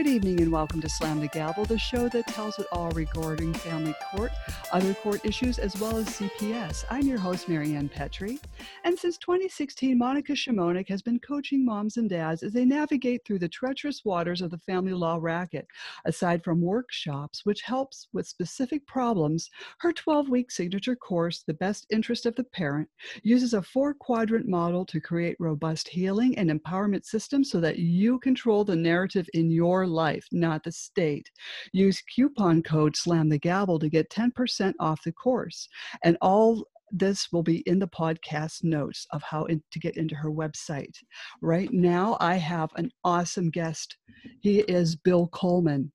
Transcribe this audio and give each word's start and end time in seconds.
Good 0.00 0.08
evening 0.08 0.40
and 0.40 0.50
welcome 0.50 0.80
to 0.80 0.88
Slam 0.88 1.20
the 1.20 1.28
Gavel, 1.28 1.66
the 1.66 1.78
show 1.78 2.08
that 2.08 2.26
tells 2.26 2.58
it 2.58 2.66
all 2.72 2.88
regarding 2.92 3.52
family 3.52 3.94
court, 4.10 4.32
other 4.72 4.94
court 4.94 5.22
issues, 5.26 5.58
as 5.58 5.78
well 5.78 5.98
as 5.98 6.06
CPS. 6.08 6.86
I'm 6.88 7.02
your 7.02 7.18
host, 7.18 7.50
Marianne 7.50 7.90
Petrie. 7.90 8.40
And 8.84 8.98
since 8.98 9.18
2016, 9.18 9.96
Monica 9.96 10.32
Shimonik 10.32 10.88
has 10.88 11.02
been 11.02 11.18
coaching 11.20 11.64
moms 11.64 11.96
and 11.96 12.08
dads 12.08 12.42
as 12.42 12.52
they 12.52 12.64
navigate 12.64 13.24
through 13.24 13.38
the 13.38 13.48
treacherous 13.48 14.04
waters 14.04 14.42
of 14.42 14.50
the 14.50 14.58
family 14.58 14.92
law 14.92 15.18
racket. 15.20 15.66
Aside 16.04 16.42
from 16.42 16.60
workshops, 16.60 17.44
which 17.44 17.62
helps 17.62 18.08
with 18.12 18.26
specific 18.26 18.86
problems, 18.86 19.50
her 19.78 19.92
12 19.92 20.28
week 20.28 20.50
signature 20.50 20.96
course, 20.96 21.42
The 21.46 21.54
Best 21.54 21.86
Interest 21.90 22.26
of 22.26 22.34
the 22.36 22.44
Parent, 22.44 22.88
uses 23.22 23.54
a 23.54 23.62
four 23.62 23.94
quadrant 23.94 24.48
model 24.48 24.84
to 24.86 25.00
create 25.00 25.36
robust 25.38 25.88
healing 25.88 26.36
and 26.38 26.50
empowerment 26.50 27.04
systems 27.04 27.50
so 27.50 27.60
that 27.60 27.78
you 27.78 28.18
control 28.18 28.64
the 28.64 28.76
narrative 28.76 29.28
in 29.34 29.50
your 29.50 29.86
life, 29.86 30.26
not 30.32 30.64
the 30.64 30.72
state. 30.72 31.30
Use 31.72 32.02
coupon 32.14 32.62
code 32.62 32.96
Slam 32.96 33.28
the 33.28 33.38
Gavel 33.38 33.78
to 33.78 33.88
get 33.88 34.10
10% 34.10 34.74
off 34.80 35.02
the 35.04 35.12
course. 35.12 35.68
And 36.02 36.16
all 36.20 36.64
this 36.92 37.28
will 37.32 37.42
be 37.42 37.58
in 37.66 37.78
the 37.78 37.88
podcast 37.88 38.64
notes 38.64 39.06
of 39.12 39.22
how 39.22 39.44
in, 39.44 39.62
to 39.70 39.78
get 39.78 39.96
into 39.96 40.14
her 40.14 40.30
website. 40.30 40.94
Right 41.42 41.72
now, 41.72 42.16
I 42.20 42.36
have 42.36 42.70
an 42.76 42.90
awesome 43.04 43.50
guest. 43.50 43.96
He 44.40 44.60
is 44.60 44.96
Bill 44.96 45.28
Coleman. 45.28 45.92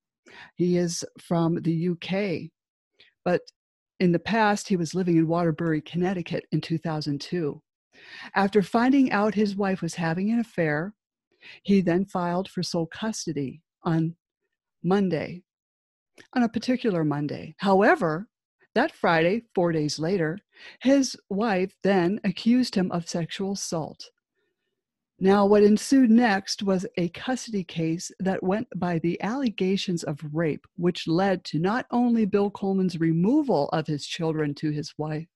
He 0.56 0.78
is 0.78 1.04
from 1.22 1.62
the 1.62 1.90
UK, 1.90 2.50
but 3.24 3.42
in 4.00 4.12
the 4.12 4.20
past, 4.20 4.68
he 4.68 4.76
was 4.76 4.94
living 4.94 5.18
in 5.18 5.28
Waterbury, 5.28 5.82
Connecticut 5.82 6.46
in 6.52 6.60
2002. 6.60 7.62
After 8.36 8.62
finding 8.62 9.12
out 9.12 9.34
his 9.34 9.56
wife 9.56 9.82
was 9.82 9.96
having 9.96 10.32
an 10.32 10.40
affair, 10.40 10.94
he 11.64 11.82
then 11.82 12.06
filed 12.06 12.50
for 12.50 12.64
sole 12.64 12.88
custody 12.88 13.62
on 13.84 14.16
Monday, 14.84 15.44
on 16.34 16.44
a 16.44 16.50
particular 16.50 17.04
Monday. 17.04 17.56
However, 17.58 18.28
that 18.76 18.94
Friday, 18.94 19.44
four 19.56 19.72
days 19.72 19.98
later, 20.00 20.38
his 20.82 21.18
wife 21.30 21.76
then 21.82 22.20
accused 22.24 22.76
him 22.76 22.92
of 22.92 23.10
sexual 23.10 23.54
assault. 23.54 24.10
Now, 25.18 25.46
what 25.46 25.64
ensued 25.64 26.10
next 26.12 26.62
was 26.62 26.86
a 26.98 27.08
custody 27.10 27.64
case 27.64 28.12
that 28.20 28.44
went 28.44 28.68
by 28.76 29.00
the 29.00 29.22
allegations 29.22 30.04
of 30.04 30.20
rape, 30.34 30.68
which 30.76 31.08
led 31.08 31.46
to 31.46 31.60
not 31.60 31.86
only 31.90 32.26
Bill 32.26 32.52
Coleman's 32.52 33.00
removal 33.00 33.70
of 33.70 33.88
his 33.88 34.06
children 34.06 34.54
to 34.56 34.72
his 34.72 34.94
wife, 34.98 35.28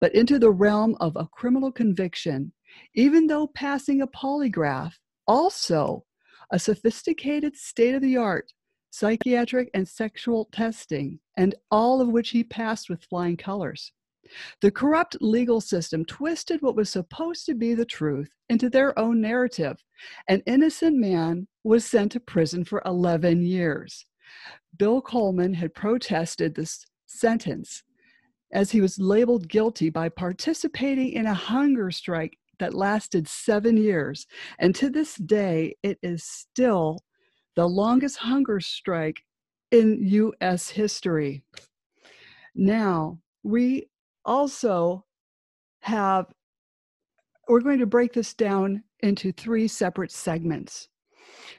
but 0.00 0.14
into 0.14 0.38
the 0.38 0.52
realm 0.52 0.96
of 1.00 1.16
a 1.16 1.26
criminal 1.26 1.72
conviction, 1.72 2.52
even 2.94 3.26
though 3.26 3.48
passing 3.48 4.00
a 4.00 4.06
polygraph 4.06 4.94
also 5.26 6.04
a 6.52 6.58
sophisticated 6.58 7.56
state 7.56 7.96
of 7.96 8.02
the 8.02 8.16
art 8.16 8.52
psychiatric 8.98 9.70
and 9.74 9.86
sexual 9.86 10.48
testing, 10.52 11.18
and 11.36 11.54
all 11.70 12.00
of 12.00 12.08
which 12.08 12.30
he 12.30 12.42
passed 12.42 12.88
with 12.88 13.04
flying 13.04 13.36
colors. 13.36 13.92
The 14.60 14.70
corrupt 14.70 15.18
legal 15.20 15.60
system 15.60 16.04
twisted 16.04 16.62
what 16.62 16.76
was 16.76 16.90
supposed 16.90 17.46
to 17.46 17.54
be 17.54 17.74
the 17.74 17.84
truth 17.84 18.30
into 18.48 18.70
their 18.70 18.98
own 18.98 19.20
narrative. 19.20 19.76
An 20.28 20.42
innocent 20.46 20.96
man 20.96 21.46
was 21.62 21.84
sent 21.84 22.12
to 22.12 22.20
prison 22.20 22.64
for 22.64 22.82
11 22.86 23.42
years. 23.42 24.06
Bill 24.76 25.00
Coleman 25.00 25.54
had 25.54 25.74
protested 25.74 26.54
this 26.54 26.84
sentence 27.06 27.82
as 28.52 28.70
he 28.70 28.80
was 28.80 28.98
labeled 28.98 29.48
guilty 29.48 29.90
by 29.90 30.08
participating 30.08 31.12
in 31.12 31.26
a 31.26 31.34
hunger 31.34 31.90
strike 31.90 32.38
that 32.58 32.74
lasted 32.74 33.28
seven 33.28 33.76
years. 33.76 34.26
And 34.58 34.74
to 34.76 34.88
this 34.88 35.16
day, 35.16 35.76
it 35.82 35.98
is 36.02 36.24
still 36.24 37.00
the 37.56 37.66
longest 37.66 38.18
hunger 38.18 38.60
strike 38.60 39.22
in 39.72 39.98
US 40.02 40.68
history. 40.68 41.42
Now, 42.54 43.18
we 43.42 43.88
also 44.24 45.04
have, 45.80 46.26
we're 47.48 47.60
going 47.60 47.80
to 47.80 47.86
break 47.86 48.12
this 48.12 48.34
down 48.34 48.84
into 49.00 49.32
three 49.32 49.68
separate 49.68 50.12
segments 50.12 50.88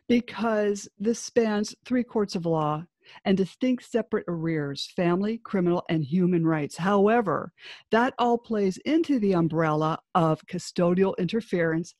because 0.07 0.87
this 0.97 1.19
spans 1.19 1.75
three 1.85 2.03
courts 2.03 2.35
of 2.35 2.45
law 2.45 2.83
and 3.25 3.37
distinct 3.37 3.89
separate 3.89 4.25
arrears 4.27 4.91
family, 4.95 5.37
criminal, 5.39 5.83
and 5.89 6.03
human 6.03 6.45
rights. 6.45 6.77
However, 6.77 7.53
that 7.91 8.13
all 8.19 8.37
plays 8.37 8.77
into 8.85 9.19
the 9.19 9.33
umbrella 9.33 9.99
of 10.13 10.45
custodial 10.45 11.17
interference 11.17 11.95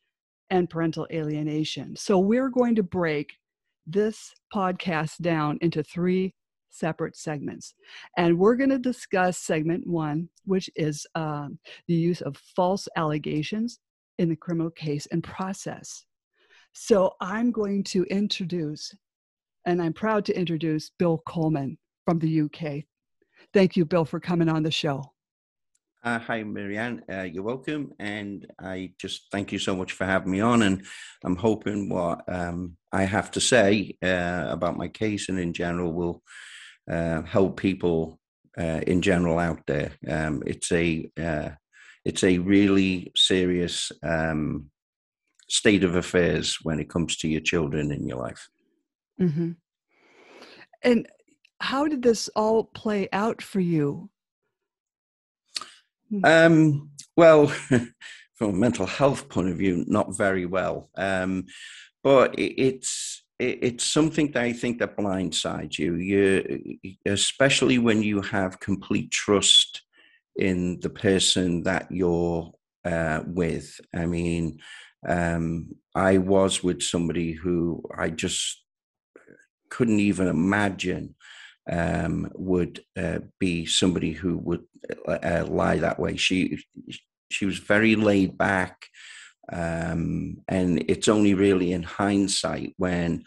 and 0.49 0.69
parental 0.69 1.07
alienation. 1.11 1.95
So 1.95 2.19
we're 2.19 2.49
going 2.49 2.75
to 2.75 2.83
break 2.83 3.33
this 3.87 4.33
podcast 4.53 5.17
down 5.21 5.57
into 5.61 5.81
three 5.81 6.33
separate 6.69 7.15
segments. 7.15 7.73
And 8.17 8.37
we're 8.37 8.55
going 8.55 8.69
to 8.69 8.79
discuss 8.79 9.37
segment 9.37 9.87
one, 9.87 10.29
which 10.45 10.69
is 10.75 11.07
um, 11.15 11.57
the 11.87 11.95
use 11.95 12.21
of 12.21 12.37
false 12.55 12.87
allegations 12.95 13.79
in 14.19 14.29
the 14.29 14.35
criminal 14.35 14.71
case 14.71 15.07
and 15.11 15.23
process. 15.23 16.05
So 16.73 17.13
I'm 17.21 17.51
going 17.51 17.83
to 17.85 18.03
introduce 18.03 18.93
and 19.65 19.81
I'm 19.81 19.93
proud 19.93 20.23
to 20.25 20.37
introduce 20.37 20.91
Bill 20.97 21.21
Coleman 21.27 21.77
from 22.05 22.19
the 22.19 22.41
UK. 22.41 22.83
Thank 23.53 23.75
you, 23.75 23.83
Bill, 23.83 24.05
for 24.05 24.19
coming 24.19 24.47
on 24.47 24.63
the 24.63 24.71
show. 24.71 25.11
Uh, 26.03 26.19
hi, 26.19 26.43
Marianne. 26.43 27.03
Uh, 27.11 27.23
you're 27.23 27.43
welcome. 27.43 27.91
And 27.99 28.45
I 28.59 28.93
just 28.99 29.27
thank 29.31 29.51
you 29.51 29.59
so 29.59 29.75
much 29.75 29.93
for 29.93 30.05
having 30.05 30.31
me 30.31 30.39
on. 30.39 30.61
And 30.61 30.85
I'm 31.23 31.35
hoping 31.35 31.89
what 31.89 32.21
um, 32.27 32.77
I 32.91 33.03
have 33.03 33.31
to 33.31 33.41
say 33.41 33.97
uh, 34.03 34.45
about 34.49 34.77
my 34.77 34.87
case 34.87 35.27
and 35.27 35.39
in 35.39 35.53
general 35.53 35.91
will 35.93 36.21
uh, 36.89 37.23
help 37.23 37.59
people 37.59 38.19
uh, 38.57 38.81
in 38.87 39.01
general 39.01 39.39
out 39.39 39.61
there. 39.67 39.91
Um, 40.07 40.43
it's 40.45 40.71
a 40.71 41.09
uh, 41.19 41.49
it's 42.05 42.23
a 42.23 42.37
really 42.37 43.11
serious 43.15 43.91
um, 44.01 44.69
state 45.49 45.83
of 45.83 45.95
affairs 45.95 46.57
when 46.63 46.79
it 46.79 46.89
comes 46.89 47.17
to 47.17 47.27
your 47.27 47.41
children 47.41 47.91
in 47.91 48.07
your 48.07 48.17
life. 48.17 48.47
Mm-hmm. 49.19 49.51
And 50.83 51.07
how 51.59 51.87
did 51.87 52.03
this 52.03 52.29
all 52.35 52.63
play 52.63 53.09
out 53.11 53.41
for 53.41 53.59
you? 53.59 54.09
Hmm. 56.09 56.25
Um, 56.25 56.89
well, 57.15 57.47
from 58.35 58.49
a 58.49 58.53
mental 58.53 58.85
health 58.85 59.29
point 59.29 59.49
of 59.49 59.57
view, 59.57 59.83
not 59.87 60.15
very 60.15 60.45
well. 60.45 60.89
Um, 60.95 61.45
but 62.03 62.37
it, 62.37 62.61
it's 62.61 63.23
it, 63.39 63.59
it's 63.61 63.83
something 63.83 64.31
that 64.31 64.43
I 64.43 64.53
think 64.53 64.79
that 64.79 64.97
blindsides 64.97 65.77
you. 65.77 65.95
You, 65.95 66.89
especially 67.05 67.77
when 67.77 68.01
you 68.01 68.21
have 68.21 68.59
complete 68.59 69.11
trust 69.11 69.81
in 70.35 70.79
the 70.81 70.89
person 70.89 71.63
that 71.63 71.87
you're 71.91 72.51
uh, 72.85 73.21
with. 73.25 73.79
I 73.93 74.05
mean, 74.05 74.59
um, 75.07 75.75
I 75.95 76.19
was 76.19 76.63
with 76.63 76.81
somebody 76.81 77.33
who 77.33 77.83
I 77.97 78.09
just 78.09 78.63
couldn't 79.69 79.99
even 79.99 80.27
imagine 80.27 81.15
um, 81.69 82.31
would 82.35 82.81
uh, 82.97 83.19
be 83.39 83.65
somebody 83.65 84.11
who 84.11 84.37
would 84.37 84.63
uh, 85.07 85.11
uh, 85.11 85.45
lie 85.47 85.77
that 85.77 85.99
way. 85.99 86.15
She 86.17 86.59
she 87.29 87.45
was 87.45 87.57
very 87.59 87.95
laid 87.95 88.37
back, 88.37 88.85
um, 89.51 90.37
and 90.47 90.83
it's 90.89 91.07
only 91.07 91.33
really 91.33 91.73
in 91.73 91.83
hindsight 91.83 92.73
when 92.77 93.23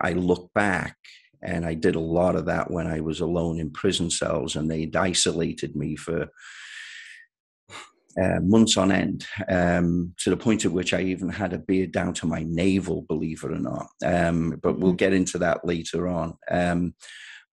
I 0.00 0.12
look 0.12 0.50
back. 0.54 0.96
And 1.44 1.66
I 1.66 1.74
did 1.74 1.96
a 1.96 2.00
lot 2.00 2.36
of 2.36 2.46
that 2.46 2.70
when 2.70 2.86
I 2.86 3.00
was 3.00 3.20
alone 3.20 3.58
in 3.58 3.72
prison 3.72 4.10
cells, 4.10 4.54
and 4.56 4.70
they'd 4.70 4.94
isolated 4.94 5.74
me 5.74 5.96
for 5.96 6.28
uh, 8.20 8.40
months 8.40 8.76
on 8.76 8.92
end, 8.92 9.26
um, 9.48 10.14
to 10.18 10.30
the 10.30 10.36
point 10.36 10.64
at 10.64 10.72
which 10.72 10.94
I 10.94 11.00
even 11.00 11.28
had 11.28 11.52
a 11.52 11.58
beard 11.58 11.92
down 11.92 12.14
to 12.14 12.26
my 12.26 12.44
navel, 12.46 13.02
believe 13.02 13.42
it 13.42 13.50
or 13.50 13.58
not. 13.58 13.88
Um, 14.04 14.60
but 14.62 14.78
we'll 14.78 14.92
mm-hmm. 14.92 14.96
get 14.96 15.12
into 15.12 15.38
that 15.38 15.64
later 15.64 16.08
on. 16.08 16.34
Um, 16.50 16.94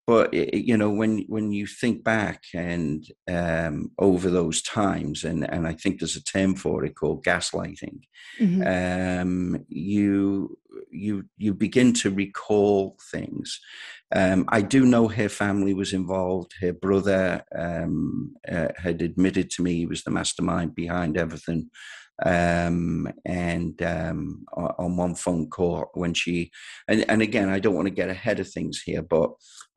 but 0.10 0.34
it, 0.34 0.66
you 0.66 0.76
know, 0.76 0.90
when 0.90 1.20
when 1.28 1.52
you 1.52 1.68
think 1.68 2.04
back 2.04 2.42
and 2.56 3.06
um, 3.30 3.92
over 4.00 4.32
those 4.32 4.60
times, 4.64 5.24
and 5.24 5.48
and 5.48 5.68
I 5.68 5.74
think 5.74 6.00
there's 6.00 6.16
a 6.16 6.24
term 6.24 6.56
for 6.56 6.84
it 6.84 6.96
called 6.96 7.24
gaslighting. 7.24 8.00
Mm-hmm. 8.40 9.22
Um, 9.22 9.66
you 9.68 10.58
you 10.90 11.26
you 11.38 11.54
begin 11.54 11.94
to 11.94 12.10
recall 12.10 12.98
things 13.12 13.60
um, 14.16 14.46
I 14.50 14.62
do 14.62 14.86
know 14.86 15.08
her 15.08 15.30
family 15.30 15.74
was 15.74 15.94
involved. 15.94 16.54
Her 16.62 16.74
brother 16.74 17.44
um, 17.56 18.36
uh, 18.52 18.70
had 18.78 19.02
admitted 19.02 19.52
to 19.52 19.62
me 19.62 19.76
he 19.76 19.86
was 19.86 20.04
the 20.04 20.12
mastermind 20.12 20.74
behind 20.74 21.18
everything. 21.18 21.70
Um, 22.26 23.12
and 23.26 23.82
um, 23.82 24.46
on 24.54 24.98
one 24.98 25.16
phone 25.16 25.50
call, 25.50 25.90
when 25.94 26.14
she, 26.14 26.52
and, 26.88 27.06
and 27.10 27.22
again, 27.22 27.50
I 27.50 27.60
don't 27.60 27.76
want 27.76 27.88
to 27.88 27.94
get 27.94 28.10
ahead 28.10 28.40
of 28.40 28.50
things 28.50 28.82
here, 28.82 29.02
but 29.02 29.32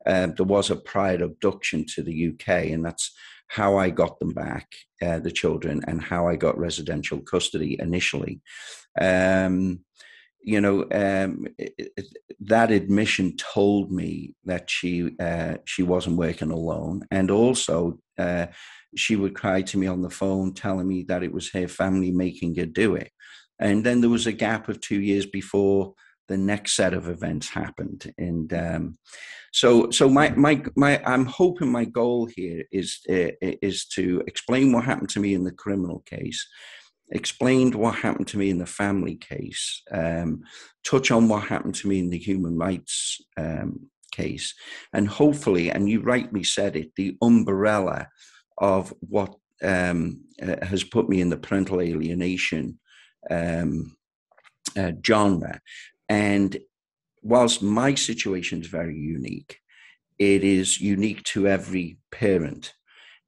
uh, 0.05 0.27
there 0.35 0.45
was 0.45 0.69
a 0.69 0.75
prior 0.75 1.23
abduction 1.23 1.85
to 1.95 2.03
the 2.03 2.29
UK, 2.29 2.71
and 2.71 2.85
that's 2.85 3.11
how 3.47 3.77
I 3.77 3.89
got 3.89 4.19
them 4.19 4.33
back, 4.33 4.67
uh, 5.01 5.19
the 5.19 5.31
children, 5.31 5.81
and 5.87 6.01
how 6.01 6.27
I 6.27 6.35
got 6.35 6.57
residential 6.57 7.19
custody 7.19 7.77
initially. 7.79 8.41
Um, 8.99 9.81
you 10.41 10.59
know, 10.59 10.81
um, 10.91 11.47
it, 11.57 11.73
it, 11.95 12.05
that 12.41 12.71
admission 12.71 13.37
told 13.37 13.91
me 13.91 14.33
that 14.43 14.69
she 14.69 15.11
uh, 15.19 15.55
she 15.65 15.83
wasn't 15.83 16.17
working 16.17 16.51
alone, 16.51 17.03
and 17.11 17.31
also 17.31 17.99
uh, 18.17 18.47
she 18.95 19.15
would 19.15 19.35
cry 19.35 19.61
to 19.63 19.77
me 19.77 19.87
on 19.87 20.01
the 20.01 20.09
phone, 20.09 20.53
telling 20.53 20.87
me 20.87 21.03
that 21.07 21.23
it 21.23 21.33
was 21.33 21.51
her 21.51 21.67
family 21.67 22.11
making 22.11 22.55
her 22.55 22.65
do 22.65 22.95
it. 22.95 23.11
And 23.59 23.83
then 23.83 24.01
there 24.01 24.09
was 24.09 24.27
a 24.27 24.31
gap 24.31 24.69
of 24.69 24.81
two 24.81 25.01
years 25.01 25.25
before 25.25 25.93
the 26.27 26.37
next 26.37 26.75
set 26.75 26.93
of 26.93 27.09
events 27.09 27.49
happened, 27.49 28.13
and 28.17 28.53
um, 28.53 28.97
so 29.51 29.91
so 29.91 30.07
my 30.07 30.29
my 30.31 30.63
my 30.75 31.01
I'm 31.05 31.25
hoping 31.25 31.69
my 31.69 31.85
goal 31.85 32.27
here 32.33 32.63
is 32.71 32.99
uh, 33.09 33.31
is 33.41 33.85
to 33.89 34.23
explain 34.25 34.71
what 34.71 34.85
happened 34.85 35.09
to 35.09 35.19
me 35.19 35.33
in 35.33 35.43
the 35.43 35.51
criminal 35.51 35.99
case 36.05 36.47
explained 37.11 37.75
what 37.75 37.95
happened 37.95 38.27
to 38.27 38.37
me 38.37 38.49
in 38.49 38.57
the 38.57 38.65
family 38.65 39.15
case, 39.15 39.81
um, 39.91 40.41
touch 40.83 41.11
on 41.11 41.27
what 41.27 41.43
happened 41.43 41.75
to 41.75 41.87
me 41.87 41.99
in 41.99 42.09
the 42.09 42.17
human 42.17 42.57
rights 42.57 43.21
um, 43.37 43.87
case, 44.11 44.53
and 44.93 45.07
hopefully, 45.07 45.69
and 45.69 45.89
you 45.89 46.01
rightly 46.01 46.43
said 46.43 46.75
it, 46.75 46.91
the 46.95 47.17
umbrella 47.21 48.07
of 48.57 48.93
what 48.99 49.35
um, 49.61 50.21
uh, 50.41 50.65
has 50.65 50.83
put 50.83 51.09
me 51.09 51.21
in 51.21 51.29
the 51.29 51.37
parental 51.37 51.81
alienation 51.81 52.79
um, 53.29 53.95
uh, 54.77 54.91
genre. 55.05 55.59
And 56.09 56.57
whilst 57.21 57.61
my 57.61 57.95
situation 57.95 58.61
is 58.61 58.67
very 58.67 58.97
unique, 58.97 59.59
it 60.19 60.43
is 60.43 60.79
unique 60.79 61.23
to 61.23 61.47
every 61.47 61.97
parent 62.11 62.73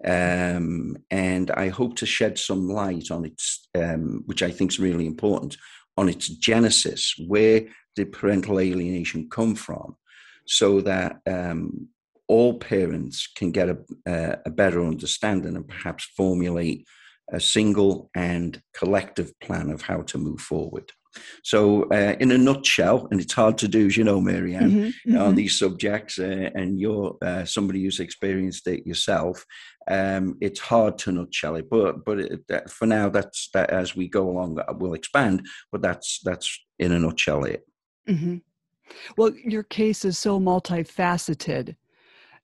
um, 0.03 0.97
and 1.09 1.51
I 1.51 1.69
hope 1.69 1.95
to 1.97 2.05
shed 2.05 2.37
some 2.37 2.67
light 2.67 3.11
on 3.11 3.25
its, 3.25 3.69
um, 3.75 4.23
which 4.25 4.43
I 4.43 4.51
think 4.51 4.71
is 4.71 4.79
really 4.79 5.07
important, 5.07 5.57
on 5.97 6.09
its 6.09 6.27
genesis. 6.27 7.15
Where 7.27 7.65
did 7.95 8.11
parental 8.11 8.59
alienation 8.59 9.29
come 9.29 9.55
from? 9.55 9.95
So 10.45 10.81
that 10.81 11.17
um, 11.25 11.87
all 12.27 12.57
parents 12.57 13.27
can 13.27 13.51
get 13.51 13.69
a, 13.69 14.39
a 14.45 14.49
better 14.49 14.83
understanding 14.83 15.55
and 15.55 15.67
perhaps 15.67 16.05
formulate 16.17 16.85
a 17.31 17.39
single 17.39 18.09
and 18.15 18.61
collective 18.73 19.31
plan 19.39 19.69
of 19.69 19.81
how 19.81 20.01
to 20.01 20.17
move 20.17 20.39
forward. 20.39 20.91
So, 21.43 21.83
uh, 21.83 22.15
in 22.19 22.31
a 22.31 22.37
nutshell, 22.37 23.07
and 23.09 23.21
it's 23.21 23.33
hard 23.33 23.57
to 23.59 23.67
do, 23.67 23.85
as 23.85 23.95
you 23.95 24.03
know, 24.03 24.19
Marianne, 24.19 24.71
mm-hmm, 24.71 25.11
mm-hmm. 25.11 25.17
on 25.17 25.35
these 25.35 25.57
subjects, 25.57 26.19
uh, 26.19 26.49
and 26.53 26.79
you're 26.79 27.17
uh, 27.21 27.45
somebody 27.45 27.83
who's 27.83 28.01
experienced 28.01 28.67
it 28.67 28.85
yourself. 28.85 29.45
Um, 29.89 30.37
it's 30.41 30.59
hard 30.59 30.97
to 30.99 31.13
nutshell 31.13 31.55
it, 31.55 31.69
but 31.69 32.03
but 32.03 32.19
it, 32.19 32.69
for 32.69 32.85
now, 32.85 33.09
that's 33.09 33.49
that. 33.53 33.69
As 33.69 33.95
we 33.95 34.09
go 34.09 34.29
along, 34.29 34.59
we'll 34.77 34.93
expand. 34.93 35.45
But 35.71 35.81
that's 35.81 36.19
that's 36.23 36.59
in 36.79 36.91
a 36.91 36.99
nutshell 36.99 37.45
it. 37.45 37.65
Mm-hmm. 38.09 38.37
Well, 39.17 39.31
your 39.43 39.63
case 39.63 40.05
is 40.05 40.17
so 40.17 40.39
multifaceted, 40.39 41.75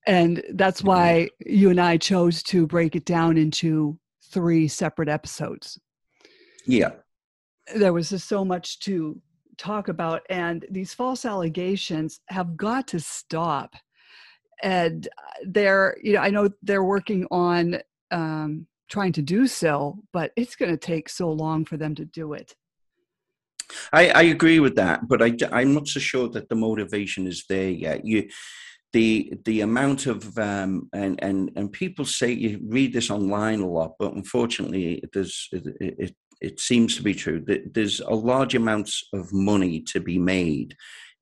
and 0.07 0.43
that's 0.53 0.83
why 0.83 1.29
you 1.45 1.69
and 1.69 1.79
I 1.79 1.97
chose 1.97 2.41
to 2.43 2.65
break 2.65 2.95
it 2.95 3.05
down 3.05 3.37
into 3.37 3.99
three 4.31 4.67
separate 4.67 5.09
episodes. 5.09 5.79
Yeah. 6.65 6.91
There 7.75 7.93
was 7.93 8.09
just 8.09 8.27
so 8.27 8.43
much 8.43 8.79
to 8.79 9.21
talk 9.57 9.89
about 9.89 10.21
and 10.29 10.65
these 10.71 10.93
false 10.93 11.23
allegations 11.23 12.19
have 12.29 12.57
got 12.57 12.87
to 12.87 12.99
stop. 12.99 13.75
And 14.63 15.07
uh, 15.07 15.45
they're 15.45 15.97
you 16.03 16.13
know 16.13 16.21
i 16.21 16.29
know 16.29 16.47
they're 16.61 16.83
working 16.83 17.25
on 17.31 17.79
um, 18.11 18.67
trying 18.89 19.11
to 19.13 19.21
do 19.23 19.47
so 19.47 19.97
but 20.13 20.31
it's 20.35 20.55
going 20.55 20.69
to 20.69 20.77
take 20.77 21.09
so 21.09 21.31
long 21.31 21.65
for 21.65 21.77
them 21.77 21.95
to 21.95 22.05
do 22.05 22.33
it. 22.33 22.55
I, 23.91 24.09
I 24.09 24.21
agree 24.23 24.59
with 24.59 24.75
that 24.75 25.07
but 25.07 25.21
I, 25.21 25.35
i'm 25.51 25.73
not 25.73 25.87
so 25.87 25.99
sure 25.99 26.27
that 26.29 26.49
the 26.49 26.55
motivation 26.55 27.25
is 27.27 27.45
there 27.49 27.69
yet. 27.69 28.05
You 28.05 28.29
the 28.93 29.33
the 29.45 29.61
amount 29.61 30.05
of 30.05 30.37
um, 30.37 30.89
and 30.93 31.21
and 31.23 31.51
and 31.55 31.71
people 31.71 32.05
say 32.05 32.31
you 32.31 32.59
read 32.63 32.93
this 32.93 33.09
online 33.09 33.61
a 33.61 33.67
lot, 33.67 33.93
but 33.99 34.13
unfortunately, 34.13 35.03
there's 35.13 35.47
it, 35.51 35.75
it, 35.79 36.15
it 36.41 36.59
seems 36.59 36.95
to 36.97 37.03
be 37.03 37.13
true 37.13 37.41
that 37.47 37.73
there's 37.73 37.99
a 38.01 38.13
large 38.13 38.55
amounts 38.55 39.07
of 39.13 39.31
money 39.31 39.79
to 39.79 39.99
be 39.99 40.17
made 40.17 40.75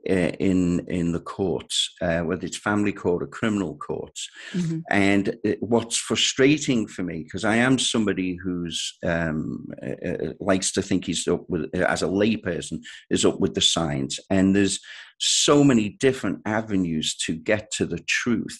in 0.06 0.86
in 0.88 1.12
the 1.12 1.20
courts, 1.20 1.94
uh, 2.02 2.22
whether 2.22 2.46
it's 2.46 2.58
family 2.58 2.94
court 2.94 3.24
or 3.24 3.28
criminal 3.28 3.76
courts. 3.76 4.30
Mm-hmm. 4.54 4.80
And 4.90 5.36
it, 5.44 5.62
what's 5.62 5.98
frustrating 5.98 6.88
for 6.88 7.04
me, 7.04 7.24
because 7.24 7.44
I 7.44 7.58
am 7.58 7.78
somebody 7.78 8.36
who's 8.36 8.98
um, 9.06 9.68
uh, 9.84 10.34
likes 10.40 10.72
to 10.74 10.82
think 10.82 11.06
he's 11.06 11.28
up 11.28 11.44
with, 11.50 11.74
as 11.76 12.02
a 12.02 12.08
layperson, 12.08 12.80
is 13.10 13.26
up 13.26 13.40
with 13.40 13.56
the 13.56 13.62
science, 13.62 14.20
and 14.30 14.56
there's 14.56 14.80
so 15.20 15.64
many 15.64 15.90
different 15.90 16.40
avenues 16.46 17.16
to 17.26 17.36
get 17.36 17.70
to 17.72 17.86
the 17.86 18.00
truth. 18.00 18.60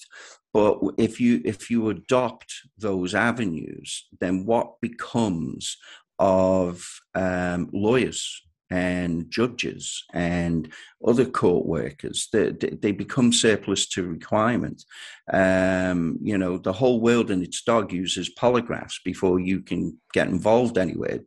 But 0.54 0.80
if 0.98 1.22
you 1.22 1.42
if 1.46 1.70
you 1.70 1.90
adopt 1.90 2.54
those 2.78 3.16
avenues, 3.16 4.08
then 4.20 4.46
what 4.46 4.82
becomes 4.82 5.78
of 6.18 6.86
um, 7.16 7.70
lawyers 7.72 8.42
and 8.70 9.30
judges 9.30 10.04
and 10.14 10.72
other 11.06 11.26
court 11.26 11.66
workers. 11.66 12.28
They, 12.32 12.52
they 12.52 12.92
become 12.92 13.34
surplus 13.34 13.88
to 13.90 14.08
requirement 14.08 14.84
um, 15.32 16.18
you 16.22 16.38
know 16.38 16.58
the 16.58 16.74
whole 16.74 17.02
world 17.02 17.30
and 17.30 17.44
its 17.44 17.62
dog 17.62 17.92
uses 17.92 18.34
polygraphs 18.34 18.96
before 19.04 19.40
you 19.40 19.62
can 19.62 19.98
get 20.12 20.28
involved 20.28 20.78
anywhere. 20.78 21.20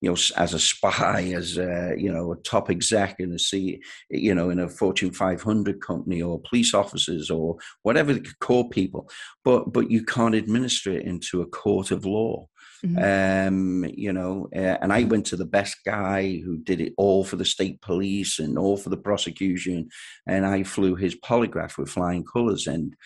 You 0.00 0.10
know 0.10 0.16
as 0.36 0.54
a 0.54 0.58
spy 0.58 1.32
as 1.36 1.58
a, 1.58 1.94
you 1.98 2.10
know 2.10 2.32
a 2.32 2.36
top 2.36 2.70
exec 2.70 3.16
in 3.18 3.32
a 3.32 3.38
C, 3.38 3.82
you 4.08 4.34
know 4.34 4.48
in 4.48 4.58
a 4.58 4.68
fortune 4.68 5.10
500 5.10 5.80
company 5.82 6.22
or 6.22 6.40
police 6.40 6.72
officers 6.72 7.30
or 7.30 7.56
whatever 7.82 8.18
court 8.40 8.70
people. 8.70 9.10
But 9.44 9.72
but 9.72 9.90
you 9.90 10.04
can't 10.04 10.34
administer 10.34 10.92
it 10.92 11.04
into 11.04 11.42
a 11.42 11.46
court 11.46 11.90
of 11.90 12.06
law 12.06 12.48
Mm-hmm. 12.84 13.48
Um, 13.48 13.84
you 13.94 14.12
know, 14.12 14.48
uh, 14.54 14.78
and 14.80 14.92
I 14.92 15.04
went 15.04 15.26
to 15.26 15.36
the 15.36 15.44
best 15.44 15.76
guy 15.84 16.40
who 16.44 16.58
did 16.58 16.80
it 16.80 16.94
all 16.96 17.24
for 17.24 17.36
the 17.36 17.44
state 17.44 17.80
police 17.80 18.40
and 18.40 18.58
all 18.58 18.76
for 18.76 18.88
the 18.88 18.96
prosecution, 18.96 19.88
and 20.26 20.44
I 20.44 20.64
flew 20.64 20.96
his 20.96 21.14
polygraph 21.14 21.78
with 21.78 21.90
flying 21.90 22.24
colours. 22.24 22.66
And 22.66 22.96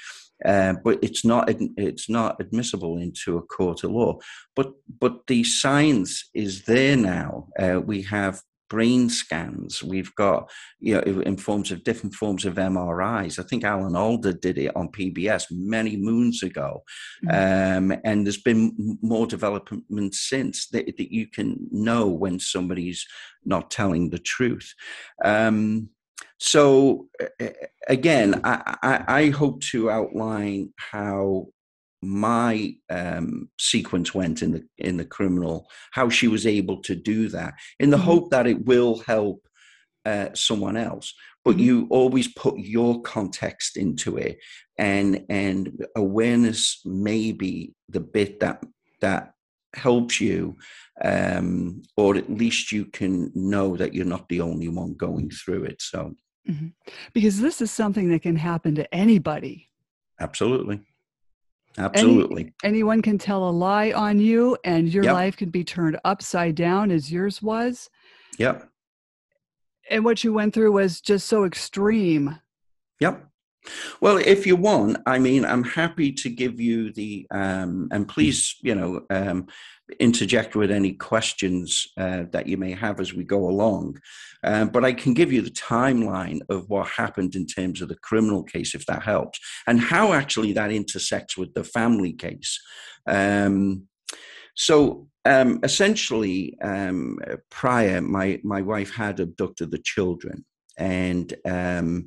uh, 0.45 0.75
but 0.85 0.99
it's 1.03 1.25
not 1.25 1.49
it's 1.49 2.09
not 2.09 2.37
admissible 2.41 2.99
into 2.99 3.37
a 3.37 3.43
court 3.43 3.85
of 3.85 3.91
law. 3.91 4.19
But 4.55 4.73
but 4.99 5.27
the 5.27 5.45
science 5.45 6.29
is 6.35 6.65
there 6.65 6.97
now. 6.97 7.49
Uh, 7.59 7.81
we 7.85 8.03
have 8.03 8.41
brain 8.69 9.09
scans. 9.09 9.83
We've 9.83 10.15
got, 10.15 10.51
you 10.81 10.95
know, 10.95 11.21
in 11.21 11.37
forms 11.37 11.71
of 11.71 11.85
different 11.85 12.15
forms 12.15 12.45
of 12.45 12.55
MRIs. 12.55 13.39
I 13.39 13.43
think 13.43 13.65
Alan 13.65 13.97
Alda 13.97 14.35
did 14.35 14.59
it 14.59 14.75
on 14.77 14.89
PBS 14.89 15.47
many 15.51 15.97
moons 15.97 16.43
ago. 16.43 16.83
Mm-hmm. 17.25 17.93
Um, 17.93 18.01
and 18.05 18.27
there's 18.27 18.43
been 18.43 18.99
more 19.03 19.27
development 19.27 20.15
since 20.15 20.69
that, 20.69 20.87
that, 20.87 21.13
you 21.13 21.29
can 21.29 21.69
know 21.71 22.09
when 22.09 22.41
somebody's 22.41 23.07
not 23.45 23.71
telling 23.71 24.11
the 24.11 24.19
truth. 24.19 24.75
Um, 25.25 25.91
so 26.39 27.09
again, 27.89 28.41
I, 28.45 28.77
I, 28.83 29.05
I 29.09 29.29
hope 29.31 29.61
to 29.63 29.91
outline 29.91 30.73
how 30.77 31.47
my 32.07 32.75
um, 32.89 33.51
sequence 33.59 34.15
went 34.15 34.43
in 34.43 34.53
the 34.53 34.65
in 34.79 34.97
the 34.97 35.05
criminal, 35.05 35.69
how 35.93 36.09
she 36.09 36.29
was 36.29 36.47
able 36.47 36.81
to 36.83 36.95
do 36.95 37.29
that, 37.29 37.55
in 37.81 37.91
the 37.91 37.97
mm-hmm. 37.97 38.07
hope 38.07 38.31
that 38.31 38.47
it 38.47 38.65
will 38.65 38.99
help 39.01 39.47
uh, 40.05 40.29
someone 40.35 40.77
else. 40.77 41.13
But 41.45 41.57
mm-hmm. 41.57 41.65
you 41.65 41.87
always 41.91 42.29
put 42.29 42.59
your 42.59 43.03
context 43.03 43.77
into 43.77 44.17
it, 44.17 44.39
and 44.79 45.25
and 45.29 45.85
awareness 45.97 46.81
may 46.85 47.33
be 47.33 47.75
the 47.89 48.01
bit 48.01 48.41
that 48.41 48.63
that 49.01 49.33
helps 49.75 50.21
you, 50.21 50.57
um, 51.05 51.83
or 51.97 52.17
at 52.17 52.31
least 52.31 52.73
you 52.73 52.87
can 52.87 53.31
know 53.35 53.77
that 53.77 53.95
you're 53.95 54.07
not 54.07 54.29
the 54.29 54.41
only 54.41 54.69
one 54.69 54.95
going 54.95 55.31
through 55.31 55.65
it. 55.65 55.83
So, 55.83 56.15
mm-hmm. 56.49 56.69
because 57.13 57.41
this 57.41 57.61
is 57.61 57.71
something 57.71 58.09
that 58.11 58.23
can 58.23 58.37
happen 58.37 58.75
to 58.77 58.95
anybody. 58.95 59.69
Absolutely. 60.21 60.81
Absolutely. 61.79 62.55
Any, 62.63 62.75
anyone 62.77 63.03
can 63.03 63.19
tell 63.19 63.49
a 63.49 63.51
lie 63.51 63.93
on 63.93 64.19
you, 64.19 64.57
and 64.65 64.89
your 64.89 65.05
yep. 65.05 65.15
life 65.15 65.37
can 65.37 65.51
be 65.51 65.65
turned 65.65 65.99
upside 66.05 66.55
down 66.55 66.91
as 66.91 67.13
yours 67.13 67.43
was. 67.43 67.91
Yep. 68.39 68.69
And 69.91 70.05
what 70.05 70.25
you 70.25 70.33
went 70.33 70.55
through 70.55 70.73
was 70.73 71.01
just 71.01 71.29
so 71.29 71.45
extreme. 71.45 72.39
Yep. 73.01 73.27
Well, 74.01 74.17
if 74.17 74.47
you 74.47 74.57
want, 74.57 74.99
I 75.07 75.19
mean, 75.19 75.45
I'm 75.45 75.65
happy 75.65 76.13
to 76.13 76.31
give 76.31 76.61
you 76.61 76.93
the, 76.93 77.27
um, 77.31 77.89
and 77.91 78.09
please, 78.09 78.57
you 78.63 78.75
know, 78.75 79.03
um, 79.11 79.49
interject 80.01 80.57
with 80.57 80.71
any 80.71 80.93
questions 80.93 81.87
uh, 81.97 82.25
that 82.33 82.47
you 82.47 82.57
may 82.57 82.73
have 82.73 83.01
as 83.01 83.15
we 83.15 83.25
go 83.25 83.49
along. 83.49 83.99
Um, 84.43 84.69
but 84.69 84.85
I 84.85 84.93
can 84.93 85.15
give 85.15 85.33
you 85.33 85.43
the 85.43 85.51
timeline 85.51 86.41
of 86.49 86.69
what 86.69 86.89
happened 86.89 87.35
in 87.35 87.47
terms 87.47 87.81
of 87.81 87.89
the 87.89 87.97
criminal 87.97 88.43
case, 88.43 88.75
if 88.75 88.85
that 88.87 89.03
helps, 89.03 89.39
and 89.67 89.81
how 89.81 90.13
actually 90.13 90.53
that 90.55 90.71
intersects 90.71 91.37
with 91.37 91.55
the 91.55 91.65
family 91.65 92.13
case. 92.13 92.61
Um, 93.07 93.87
so 94.55 95.09
um, 95.25 95.61
essentially, 95.63 96.57
um, 96.63 97.19
prior, 97.51 98.01
my, 98.01 98.41
my 98.43 98.63
wife 98.63 98.95
had 98.95 99.21
abducted 99.21 99.71
the 99.71 99.83
children. 99.85 100.45
And 100.79 101.33
um, 101.47 102.07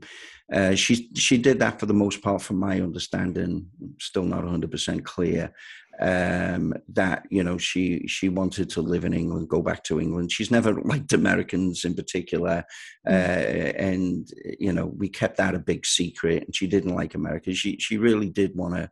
uh, 0.54 0.76
she 0.76 1.10
she 1.16 1.38
did 1.38 1.60
that 1.60 1.80
for 1.80 1.86
the 1.86 1.94
most 1.94 2.22
part, 2.22 2.42
from 2.42 2.58
my 2.58 2.82
understanding, 2.82 3.68
still 4.00 4.24
not 4.24 4.44
100% 4.44 5.04
clear. 5.04 5.54
Um, 6.02 6.74
that 6.90 7.26
you 7.30 7.44
know 7.44 7.58
she 7.58 8.08
she 8.08 8.30
wanted 8.30 8.70
to 8.70 8.82
live 8.82 9.04
in 9.04 9.14
England, 9.14 9.50
go 9.50 9.62
back 9.62 9.84
to 9.86 10.00
England. 10.00 10.32
She's 10.32 10.52
never 10.52 10.74
liked 10.82 11.14
Americans 11.14 11.84
in 11.84 11.94
particular, 11.94 12.64
mm. 13.08 13.12
uh, 13.12 13.74
and 13.78 14.28
you 14.60 14.72
know 14.72 14.88
we 14.88 15.10
kept 15.10 15.38
that 15.38 15.56
a 15.56 15.60
big 15.60 15.86
secret. 15.86 16.46
And 16.46 16.56
she 16.56 16.68
didn't 16.68 16.96
like 16.96 17.16
America. 17.16 17.54
She 17.54 17.78
she 17.80 17.98
really 17.98 18.30
did 18.30 18.56
want 18.56 18.76
to 18.76 18.90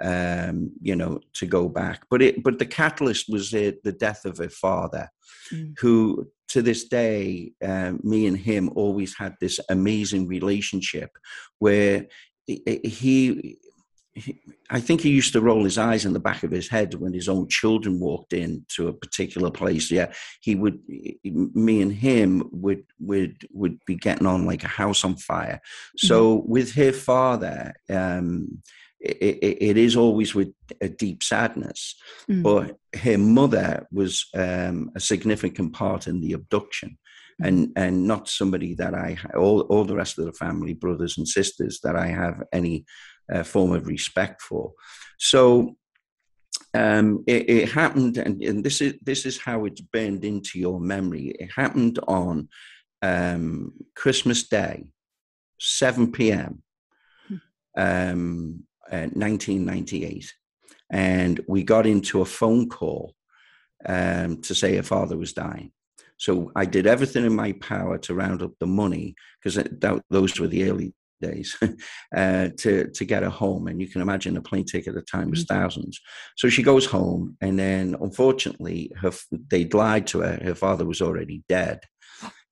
um, 0.00 0.72
you 0.80 0.94
know, 0.94 1.20
to 1.34 1.46
go 1.46 1.68
back. 1.68 2.02
But 2.10 2.22
it, 2.22 2.42
but 2.42 2.58
the 2.58 2.66
catalyst 2.66 3.28
was 3.28 3.50
the, 3.50 3.76
the 3.84 3.92
death 3.92 4.24
of 4.24 4.38
her 4.38 4.48
father, 4.48 5.10
mm. 5.52 5.76
who 5.78 6.28
to 6.48 6.62
this 6.62 6.84
day, 6.84 7.52
uh, 7.64 7.92
me 8.02 8.26
and 8.26 8.36
him 8.36 8.70
always 8.74 9.14
had 9.16 9.34
this 9.40 9.60
amazing 9.68 10.26
relationship 10.28 11.10
where 11.58 12.06
he, 12.46 13.58
he, 14.18 14.40
I 14.70 14.80
think 14.80 15.00
he 15.00 15.10
used 15.10 15.32
to 15.32 15.40
roll 15.40 15.64
his 15.64 15.78
eyes 15.78 16.04
in 16.04 16.12
the 16.12 16.20
back 16.20 16.42
of 16.42 16.50
his 16.50 16.68
head 16.68 16.94
when 16.94 17.12
his 17.12 17.28
own 17.28 17.48
children 17.48 18.00
walked 18.00 18.32
in 18.32 18.64
to 18.74 18.88
a 18.88 18.92
particular 18.92 19.50
place. 19.50 19.90
Yeah, 19.90 20.12
he 20.40 20.54
would, 20.54 20.80
me 21.24 21.82
and 21.82 21.92
him 21.92 22.48
would 22.52 22.84
would 23.00 23.48
would 23.52 23.78
be 23.86 23.96
getting 23.96 24.26
on 24.26 24.46
like 24.46 24.64
a 24.64 24.68
house 24.68 25.04
on 25.04 25.16
fire. 25.16 25.60
So 25.96 26.38
mm-hmm. 26.38 26.50
with 26.50 26.74
her 26.74 26.92
father, 26.92 27.74
um, 27.88 28.62
it, 29.00 29.38
it 29.60 29.76
is 29.76 29.96
always 29.96 30.34
with 30.34 30.52
a 30.80 30.88
deep 30.88 31.22
sadness. 31.22 31.94
Mm. 32.30 32.42
But 32.42 32.76
her 33.00 33.18
mother 33.18 33.86
was 33.92 34.26
um, 34.34 34.90
a 34.94 35.00
significant 35.00 35.72
part 35.72 36.06
in 36.06 36.20
the 36.20 36.32
abduction. 36.32 36.98
Hmm. 37.40 37.46
And, 37.46 37.72
and 37.76 38.06
not 38.08 38.28
somebody 38.28 38.74
that 38.74 38.94
I 38.94 39.16
all 39.36 39.60
all 39.70 39.84
the 39.84 39.94
rest 39.94 40.18
of 40.18 40.24
the 40.24 40.32
family 40.32 40.74
brothers 40.74 41.16
and 41.16 41.28
sisters 41.28 41.78
that 41.84 41.94
I 41.94 42.08
have 42.08 42.42
any 42.52 42.84
uh, 43.32 43.42
form 43.42 43.72
of 43.72 43.86
respect 43.86 44.42
for. 44.42 44.72
So 45.18 45.76
um, 46.74 47.24
it, 47.26 47.48
it, 47.48 47.68
happened, 47.70 48.18
and, 48.18 48.42
and, 48.42 48.62
this 48.62 48.80
is 48.80 48.94
this 49.02 49.24
is 49.26 49.38
how 49.38 49.64
it's 49.64 49.80
burned 49.80 50.24
into 50.24 50.58
your 50.58 50.80
memory. 50.80 51.34
It 51.38 51.50
happened 51.54 51.98
on 52.06 52.48
um, 53.02 53.72
Christmas 53.96 54.48
Day, 54.48 54.92
seven 55.58 56.12
p.m. 56.12 56.62
Hmm. 57.26 57.36
Um, 57.76 58.64
1998. 58.90 60.24
Uh, 60.24 60.28
and 60.90 61.40
we 61.46 61.62
got 61.62 61.86
into 61.86 62.22
a 62.22 62.26
phone 62.26 62.68
call 62.68 63.14
um, 63.86 64.40
to 64.42 64.54
say 64.54 64.76
her 64.76 64.82
father 64.82 65.16
was 65.16 65.32
dying. 65.32 65.72
So 66.16 66.50
I 66.56 66.64
did 66.64 66.86
everything 66.86 67.24
in 67.24 67.34
my 67.34 67.52
power 67.52 67.98
to 67.98 68.14
round 68.14 68.42
up 68.42 68.52
the 68.58 68.66
money 68.66 69.14
because 69.42 69.62
those 70.10 70.40
were 70.40 70.48
the 70.48 70.68
early 70.68 70.94
days 71.20 71.56
uh, 72.16 72.48
to 72.58 72.88
to 72.88 73.04
get 73.04 73.22
her 73.22 73.30
home. 73.30 73.68
And 73.68 73.80
you 73.80 73.88
can 73.88 74.02
imagine 74.02 74.36
a 74.36 74.42
plane 74.42 74.64
ticket 74.64 74.88
at 74.88 74.94
the 74.94 75.02
time 75.02 75.30
was 75.30 75.44
mm-hmm. 75.44 75.54
thousands. 75.60 76.00
So 76.36 76.48
she 76.48 76.62
goes 76.62 76.86
home, 76.86 77.36
and 77.40 77.58
then 77.58 77.96
unfortunately, 78.00 78.90
her 79.00 79.12
they 79.50 79.64
lied 79.66 80.06
to 80.08 80.20
her. 80.20 80.40
Her 80.42 80.54
father 80.54 80.84
was 80.84 81.00
already 81.00 81.42
dead, 81.48 81.80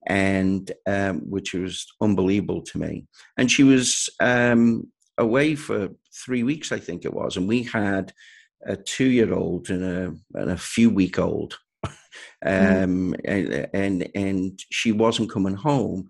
and 0.07 0.71
um, 0.87 1.19
which 1.29 1.53
was 1.53 1.85
unbelievable 2.01 2.61
to 2.63 2.77
me. 2.77 3.05
And 3.37 3.51
she 3.51 3.63
was 3.63 4.09
um, 4.21 4.91
away 5.17 5.55
for 5.55 5.89
three 6.25 6.43
weeks, 6.43 6.71
I 6.71 6.79
think 6.79 7.05
it 7.05 7.13
was, 7.13 7.37
and 7.37 7.47
we 7.47 7.63
had 7.63 8.13
a 8.65 8.75
two-year-old 8.75 9.69
and 9.69 9.83
a, 9.83 10.39
and 10.39 10.51
a 10.51 10.57
few 10.57 10.89
week 10.89 11.19
old, 11.19 11.57
mm. 11.85 12.83
um, 12.83 13.15
and, 13.25 13.69
and 13.73 14.09
and 14.15 14.59
she 14.71 14.91
wasn't 14.91 15.31
coming 15.31 15.55
home, 15.55 16.07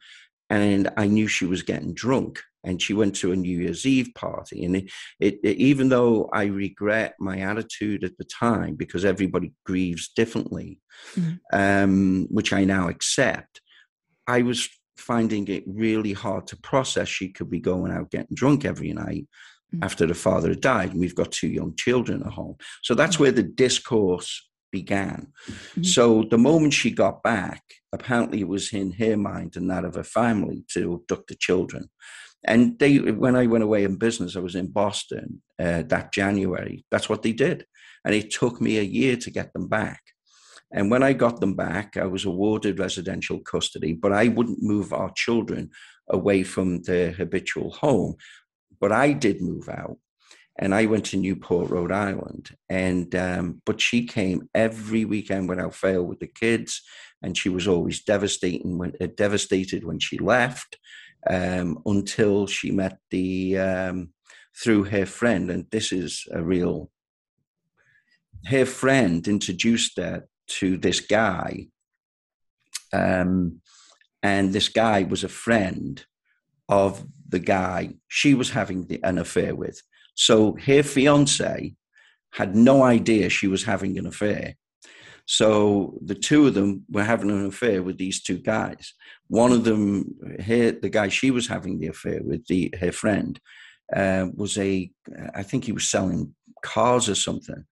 and 0.49 0.89
I 0.97 1.07
knew 1.07 1.27
she 1.27 1.45
was 1.45 1.63
getting 1.63 1.93
drunk, 1.93 2.41
and 2.63 2.81
she 2.81 2.93
went 2.93 3.15
to 3.15 3.31
a 3.31 3.35
New 3.35 3.59
Year's 3.59 3.85
Eve 3.85 4.09
party, 4.15 4.65
and 4.65 4.75
it, 4.75 4.91
it, 5.19 5.39
it, 5.43 5.57
even 5.57 5.89
though 5.89 6.29
I 6.33 6.45
regret 6.45 7.15
my 7.19 7.39
attitude 7.39 8.03
at 8.03 8.17
the 8.17 8.25
time 8.25 8.75
because 8.75 9.05
everybody 9.05 9.53
grieves 9.65 10.09
differently, 10.09 10.79
mm. 11.15 11.39
um, 11.53 12.27
which 12.29 12.53
I 12.53 12.63
now 12.63 12.89
accept, 12.89 13.61
I 14.27 14.41
was 14.41 14.67
finding 14.97 15.47
it 15.47 15.63
really 15.67 16.13
hard 16.13 16.47
to 16.47 16.57
process. 16.57 17.07
She 17.07 17.29
could 17.29 17.49
be 17.49 17.59
going 17.59 17.91
out 17.91 18.11
getting 18.11 18.35
drunk 18.35 18.65
every 18.65 18.91
night 18.93 19.27
mm-hmm. 19.73 19.83
after 19.83 20.05
the 20.05 20.13
father 20.15 20.49
had 20.49 20.61
died, 20.61 20.91
and 20.91 20.99
we've 20.99 21.15
got 21.15 21.31
two 21.31 21.47
young 21.47 21.75
children 21.75 22.23
at 22.23 22.33
home. 22.33 22.55
So 22.83 22.95
that's 22.95 23.15
mm-hmm. 23.15 23.23
where 23.23 23.31
the 23.31 23.43
discourse 23.43 24.49
began. 24.71 25.27
Mm-hmm. 25.49 25.83
So 25.83 26.23
the 26.29 26.37
moment 26.37 26.73
she 26.73 26.91
got 26.91 27.23
back, 27.23 27.63
apparently 27.93 28.41
it 28.41 28.47
was 28.47 28.73
in 28.73 28.91
her 28.93 29.15
mind 29.17 29.55
and 29.55 29.69
that 29.69 29.85
of 29.85 29.95
her 29.95 30.03
family 30.03 30.63
to 30.73 30.95
abduct 30.95 31.27
the 31.27 31.35
children. 31.35 31.89
And 32.45 32.77
they, 32.79 32.97
when 32.97 33.35
I 33.35 33.47
went 33.47 33.63
away 33.63 33.83
in 33.83 33.97
business, 33.97 34.35
I 34.35 34.39
was 34.39 34.55
in 34.55 34.67
Boston 34.67 35.41
uh, 35.59 35.83
that 35.87 36.13
January. 36.13 36.85
That's 36.91 37.09
what 37.09 37.23
they 37.23 37.33
did, 37.33 37.65
and 38.05 38.13
it 38.13 38.31
took 38.31 38.61
me 38.61 38.77
a 38.77 38.83
year 38.83 39.17
to 39.17 39.31
get 39.31 39.53
them 39.53 39.67
back. 39.67 40.01
And 40.71 40.91
when 40.91 41.01
I 41.01 41.13
got 41.13 41.39
them 41.39 41.55
back, 41.55 41.95
I 41.97 42.05
was 42.05 42.25
awarded 42.25 42.79
residential 42.79 43.39
custody, 43.39 43.93
but 43.93 44.11
I 44.11 44.27
wouldn't 44.27 44.61
move 44.61 44.91
our 44.91 45.11
children 45.15 45.71
away 46.09 46.43
from 46.43 46.83
their 46.83 47.11
habitual 47.11 47.71
home. 47.71 48.15
But 48.79 48.91
I 48.91 49.13
did 49.13 49.41
move 49.41 49.69
out 49.69 49.97
and 50.59 50.73
I 50.73 50.85
went 50.85 51.05
to 51.07 51.17
Newport, 51.17 51.69
Rhode 51.69 51.91
Island. 51.91 52.55
And 52.69 53.13
um, 53.15 53.61
but 53.65 53.79
she 53.79 54.05
came 54.05 54.49
every 54.53 55.05
weekend 55.05 55.49
without 55.49 55.75
fail 55.75 56.03
with 56.03 56.19
the 56.19 56.27
kids, 56.27 56.81
and 57.21 57.37
she 57.37 57.49
was 57.49 57.67
always 57.67 58.03
devastating 58.03 58.77
when 58.77 58.93
uh, 58.99 59.07
devastated 59.15 59.83
when 59.83 59.99
she 59.99 60.17
left, 60.17 60.77
um, 61.29 61.81
until 61.85 62.47
she 62.47 62.71
met 62.71 62.99
the 63.11 63.57
um, 63.57 64.09
through 64.55 64.85
her 64.85 65.05
friend, 65.05 65.51
and 65.51 65.65
this 65.71 65.91
is 65.91 66.25
a 66.31 66.41
real. 66.43 66.89
Her 68.45 68.65
friend 68.65 69.27
introduced 69.27 69.97
her 69.97 70.27
to 70.47 70.77
this 70.77 70.99
guy. 70.99 71.67
Um, 72.93 73.61
and 74.23 74.53
this 74.53 74.69
guy 74.69 75.03
was 75.03 75.23
a 75.23 75.29
friend 75.29 76.03
of 76.69 77.05
the 77.29 77.39
guy 77.39 77.93
she 78.07 78.33
was 78.33 78.49
having 78.49 78.87
the, 78.87 79.03
an 79.03 79.17
affair 79.17 79.55
with. 79.55 79.81
So 80.15 80.57
her 80.65 80.83
fiance 80.83 81.75
had 82.31 82.55
no 82.55 82.83
idea 82.83 83.29
she 83.29 83.47
was 83.47 83.63
having 83.63 83.97
an 83.97 84.07
affair. 84.07 84.55
So 85.27 85.99
the 86.01 86.15
two 86.15 86.47
of 86.47 86.53
them 86.53 86.85
were 86.89 87.03
having 87.03 87.29
an 87.29 87.45
affair 87.45 87.83
with 87.83 87.97
these 87.97 88.23
two 88.23 88.37
guys. 88.37 88.93
One 89.27 89.51
of 89.51 89.65
them, 89.65 90.15
her, 90.45 90.71
the 90.71 90.89
guy 90.89 91.09
she 91.09 91.31
was 91.31 91.47
having 91.47 91.79
the 91.79 91.87
affair 91.87 92.21
with, 92.23 92.47
the, 92.47 92.73
her 92.79 92.93
friend, 92.93 93.37
uh, 93.93 94.27
was 94.33 94.57
a, 94.57 94.89
I 95.35 95.43
think 95.43 95.65
he 95.65 95.73
was 95.73 95.89
selling 95.89 96.33
cars 96.63 97.09
or 97.09 97.15
something. 97.15 97.65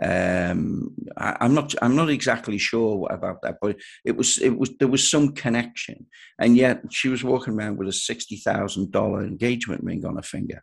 Um, 0.00 0.94
I, 1.18 1.44
am 1.44 1.52
not 1.52 1.74
I'm 1.82 1.94
not 1.94 2.08
exactly 2.08 2.56
sure 2.56 3.06
about 3.10 3.42
that, 3.42 3.56
but 3.60 3.76
it 4.02 4.16
was 4.16 4.38
it 4.38 4.56
was 4.58 4.70
there 4.78 4.88
was 4.88 5.10
some 5.10 5.34
connection, 5.34 6.06
and 6.38 6.56
yet 6.56 6.80
she 6.90 7.08
was 7.08 7.22
walking 7.22 7.52
around 7.52 7.76
with 7.76 7.88
a 7.88 7.92
sixty 7.92 8.36
thousand 8.36 8.92
dollar 8.92 9.22
engagement 9.22 9.84
ring 9.84 10.06
on 10.06 10.16
her 10.16 10.22
finger. 10.22 10.62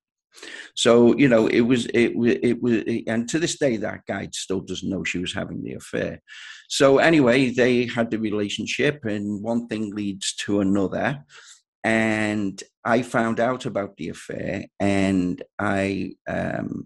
So 0.76 1.16
you 1.18 1.28
know 1.28 1.48
it 1.48 1.62
was 1.62 1.86
it 1.88 2.12
it 2.44 2.62
was 2.62 2.84
and 3.08 3.28
to 3.30 3.40
this 3.40 3.58
day 3.58 3.78
that 3.78 4.02
guy 4.08 4.30
still 4.32 4.62
doesn't 4.62 4.90
know 4.90 5.04
she 5.04 5.20
was 5.20 5.34
having 5.34 5.64
the 5.64 5.74
affair. 5.74 6.22
So 6.70 6.98
anyway, 6.98 7.50
they 7.50 7.86
had 7.86 8.12
the 8.12 8.20
relationship, 8.20 9.06
and 9.06 9.42
one 9.42 9.68
thing 9.68 9.96
leads 9.96 10.36
to 10.38 10.60
another. 10.60 11.24
And 11.84 12.62
I 12.84 13.02
found 13.02 13.40
out 13.40 13.66
about 13.66 13.96
the 13.96 14.10
affair, 14.10 14.66
and 14.80 15.42
I 15.58 16.16
um, 16.28 16.86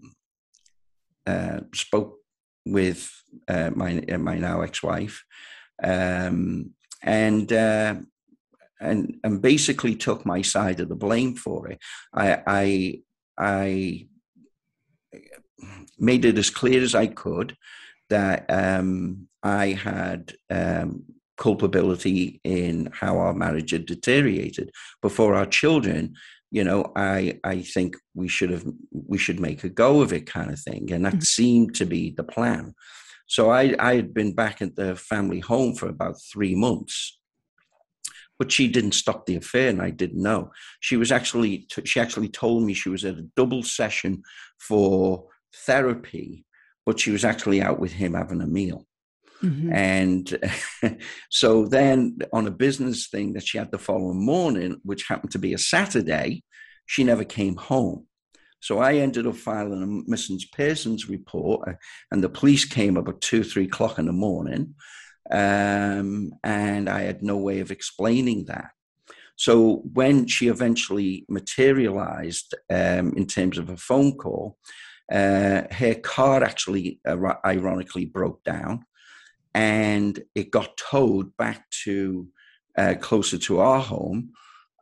uh, 1.26 1.60
spoke 1.74 2.18
with 2.64 3.10
uh, 3.48 3.70
my 3.74 4.02
uh, 4.10 4.18
my 4.18 4.38
now 4.38 4.60
ex-wife, 4.60 5.24
um, 5.82 6.70
and 7.02 7.52
uh, 7.52 7.96
and 8.80 9.16
and 9.24 9.42
basically 9.42 9.96
took 9.96 10.24
my 10.24 10.42
side 10.42 10.78
of 10.80 10.88
the 10.88 10.96
blame 10.96 11.34
for 11.34 11.68
it. 11.68 11.78
I 12.14 12.42
I 12.46 13.00
I 13.42 14.06
made 15.98 16.24
it 16.24 16.38
as 16.38 16.50
clear 16.50 16.82
as 16.82 16.94
I 16.94 17.06
could 17.06 17.56
that 18.08 18.46
um, 18.48 19.28
I 19.42 19.68
had 19.68 20.34
um, 20.50 21.04
culpability 21.36 22.40
in 22.44 22.88
how 22.92 23.18
our 23.18 23.34
marriage 23.34 23.72
had 23.72 23.86
deteriorated. 23.86 24.70
But 25.00 25.12
for 25.12 25.34
our 25.34 25.46
children, 25.46 26.14
you 26.50 26.64
know, 26.64 26.92
I 26.94 27.40
I 27.42 27.62
think 27.62 27.96
we 28.14 28.28
should 28.28 28.50
have 28.50 28.66
we 28.92 29.18
should 29.18 29.40
make 29.40 29.64
a 29.64 29.70
go 29.70 30.02
of 30.02 30.12
it, 30.12 30.26
kind 30.26 30.50
of 30.52 30.60
thing, 30.60 30.92
and 30.92 31.04
that 31.04 31.14
mm-hmm. 31.14 31.36
seemed 31.38 31.74
to 31.76 31.86
be 31.86 32.10
the 32.10 32.24
plan. 32.24 32.74
So 33.26 33.50
I 33.50 33.74
I 33.78 33.96
had 33.96 34.12
been 34.12 34.34
back 34.34 34.60
at 34.60 34.76
the 34.76 34.94
family 34.94 35.40
home 35.40 35.74
for 35.74 35.88
about 35.88 36.16
three 36.32 36.54
months, 36.54 37.18
but 38.38 38.50
she 38.50 38.68
didn't 38.68 38.92
stop 38.92 39.26
the 39.26 39.36
affair, 39.36 39.68
and 39.68 39.80
I 39.80 39.90
didn't 39.90 40.22
know. 40.22 40.50
She 40.80 40.96
was 40.96 41.12
actually 41.12 41.66
she 41.84 42.00
actually 42.00 42.28
told 42.28 42.64
me 42.64 42.74
she 42.74 42.88
was 42.88 43.04
at 43.04 43.18
a 43.18 43.28
double 43.36 43.62
session 43.62 44.22
for 44.58 45.26
therapy, 45.54 46.44
but 46.86 46.98
she 46.98 47.10
was 47.10 47.24
actually 47.24 47.62
out 47.62 47.78
with 47.78 47.92
him 47.92 48.14
having 48.14 48.40
a 48.40 48.46
meal. 48.46 48.86
Mm-hmm. 49.42 49.72
And 49.72 50.38
so 51.30 51.66
then 51.66 52.18
on 52.32 52.46
a 52.46 52.50
business 52.50 53.08
thing 53.08 53.32
that 53.32 53.46
she 53.46 53.58
had 53.58 53.70
the 53.70 53.78
following 53.78 54.24
morning, 54.24 54.80
which 54.84 55.08
happened 55.08 55.32
to 55.32 55.38
be 55.38 55.52
a 55.52 55.58
Saturday, 55.58 56.42
she 56.86 57.04
never 57.04 57.24
came 57.24 57.56
home. 57.56 58.06
So 58.60 58.78
I 58.78 58.94
ended 58.94 59.26
up 59.26 59.34
filing 59.34 59.82
a 59.82 60.10
missing 60.10 60.38
persons 60.52 61.08
report, 61.08 61.68
uh, 61.68 61.72
and 62.12 62.22
the 62.22 62.28
police 62.28 62.64
came 62.64 62.96
about 62.96 63.20
two, 63.20 63.42
three 63.42 63.64
o'clock 63.64 63.98
in 63.98 64.06
the 64.06 64.12
morning, 64.12 64.74
um, 65.32 66.32
and 66.44 66.88
I 66.88 67.00
had 67.02 67.22
no 67.22 67.36
way 67.36 67.60
of 67.60 67.70
explaining 67.70 68.44
that. 68.46 68.70
So 69.36 69.82
when 69.92 70.26
she 70.26 70.48
eventually 70.48 71.24
materialized 71.28 72.54
um, 72.70 73.14
in 73.16 73.26
terms 73.26 73.58
of 73.58 73.70
a 73.70 73.76
phone 73.76 74.16
call, 74.16 74.58
uh, 75.10 75.62
her 75.70 75.94
car 76.02 76.44
actually, 76.44 77.00
uh, 77.08 77.34
ironically, 77.44 78.04
broke 78.04 78.44
down, 78.44 78.84
and 79.54 80.22
it 80.34 80.50
got 80.50 80.76
towed 80.76 81.36
back 81.36 81.68
to 81.84 82.28
uh, 82.78 82.94
closer 83.00 83.38
to 83.38 83.60
our 83.60 83.80
home. 83.80 84.32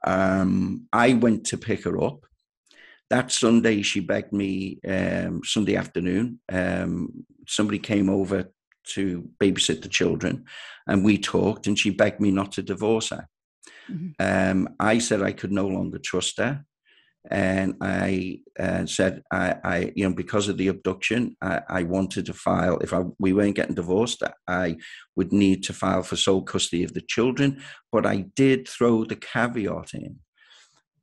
Um, 0.05 0.89
I 0.93 1.15
went 1.15 1.47
to 1.47 1.59
pick 1.59 1.85
her 1.85 2.03
up 2.03 2.27
that 3.11 3.33
Sunday, 3.33 3.83
she 3.83 4.01
begged 4.01 4.33
me 4.33 4.79
um, 4.89 5.43
Sunday 5.45 5.75
afternoon. 5.75 6.39
Um, 6.49 7.27
somebody 7.47 7.81
came 7.81 8.09
over 8.09 8.53
to 8.95 9.29
babysit 9.41 9.83
the 9.83 9.89
children, 9.89 10.45
and 10.87 11.05
we 11.05 11.19
talked. 11.19 11.67
And 11.67 11.79
she 11.79 11.91
begged 11.91 12.21
me 12.21 12.31
not 12.31 12.53
to 12.53 12.63
divorce 12.63 13.11
her. 13.11 13.29
Mm-hmm. 13.91 14.11
Um, 14.19 14.75
I 14.79 14.99
said 14.99 15.23
I 15.23 15.33
could 15.33 15.53
no 15.53 15.67
longer 15.67 15.99
trust 15.99 16.39
her, 16.39 16.65
and 17.31 17.75
I 17.81 18.41
uh, 18.59 18.87
said 18.87 19.23
I, 19.31 19.57
I, 19.63 19.93
you 19.95 20.09
know, 20.09 20.15
because 20.15 20.49
of 20.49 20.57
the 20.57 20.69
abduction, 20.69 21.37
I, 21.43 21.61
I 21.69 21.83
wanted 21.83 22.27
to 22.27 22.33
file. 22.33 22.79
If 22.79 22.93
I, 22.95 23.05
we 23.19 23.33
weren't 23.33 23.57
getting 23.57 23.75
divorced, 23.75 24.23
I 24.47 24.77
would 25.17 25.33
need 25.33 25.63
to 25.65 25.73
file 25.73 26.03
for 26.03 26.17
sole 26.17 26.43
custody 26.43 26.85
of 26.85 26.95
the 26.95 27.03
children. 27.03 27.63
But 27.93 28.07
I 28.07 28.27
did 28.35 28.69
throw 28.69 29.05
the 29.05 29.17
caveat 29.17 29.95
in 29.95 30.19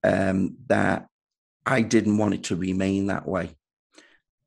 um, 0.03 0.57
that 0.67 1.07
I 1.65 1.81
didn't 1.81 2.17
want 2.17 2.33
it 2.33 2.43
to 2.45 2.55
remain 2.55 3.07
that 3.07 3.27
way. 3.27 3.55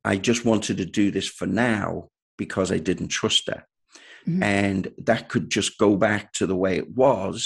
I 0.04 0.16
just 0.16 0.44
wanted 0.44 0.78
to 0.78 0.86
do 0.86 1.10
this 1.10 1.28
for 1.28 1.46
now 1.46 2.08
because 2.40 2.72
I 2.72 2.78
didn't 2.78 3.08
trust 3.08 3.48
her. 3.48 3.64
Mm-hmm. 4.26 4.42
And 4.42 4.92
that 4.96 5.28
could 5.28 5.50
just 5.50 5.76
go 5.76 5.94
back 5.96 6.32
to 6.34 6.46
the 6.46 6.56
way 6.56 6.78
it 6.78 6.90
was 6.96 7.36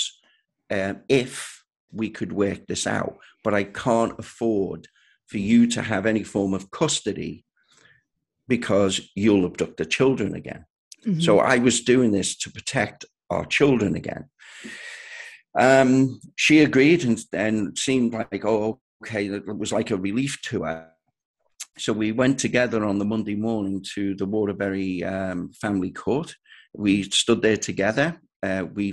um, 0.71 1.01
if 1.09 1.65
we 1.91 2.11
could 2.11 2.33
work 2.33 2.67
this 2.69 2.87
out. 2.87 3.19
But 3.43 3.55
I 3.55 3.65
can't 3.65 4.17
afford 4.21 4.87
for 5.27 5.39
you 5.39 5.67
to 5.75 5.83
have 5.83 6.07
any 6.07 6.23
form 6.23 6.55
of 6.55 6.71
custody 6.71 7.45
because 8.47 9.01
you'll 9.17 9.47
abduct 9.47 9.79
the 9.79 9.85
children 9.85 10.37
again. 10.37 10.65
Mm-hmm. 11.05 11.21
So 11.21 11.41
I 11.41 11.59
was 11.59 11.83
doing 11.83 12.13
this 12.13 12.37
to 12.39 12.53
protect 12.53 13.05
our 13.31 13.47
children 13.47 13.97
again. 13.97 14.27
Um, 15.59 16.21
she 16.37 16.61
agreed 16.61 17.05
and, 17.05 17.19
and 17.33 17.77
seemed 17.77 18.13
like, 18.13 18.45
oh, 18.45 18.81
okay, 19.03 19.27
it 19.27 19.57
was 19.57 19.73
like 19.73 19.91
a 19.91 19.97
relief 19.97 20.41
to 20.43 20.63
her. 20.63 20.94
So 21.77 21.93
we 21.93 22.13
went 22.13 22.39
together 22.39 22.85
on 22.85 22.99
the 22.99 23.05
Monday 23.05 23.35
morning 23.35 23.85
to 23.95 24.15
the 24.15 24.27
Waterbury 24.27 25.03
um, 25.03 25.53
Family 25.53 25.91
Court. 25.91 26.35
We 26.73 27.03
stood 27.03 27.43
there 27.43 27.57
together. 27.57 28.21
Uh, 28.43 28.67
we 28.73 28.93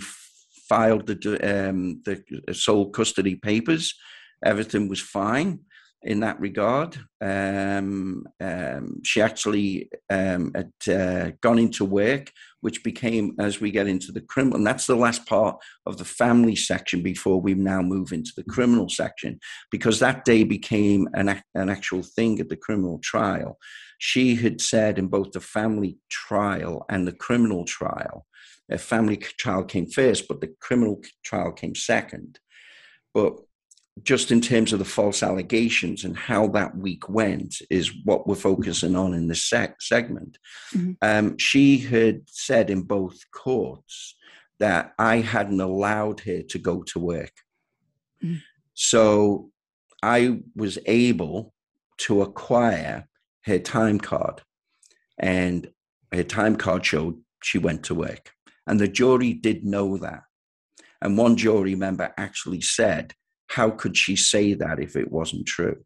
filed 0.68 1.06
the 1.06 1.70
um, 1.70 2.02
the 2.04 2.54
sole 2.54 2.90
custody 2.90 3.36
papers. 3.36 3.94
Everything 4.44 4.88
was 4.89 5.00
fine 5.00 5.60
in 6.04 6.20
that 6.22 6.40
regard. 6.40 6.98
Um, 7.22 8.26
um, 8.40 9.02
she 9.04 9.22
actually 9.22 9.90
um, 10.10 10.52
had 10.56 10.72
uh, 10.94 11.32
gone 11.42 11.60
into 11.60 11.86
work, 11.86 12.32
which 12.62 12.84
became, 12.84 13.36
as 13.40 13.62
we 13.62 13.72
get 13.72 13.88
into 13.88 14.12
the 14.12 14.22
criminal, 14.22 14.58
and 14.58 14.66
that's 14.66 14.88
the 14.88 14.96
last 14.96 15.26
part 15.28 15.58
of 15.86 15.98
the 15.98 16.06
family 16.06 16.56
section 16.56 17.04
before 17.04 17.40
we 17.40 17.54
now 17.54 17.82
move 17.82 18.12
into 18.12 18.32
the 18.36 18.44
criminal 18.44 18.90
section, 18.90 19.40
because 19.70 20.00
that 20.00 20.26
day 20.26 20.44
became 20.44 21.08
an, 21.14 21.42
an 21.54 21.70
actual 21.70 22.02
thing 22.02 22.40
at 22.40 22.50
the 22.50 22.58
criminal 22.58 23.00
trial. 23.00 23.58
She 24.00 24.36
had 24.36 24.62
said 24.62 24.98
in 24.98 25.08
both 25.08 25.32
the 25.32 25.42
family 25.42 25.98
trial 26.10 26.86
and 26.90 27.08
the 27.08 27.12
criminal 27.14 27.66
trial, 27.66 28.26
a 28.72 28.78
family 28.78 29.18
trial 29.18 29.64
came 29.64 29.86
first, 29.86 30.28
but 30.28 30.42
the 30.42 30.56
criminal 30.60 31.02
trial 31.24 31.52
came 31.52 31.76
second. 31.76 32.40
But 33.14 33.34
just 34.04 34.32
in 34.32 34.39
terms 34.41 34.71
of 34.71 34.80
the 34.80 34.86
false 34.86 35.21
allegations 35.21 36.04
and 36.04 36.15
how 36.17 36.47
that 36.47 36.77
week 36.77 37.10
went 37.10 37.56
is 37.69 37.91
what 38.06 38.25
we're 38.25 38.36
focusing 38.36 38.95
on 38.95 39.13
in 39.13 39.27
this 39.27 39.43
sec- 39.43 39.82
segment. 39.82 40.38
Mm-hmm. 40.73 40.91
Um, 41.01 41.38
she 41.38 41.77
had 41.77 42.21
said 42.27 42.69
in 42.69 42.84
both 42.84 43.19
courts 43.34 44.15
that 44.60 44.93
I 44.97 45.17
hadn't 45.17 45.60
allowed 45.60 46.21
her 46.21 46.41
to 46.41 46.60
go 46.60 46.84
to 46.84 46.99
work. 46.99 47.34
Mm-hmm. 48.23 48.38
So 48.73 49.51
I 50.01 50.39
was 50.56 50.80
able 50.86 51.54
to 51.99 52.21
acquire 52.21 53.08
her 53.45 53.60
time 53.60 53.99
card, 53.99 54.41
and 55.19 55.69
her 56.12 56.23
time 56.23 56.56
card 56.56 56.86
showed 56.86 57.19
she 57.43 57.58
went 57.58 57.84
to 57.86 57.95
work. 57.95 58.32
And 58.65 58.80
the 58.80 58.88
jury 58.88 59.34
did 59.34 59.65
know 59.65 59.97
that. 59.97 60.21
And 61.01 61.17
one 61.17 61.36
jury 61.36 61.75
member 61.75 62.13
actually 62.17 62.62
said 62.62 63.13
how 63.52 63.70
could 63.70 63.98
she 63.98 64.16
say 64.16 64.54
that 64.54 64.80
if 64.80 64.96
it 64.96 65.12
wasn't 65.12 65.46
true? 65.46 65.84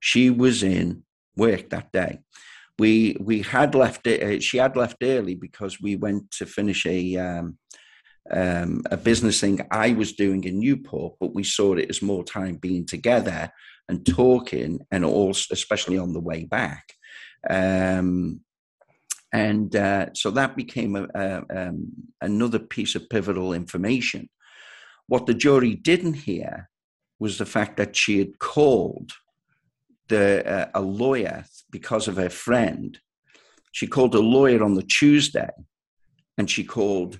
She 0.00 0.30
was 0.30 0.62
in 0.62 1.02
work 1.36 1.70
that 1.70 1.90
day. 1.92 2.20
We 2.78 3.16
we 3.20 3.42
had 3.42 3.74
left 3.74 4.06
it. 4.06 4.22
Uh, 4.22 4.40
she 4.40 4.58
had 4.58 4.76
left 4.76 4.98
early 5.02 5.34
because 5.34 5.80
we 5.80 5.96
went 5.96 6.30
to 6.32 6.46
finish 6.46 6.86
a 6.86 7.16
um, 7.16 7.58
um, 8.30 8.82
a 8.90 8.96
business 8.96 9.40
thing 9.40 9.66
I 9.70 9.92
was 9.92 10.12
doing 10.12 10.44
in 10.44 10.60
Newport, 10.60 11.14
but 11.20 11.34
we 11.34 11.44
saw 11.44 11.74
it 11.74 11.90
as 11.90 12.02
more 12.02 12.24
time 12.24 12.56
being 12.56 12.86
together 12.86 13.50
and 13.88 14.06
talking, 14.06 14.80
and 14.90 15.04
also 15.04 15.46
especially 15.52 15.98
on 15.98 16.12
the 16.12 16.20
way 16.20 16.44
back. 16.44 16.84
Um, 17.48 18.40
and 19.32 19.74
uh, 19.74 20.06
so 20.14 20.30
that 20.30 20.56
became 20.56 20.96
a, 20.96 21.06
a, 21.14 21.44
um, 21.50 21.92
another 22.20 22.58
piece 22.58 22.94
of 22.94 23.08
pivotal 23.08 23.52
information. 23.52 24.28
What 25.08 25.26
the 25.26 25.34
jury 25.34 25.74
didn't 25.74 26.14
hear 26.14 26.68
was 27.18 27.38
the 27.38 27.46
fact 27.46 27.76
that 27.76 27.96
she 27.96 28.18
had 28.18 28.38
called 28.38 29.12
the 30.08 30.46
uh, 30.46 30.70
a 30.74 30.80
lawyer 30.80 31.44
because 31.70 32.08
of 32.08 32.16
her 32.16 32.30
friend. 32.30 32.98
She 33.72 33.86
called 33.86 34.14
a 34.14 34.20
lawyer 34.20 34.62
on 34.62 34.74
the 34.74 34.82
Tuesday, 34.82 35.50
and 36.38 36.50
she 36.50 36.64
called 36.64 37.18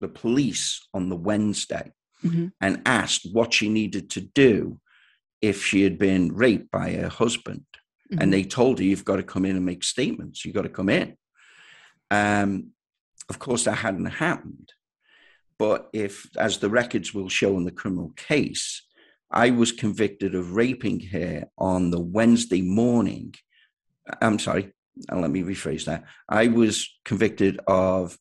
the 0.00 0.08
police 0.08 0.86
on 0.94 1.08
the 1.08 1.16
Wednesday 1.16 1.92
mm-hmm. 2.24 2.46
and 2.60 2.82
asked 2.86 3.26
what 3.32 3.52
she 3.52 3.68
needed 3.68 4.10
to 4.10 4.20
do 4.20 4.80
if 5.42 5.64
she 5.64 5.82
had 5.82 5.98
been 5.98 6.34
raped 6.34 6.70
by 6.70 6.92
her 6.92 7.08
husband. 7.08 7.64
Mm-hmm. 8.10 8.22
And 8.22 8.32
they 8.32 8.44
told 8.44 8.78
her, 8.78 8.84
"You've 8.84 9.04
got 9.04 9.16
to 9.16 9.22
come 9.22 9.44
in 9.44 9.56
and 9.56 9.64
make 9.64 9.84
statements. 9.84 10.44
You've 10.44 10.54
got 10.54 10.62
to 10.62 10.68
come 10.68 10.88
in." 10.88 11.16
Um, 12.10 12.72
of 13.28 13.38
course, 13.38 13.64
that 13.64 13.76
hadn't 13.76 14.06
happened. 14.06 14.72
But 15.58 15.90
if, 15.92 16.26
as 16.36 16.58
the 16.58 16.70
records 16.70 17.14
will 17.14 17.28
show 17.28 17.56
in 17.56 17.64
the 17.64 17.70
criminal 17.70 18.12
case, 18.16 18.82
I 19.30 19.50
was 19.50 19.72
convicted 19.72 20.34
of 20.34 20.56
raping 20.56 21.00
her 21.00 21.48
on 21.56 21.90
the 21.90 22.00
Wednesday 22.00 22.62
morning. 22.62 23.34
I'm 24.20 24.38
sorry, 24.38 24.72
let 25.10 25.30
me 25.30 25.42
rephrase 25.42 25.84
that. 25.84 26.04
I 26.28 26.48
was 26.48 26.88
convicted 27.04 27.60
of 27.66 28.18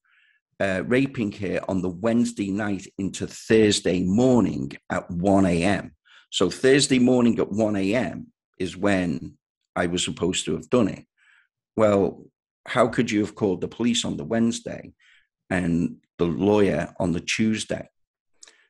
uh, 0.60 0.84
raping 0.86 1.32
her 1.34 1.62
on 1.68 1.82
the 1.82 1.90
Wednesday 1.90 2.52
night 2.52 2.86
into 2.98 3.26
Thursday 3.26 4.04
morning 4.04 4.72
at 4.90 5.10
1 5.10 5.46
a.m. 5.48 5.96
So 6.30 6.50
Thursday 6.50 7.00
morning 7.00 7.40
at 7.40 7.52
1 7.52 7.76
a.m. 7.76 8.28
is 8.60 8.78
when 8.78 9.38
I 9.76 9.88
was 9.88 10.04
supposed 10.04 10.46
to 10.46 10.56
have 10.56 10.70
done 10.70 10.90
it. 10.90 11.06
Well, 11.76 12.26
how 12.68 12.88
could 12.88 13.10
you 13.10 13.22
have 13.22 13.34
called 13.34 13.62
the 13.62 13.68
police 13.68 14.06
on 14.06 14.18
the 14.18 14.26
Wednesday 14.26 14.94
and 15.50 15.96
the 16.20 16.26
lawyer 16.26 16.94
on 17.00 17.14
the 17.14 17.22
Tuesday? 17.22 17.90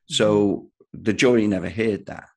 So 0.05 0.47
mm-hmm 0.47 0.65
the 0.93 1.13
jury 1.13 1.47
never 1.47 1.69
heard 1.69 2.05
that. 2.07 2.28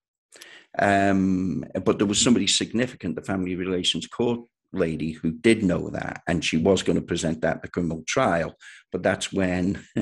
Um, 0.79 1.65
but 1.85 1.99
there 1.99 2.07
was 2.07 2.21
somebody 2.21 2.47
significant, 2.47 3.17
the 3.17 3.23
family 3.23 3.55
relations 3.55 4.07
court 4.07 4.41
lady, 4.73 5.13
who 5.13 5.31
did 5.31 5.63
know 5.63 5.91
that, 5.91 6.23
and 6.27 6.45
she 6.45 6.57
was 6.57 6.83
going 6.83 6.99
to 6.99 7.05
present 7.05 7.43
that 7.43 7.57
at 7.57 7.63
the 7.63 7.69
criminal 7.69 8.03
trial. 8.07 8.55
But 8.91 9.03
that's 9.03 9.33
when, 9.33 9.85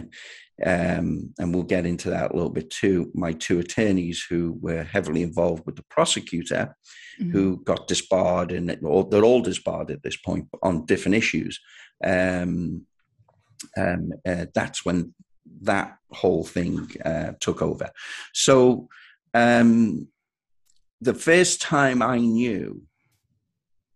um, 0.65 1.35
and 1.39 1.55
we'll 1.55 1.65
get 1.65 1.87
into 1.87 2.11
that 2.11 2.31
a 2.31 2.35
little 2.35 2.51
bit 2.51 2.71
too. 2.71 3.11
My 3.15 3.33
two 3.33 3.59
attorneys, 3.59 4.25
who 4.29 4.59
were 4.61 4.85
heavily 4.85 5.23
involved 5.23 5.67
with 5.67 5.77
the 5.77 5.85
prosecutor, 5.91 6.77
mm-hmm. 7.21 7.33
who 7.33 7.63
got 7.65 7.89
disbarred, 7.89 8.53
and 8.53 8.71
they're 8.71 9.25
all 9.25 9.43
disbarred 9.43 9.91
at 9.91 10.03
this 10.03 10.17
point 10.17 10.47
on 10.63 10.87
different 10.87 11.17
issues. 11.17 11.59
Um, 12.05 12.87
um, 13.77 14.13
uh, 14.27 14.47
that's 14.55 14.85
when 14.85 15.15
that 15.63 15.97
whole 16.13 16.45
thing 16.45 16.89
uh, 17.05 17.33
took 17.41 17.61
over. 17.61 17.91
So 18.33 18.89
um, 19.35 20.09
the 21.01 21.15
first 21.15 21.63
time 21.63 22.03
I 22.03 22.19
knew 22.19 22.83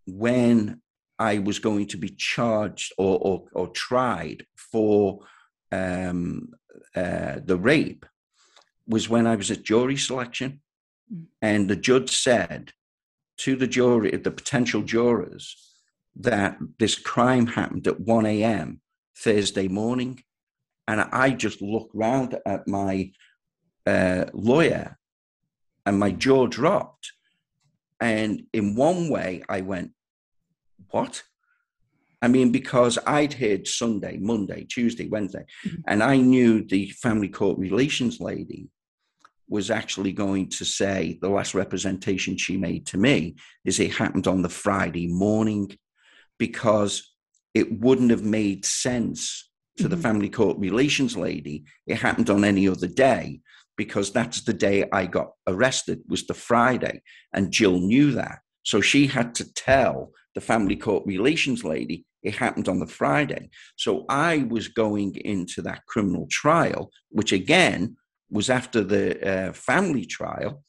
when 0.07 0.81
I 1.17 1.39
was 1.39 1.59
going 1.59 1.87
to 1.87 1.97
be 1.97 2.09
charged 2.09 2.93
or, 2.97 3.17
or, 3.19 3.43
or 3.53 3.67
tried 3.69 4.45
for 4.55 5.19
um, 5.71 6.49
uh, 6.95 7.39
the 7.43 7.57
rape 7.57 8.05
was 8.87 9.09
when 9.09 9.25
I 9.25 9.35
was 9.35 9.51
at 9.51 9.63
jury 9.63 9.97
selection. 9.97 10.61
Mm. 11.13 11.25
And 11.41 11.69
the 11.69 11.75
judge 11.75 12.11
said 12.11 12.71
to 13.37 13.55
the 13.55 13.67
jury, 13.67 14.11
the 14.11 14.31
potential 14.31 14.81
jurors, 14.81 15.55
that 16.17 16.57
this 16.79 16.95
crime 16.97 17.47
happened 17.47 17.87
at 17.87 17.99
1 17.99 18.25
a.m. 18.25 18.81
Thursday 19.17 19.67
morning. 19.67 20.23
And 20.87 21.01
I 21.01 21.31
just 21.31 21.61
looked 21.61 21.93
round 21.93 22.37
at 22.45 22.67
my 22.67 23.11
uh, 23.85 24.25
lawyer 24.33 24.97
and 25.85 25.99
my 25.99 26.11
jaw 26.11 26.47
dropped. 26.47 27.11
And 27.99 28.43
in 28.53 28.75
one 28.75 29.09
way, 29.09 29.43
I 29.47 29.61
went, 29.61 29.91
What? 30.89 31.23
I 32.21 32.27
mean, 32.27 32.51
because 32.51 32.97
I'd 33.05 33.33
heard 33.33 33.67
Sunday, 33.67 34.17
Monday, 34.17 34.65
Tuesday, 34.65 35.07
Wednesday, 35.07 35.45
mm-hmm. 35.65 35.81
and 35.87 36.01
I 36.01 36.17
knew 36.17 36.63
the 36.63 36.89
family 36.89 37.29
court 37.29 37.59
relations 37.59 38.19
lady 38.19 38.69
was 39.47 39.69
actually 39.69 40.11
going 40.11 40.49
to 40.49 40.65
say 40.65 41.19
the 41.21 41.29
last 41.29 41.53
representation 41.53 42.35
she 42.35 42.57
made 42.57 42.87
to 42.87 42.97
me 42.97 43.35
is 43.63 43.79
it 43.79 43.91
happened 43.91 44.27
on 44.27 44.41
the 44.41 44.49
Friday 44.49 45.07
morning 45.07 45.71
because 46.39 47.13
it 47.53 47.79
wouldn't 47.79 48.09
have 48.09 48.23
made 48.23 48.65
sense 48.65 49.51
to 49.77 49.83
mm-hmm. 49.83 49.91
the 49.91 49.97
family 49.97 50.29
court 50.29 50.57
relations 50.57 51.15
lady. 51.15 51.63
It 51.85 51.97
happened 51.97 52.29
on 52.29 52.43
any 52.43 52.67
other 52.67 52.87
day 52.87 53.41
because 53.77 54.11
that's 54.11 54.41
the 54.43 54.53
day 54.53 54.87
I 54.91 55.05
got 55.05 55.31
arrested 55.47 56.01
was 56.07 56.25
the 56.25 56.33
Friday, 56.33 57.01
and 57.33 57.51
Jill 57.51 57.79
knew 57.79 58.11
that. 58.11 58.39
So 58.63 58.81
she 58.81 59.07
had 59.07 59.35
to 59.35 59.53
tell 59.53 60.11
the 60.33 60.41
family 60.41 60.75
court 60.75 61.03
relations 61.05 61.63
lady 61.63 62.05
it 62.23 62.35
happened 62.35 62.67
on 62.67 62.79
the 62.79 62.87
Friday. 62.87 63.49
So 63.77 64.05
I 64.09 64.47
was 64.49 64.67
going 64.67 65.15
into 65.17 65.61
that 65.61 65.85
criminal 65.85 66.27
trial, 66.29 66.89
which 67.09 67.31
again 67.31 67.95
was 68.31 68.49
after 68.49 68.83
the 68.83 69.05
uh, 69.49 69.53
family 69.53 70.05
trial, 70.05 70.63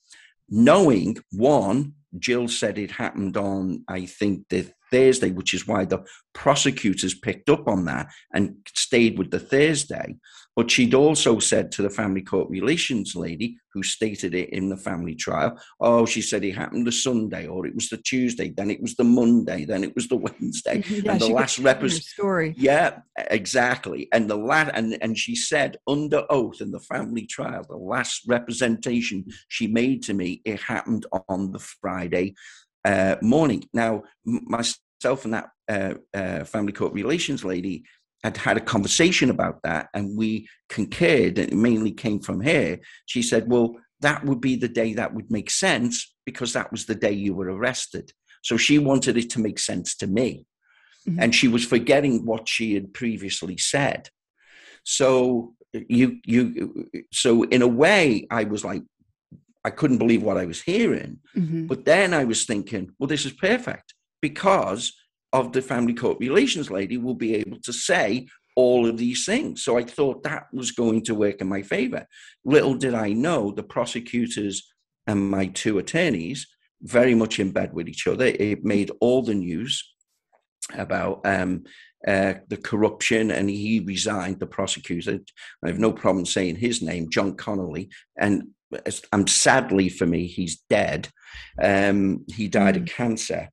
knowing 0.51 1.17
one, 1.33 1.95
Jill 2.19 2.49
said 2.49 2.79
it 2.79 2.91
happened 2.91 3.37
on, 3.37 3.85
I 3.89 4.05
think, 4.07 4.45
the 4.51 4.71
Thursday, 4.97 5.31
which 5.31 5.53
is 5.53 5.67
why 5.67 5.85
the 5.85 6.03
prosecutors 6.33 7.15
picked 7.15 7.51
up 7.51 7.69
on 7.69 7.85
that 7.85 8.09
and 8.33 8.57
stayed 8.75 9.19
with 9.19 9.31
the 9.31 9.39
Thursday. 9.39 10.17
But 10.55 10.71
she'd 10.71 10.95
also 10.95 11.39
said 11.39 11.71
to 11.73 11.83
the 11.83 11.91
family 11.91 12.23
court 12.23 12.49
relations 12.49 13.15
lady 13.15 13.59
who 13.75 13.83
stated 13.83 14.35
it 14.35 14.49
in 14.51 14.71
the 14.71 14.77
family 14.79 15.15
trial, 15.15 15.61
oh, 15.81 16.07
she 16.07 16.23
said 16.23 16.45
it 16.45 16.53
happened 16.53 16.87
the 16.87 16.93
Sunday 16.93 17.47
or 17.47 17.67
it 17.67 17.75
was 17.75 17.91
the 17.91 17.99
Tuesday, 17.99 18.49
then 18.49 18.71
it 18.71 18.81
was 18.81 18.95
the 18.95 19.05
Monday, 19.05 19.67
then 19.67 19.85
it 19.85 19.95
was 19.95 20.09
the 20.09 20.17
Wednesday. 20.27 20.83
Yeah, 20.97 21.13
and 21.13 21.21
the 21.21 21.29
last 21.29 21.59
representative 21.59 22.09
story. 22.09 22.55
Yeah, 22.57 23.01
exactly. 23.19 24.09
And 24.13 24.31
the 24.31 24.37
last 24.37 24.71
and, 24.73 24.97
and 25.03 25.19
she 25.19 25.37
said 25.37 25.77
under 25.87 26.25
oath 26.31 26.63
in 26.63 26.71
the 26.71 26.81
family 26.81 27.27
trial, 27.27 27.67
the 27.69 27.77
last 27.77 28.23
representation 28.27 29.27
she 29.49 29.67
made 29.67 30.03
to 30.05 30.15
me, 30.15 30.41
it 30.47 30.61
happened 30.63 31.05
on 31.29 31.53
the 31.53 31.59
Friday 31.59 32.35
uh, 32.87 33.17
morning. 33.21 33.65
Now, 33.75 34.05
myself 35.03 35.25
and 35.25 35.35
that 35.35 35.51
uh, 35.69 35.95
uh, 36.15 36.45
family 36.45 36.73
court 36.73 36.93
relations 36.93 37.45
lady 37.45 37.85
had 38.25 38.37
had 38.37 38.57
a 38.57 38.61
conversation 38.61 39.31
about 39.31 39.63
that, 39.63 39.89
and 39.95 40.17
we 40.17 40.49
concurred. 40.69 41.39
And 41.39 41.53
it 41.53 41.57
mainly 41.57 41.93
came 41.93 42.21
from 42.21 42.41
her. 42.41 42.79
She 43.07 43.23
said, 43.23 43.51
"Well, 43.51 43.77
that 44.01 44.25
would 44.25 44.41
be 44.41 44.57
the 44.57 44.69
day 44.69 44.95
that 44.95 45.15
would 45.15 45.31
make 45.31 45.51
sense 45.51 46.15
because 46.25 46.53
that 46.53 46.71
was 46.73 46.87
the 46.87 46.95
day 46.95 47.13
you 47.13 47.35
were 47.35 47.53
arrested." 47.53 48.13
So 48.43 48.57
she 48.57 48.79
wanted 48.79 49.17
it 49.17 49.31
to 49.31 49.41
make 49.41 49.59
sense 49.59 49.97
to 49.97 50.07
me, 50.07 50.47
mm-hmm. 51.07 51.21
and 51.21 51.35
she 51.35 51.49
was 51.49 51.65
forgetting 51.65 52.25
what 52.25 52.49
she 52.49 52.75
had 52.75 52.95
previously 52.95 53.59
said. 53.59 54.09
So 54.85 55.55
you 55.73 56.19
you 56.25 56.89
so 57.13 57.43
in 57.45 57.63
a 57.63 57.69
way, 57.69 58.27
I 58.31 58.45
was 58.45 58.65
like, 58.65 58.83
I 59.65 59.71
couldn't 59.71 59.99
believe 59.99 60.23
what 60.23 60.39
I 60.39 60.47
was 60.47 60.63
hearing. 60.63 61.19
Mm-hmm. 61.37 61.67
But 61.67 61.85
then 61.85 62.15
I 62.15 62.25
was 62.25 62.45
thinking, 62.45 62.93
well, 62.99 63.09
this 63.09 63.27
is 63.27 63.33
perfect 63.33 63.93
because 64.21 64.93
of 65.33 65.53
the 65.53 65.63
family 65.63 65.95
court 65.95 66.19
relations 66.21 66.71
lady 66.71 66.97
will 66.99 67.15
be 67.15 67.35
able 67.35 67.59
to 67.61 67.73
say 67.73 68.27
all 68.55 68.87
of 68.87 68.97
these 68.97 69.27
things. 69.27 69.63
So 69.63 69.77
I 69.77 69.85
thought 69.85 70.23
that 70.23 70.47
was 70.53 70.71
going 70.73 71.03
to 71.05 71.15
work 71.15 71.41
in 71.41 71.49
my 71.49 71.63
favor. 71.63 72.07
Little 72.45 72.75
did 72.75 72.95
I 72.95 73.13
know 73.13 73.51
the 73.51 73.63
prosecutors 73.63 74.67
and 75.07 75.31
my 75.31 75.47
two 75.47 75.79
attorneys 75.79 76.47
very 76.83 77.15
much 77.15 77.39
in 77.39 77.53
bed 77.53 77.73
with 77.73 77.89
each 77.89 78.07
other. 78.07 78.27
It 78.27 78.65
made 78.65 78.91
all 79.01 79.23
the 79.23 79.35
news 79.35 79.83
about 80.75 81.21
um, 81.25 81.65
uh, 82.07 82.35
the 82.49 82.57
corruption, 82.57 83.31
and 83.31 83.49
he 83.49 83.81
resigned. 83.81 84.41
The 84.41 84.47
prosecutor, 84.47 85.21
I 85.65 85.69
have 85.69 85.79
no 85.79 85.93
problem 85.93 86.27
saying 86.27 86.57
his 86.57 86.83
name, 86.83 87.11
John 87.11 87.35
Connolly, 87.35 87.91
and 88.19 88.49
I'm 89.13 89.27
sadly 89.27 89.89
for 89.89 90.07
me, 90.07 90.27
he's 90.27 90.63
dead. 90.69 91.09
Um, 91.63 92.25
he 92.29 92.49
died 92.49 92.75
mm. 92.75 92.83
of 92.83 92.87
cancer. 92.87 93.49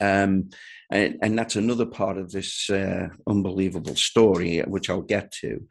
Um, 0.00 0.50
and, 0.90 1.18
and, 1.22 1.38
that's 1.38 1.56
another 1.56 1.86
part 1.86 2.16
of 2.18 2.32
this 2.32 2.68
uh, 2.70 3.08
unbelievable 3.26 3.94
story, 3.94 4.60
which 4.60 4.90
I'll 4.90 5.02
get 5.02 5.30
to. 5.40 5.66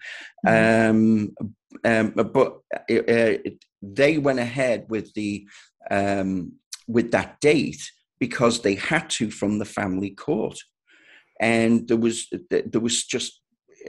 Mm. 0.46 0.90
Um, 0.90 1.36
um, 1.84 2.12
but 2.32 2.60
it, 2.88 3.02
uh, 3.02 3.42
it, 3.44 3.66
they 3.82 4.18
went 4.18 4.40
ahead 4.40 4.86
with 4.90 5.14
the 5.14 5.48
um, 5.92 6.54
with 6.88 7.12
that 7.12 7.40
date 7.40 7.92
because 8.20 8.62
they 8.62 8.76
had 8.76 9.10
to 9.12 9.32
from 9.32 9.60
the 9.60 9.66
family 9.66 10.12
court, 10.12 10.60
and 11.40 11.88
there 11.88 11.98
was 11.98 12.28
there 12.50 12.82
was 12.82 13.04
just. 13.06 13.42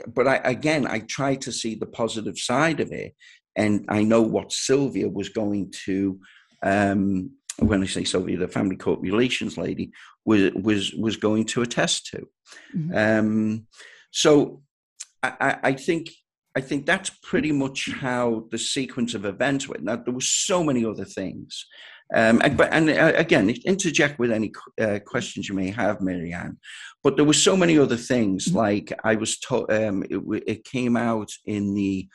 But 0.06 0.28
I, 0.28 0.36
again, 0.36 0.86
I 0.86 1.00
tried 1.00 1.40
to 1.42 1.52
see 1.52 1.74
the 1.74 1.86
positive 1.86 2.38
side 2.38 2.80
of 2.80 2.92
it, 2.92 3.14
and 3.56 3.84
I 3.88 4.04
know 4.04 4.22
what 4.22 4.52
Sylvia 4.52 5.08
was 5.08 5.28
going 5.28 5.72
to. 5.84 6.20
Um, 6.62 7.32
when 7.58 7.82
I 7.82 7.86
say 7.86 8.04
Sylvia, 8.04 8.38
the 8.38 8.48
family 8.48 8.76
court 8.76 9.00
relations 9.00 9.58
lady 9.58 9.92
was 10.24 10.52
was 10.54 10.92
was 10.94 11.16
going 11.16 11.44
to 11.46 11.62
attest 11.62 12.06
to. 12.06 12.28
Mm-hmm. 12.76 12.96
Um, 12.96 13.66
so 14.10 14.62
I, 15.22 15.58
I, 15.62 15.72
think 15.74 16.10
I 16.56 16.60
think 16.60 16.86
that's 16.86 17.10
pretty 17.22 17.52
much 17.52 17.90
how 17.92 18.46
the 18.50 18.58
sequence 18.58 19.14
of 19.14 19.24
events 19.24 19.68
went. 19.68 19.84
Now 19.84 19.96
there 19.96 20.14
were 20.14 20.20
so 20.20 20.64
many 20.64 20.84
other 20.84 21.04
things, 21.04 21.66
um, 22.14 22.40
and, 22.42 22.56
but 22.56 22.72
and 22.72 22.90
uh, 22.90 23.12
again, 23.14 23.50
interject 23.64 24.18
with 24.18 24.32
any 24.32 24.52
uh, 24.80 24.98
questions 25.06 25.48
you 25.48 25.54
may 25.54 25.70
have, 25.70 26.00
Marianne. 26.00 26.58
But 27.02 27.16
there 27.16 27.24
were 27.24 27.32
so 27.32 27.56
many 27.56 27.78
other 27.78 27.96
things. 27.96 28.46
Mm-hmm. 28.46 28.56
Like 28.56 28.92
I 29.04 29.14
was 29.14 29.38
told, 29.38 29.70
um, 29.70 30.02
it, 30.04 30.42
it 30.46 30.64
came 30.64 30.96
out 30.96 31.30
in 31.44 31.74
the 31.74 32.08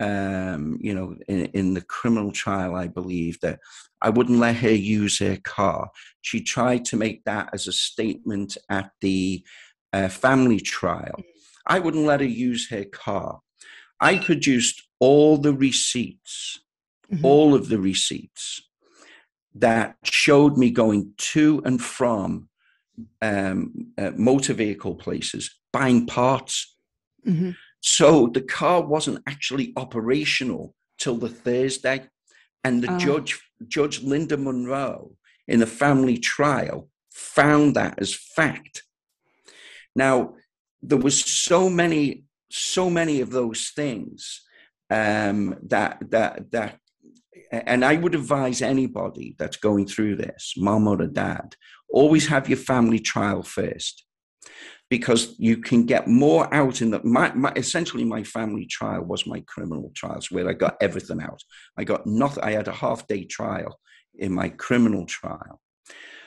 um, 0.00 0.78
you 0.80 0.94
know, 0.94 1.16
in, 1.26 1.46
in, 1.46 1.74
the 1.74 1.80
criminal 1.80 2.30
trial, 2.30 2.76
I 2.76 2.86
believe 2.86 3.40
that 3.40 3.58
I 4.00 4.10
wouldn't 4.10 4.38
let 4.38 4.56
her 4.56 4.70
use 4.70 5.18
her 5.18 5.36
car. 5.42 5.90
She 6.20 6.40
tried 6.40 6.84
to 6.86 6.96
make 6.96 7.24
that 7.24 7.50
as 7.52 7.66
a 7.66 7.72
statement 7.72 8.56
at 8.70 8.90
the 9.00 9.44
uh, 9.92 10.08
family 10.08 10.60
trial. 10.60 11.16
Mm. 11.18 11.24
I 11.66 11.78
wouldn't 11.80 12.06
let 12.06 12.20
her 12.20 12.26
use 12.26 12.70
her 12.70 12.84
car. 12.84 13.40
I 14.00 14.18
produced 14.18 14.86
all 15.00 15.36
the 15.36 15.52
receipts, 15.52 16.60
mm-hmm. 17.12 17.24
all 17.24 17.54
of 17.54 17.68
the 17.68 17.78
receipts 17.80 18.62
that 19.56 19.96
showed 20.04 20.56
me 20.56 20.70
going 20.70 21.12
to 21.16 21.60
and 21.64 21.82
from 21.82 22.48
um, 23.20 23.88
uh, 23.98 24.12
motor 24.16 24.54
vehicle 24.54 24.94
places, 24.94 25.50
buying 25.72 26.06
parts. 26.06 26.76
Mm-hmm 27.26 27.50
so 27.80 28.28
the 28.28 28.40
car 28.40 28.82
wasn't 28.82 29.22
actually 29.26 29.72
operational 29.76 30.74
till 30.98 31.16
the 31.16 31.28
Thursday. 31.28 32.08
And 32.64 32.82
the 32.82 32.92
oh. 32.92 32.98
judge, 32.98 33.40
Judge 33.66 34.02
Linda 34.02 34.36
Munro, 34.36 35.12
in 35.46 35.60
the 35.60 35.66
family 35.66 36.18
trial, 36.18 36.88
found 37.12 37.76
that 37.76 37.98
as 37.98 38.14
fact. 38.14 38.82
Now, 39.94 40.34
there 40.82 40.98
was 40.98 41.24
so 41.24 41.70
many, 41.70 42.24
so 42.50 42.90
many 42.90 43.20
of 43.20 43.30
those 43.30 43.70
things 43.74 44.42
um, 44.90 45.56
that 45.68 45.98
that 46.10 46.50
that, 46.52 46.78
and 47.50 47.84
I 47.84 47.96
would 47.96 48.14
advise 48.14 48.60
anybody 48.60 49.34
that's 49.38 49.56
going 49.56 49.86
through 49.86 50.16
this, 50.16 50.54
mom 50.56 50.88
or 50.88 50.96
dad, 51.06 51.54
always 51.90 52.26
have 52.28 52.48
your 52.48 52.58
family 52.58 52.98
trial 52.98 53.42
first 53.42 54.04
because 54.90 55.34
you 55.38 55.58
can 55.58 55.84
get 55.84 56.08
more 56.08 56.52
out 56.52 56.80
in 56.80 56.90
the 56.90 57.00
my, 57.04 57.32
my, 57.34 57.52
essentially 57.56 58.04
my 58.04 58.22
family 58.22 58.66
trial 58.66 59.02
was 59.02 59.26
my 59.26 59.40
criminal 59.46 59.90
trials 59.94 60.30
where 60.30 60.48
i 60.48 60.52
got 60.52 60.76
everything 60.80 61.20
out 61.20 61.42
i 61.76 61.84
got 61.84 62.06
nothing 62.06 62.42
i 62.42 62.52
had 62.52 62.68
a 62.68 62.72
half 62.72 63.06
day 63.06 63.24
trial 63.24 63.78
in 64.18 64.32
my 64.32 64.48
criminal 64.48 65.04
trial 65.06 65.60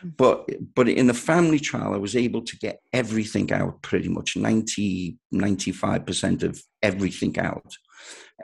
hmm. 0.02 0.10
but 0.18 0.48
but 0.76 0.88
in 0.88 1.08
the 1.08 1.14
family 1.14 1.60
trial 1.60 1.94
i 1.94 1.98
was 1.98 2.16
able 2.16 2.42
to 2.42 2.58
get 2.58 2.80
everything 2.94 3.52
out 3.52 3.82
pretty 3.82 4.10
much 4.10 4.36
90 4.36 5.18
95% 5.34 6.44
of 6.44 6.62
everything 6.82 7.38
out 7.40 7.74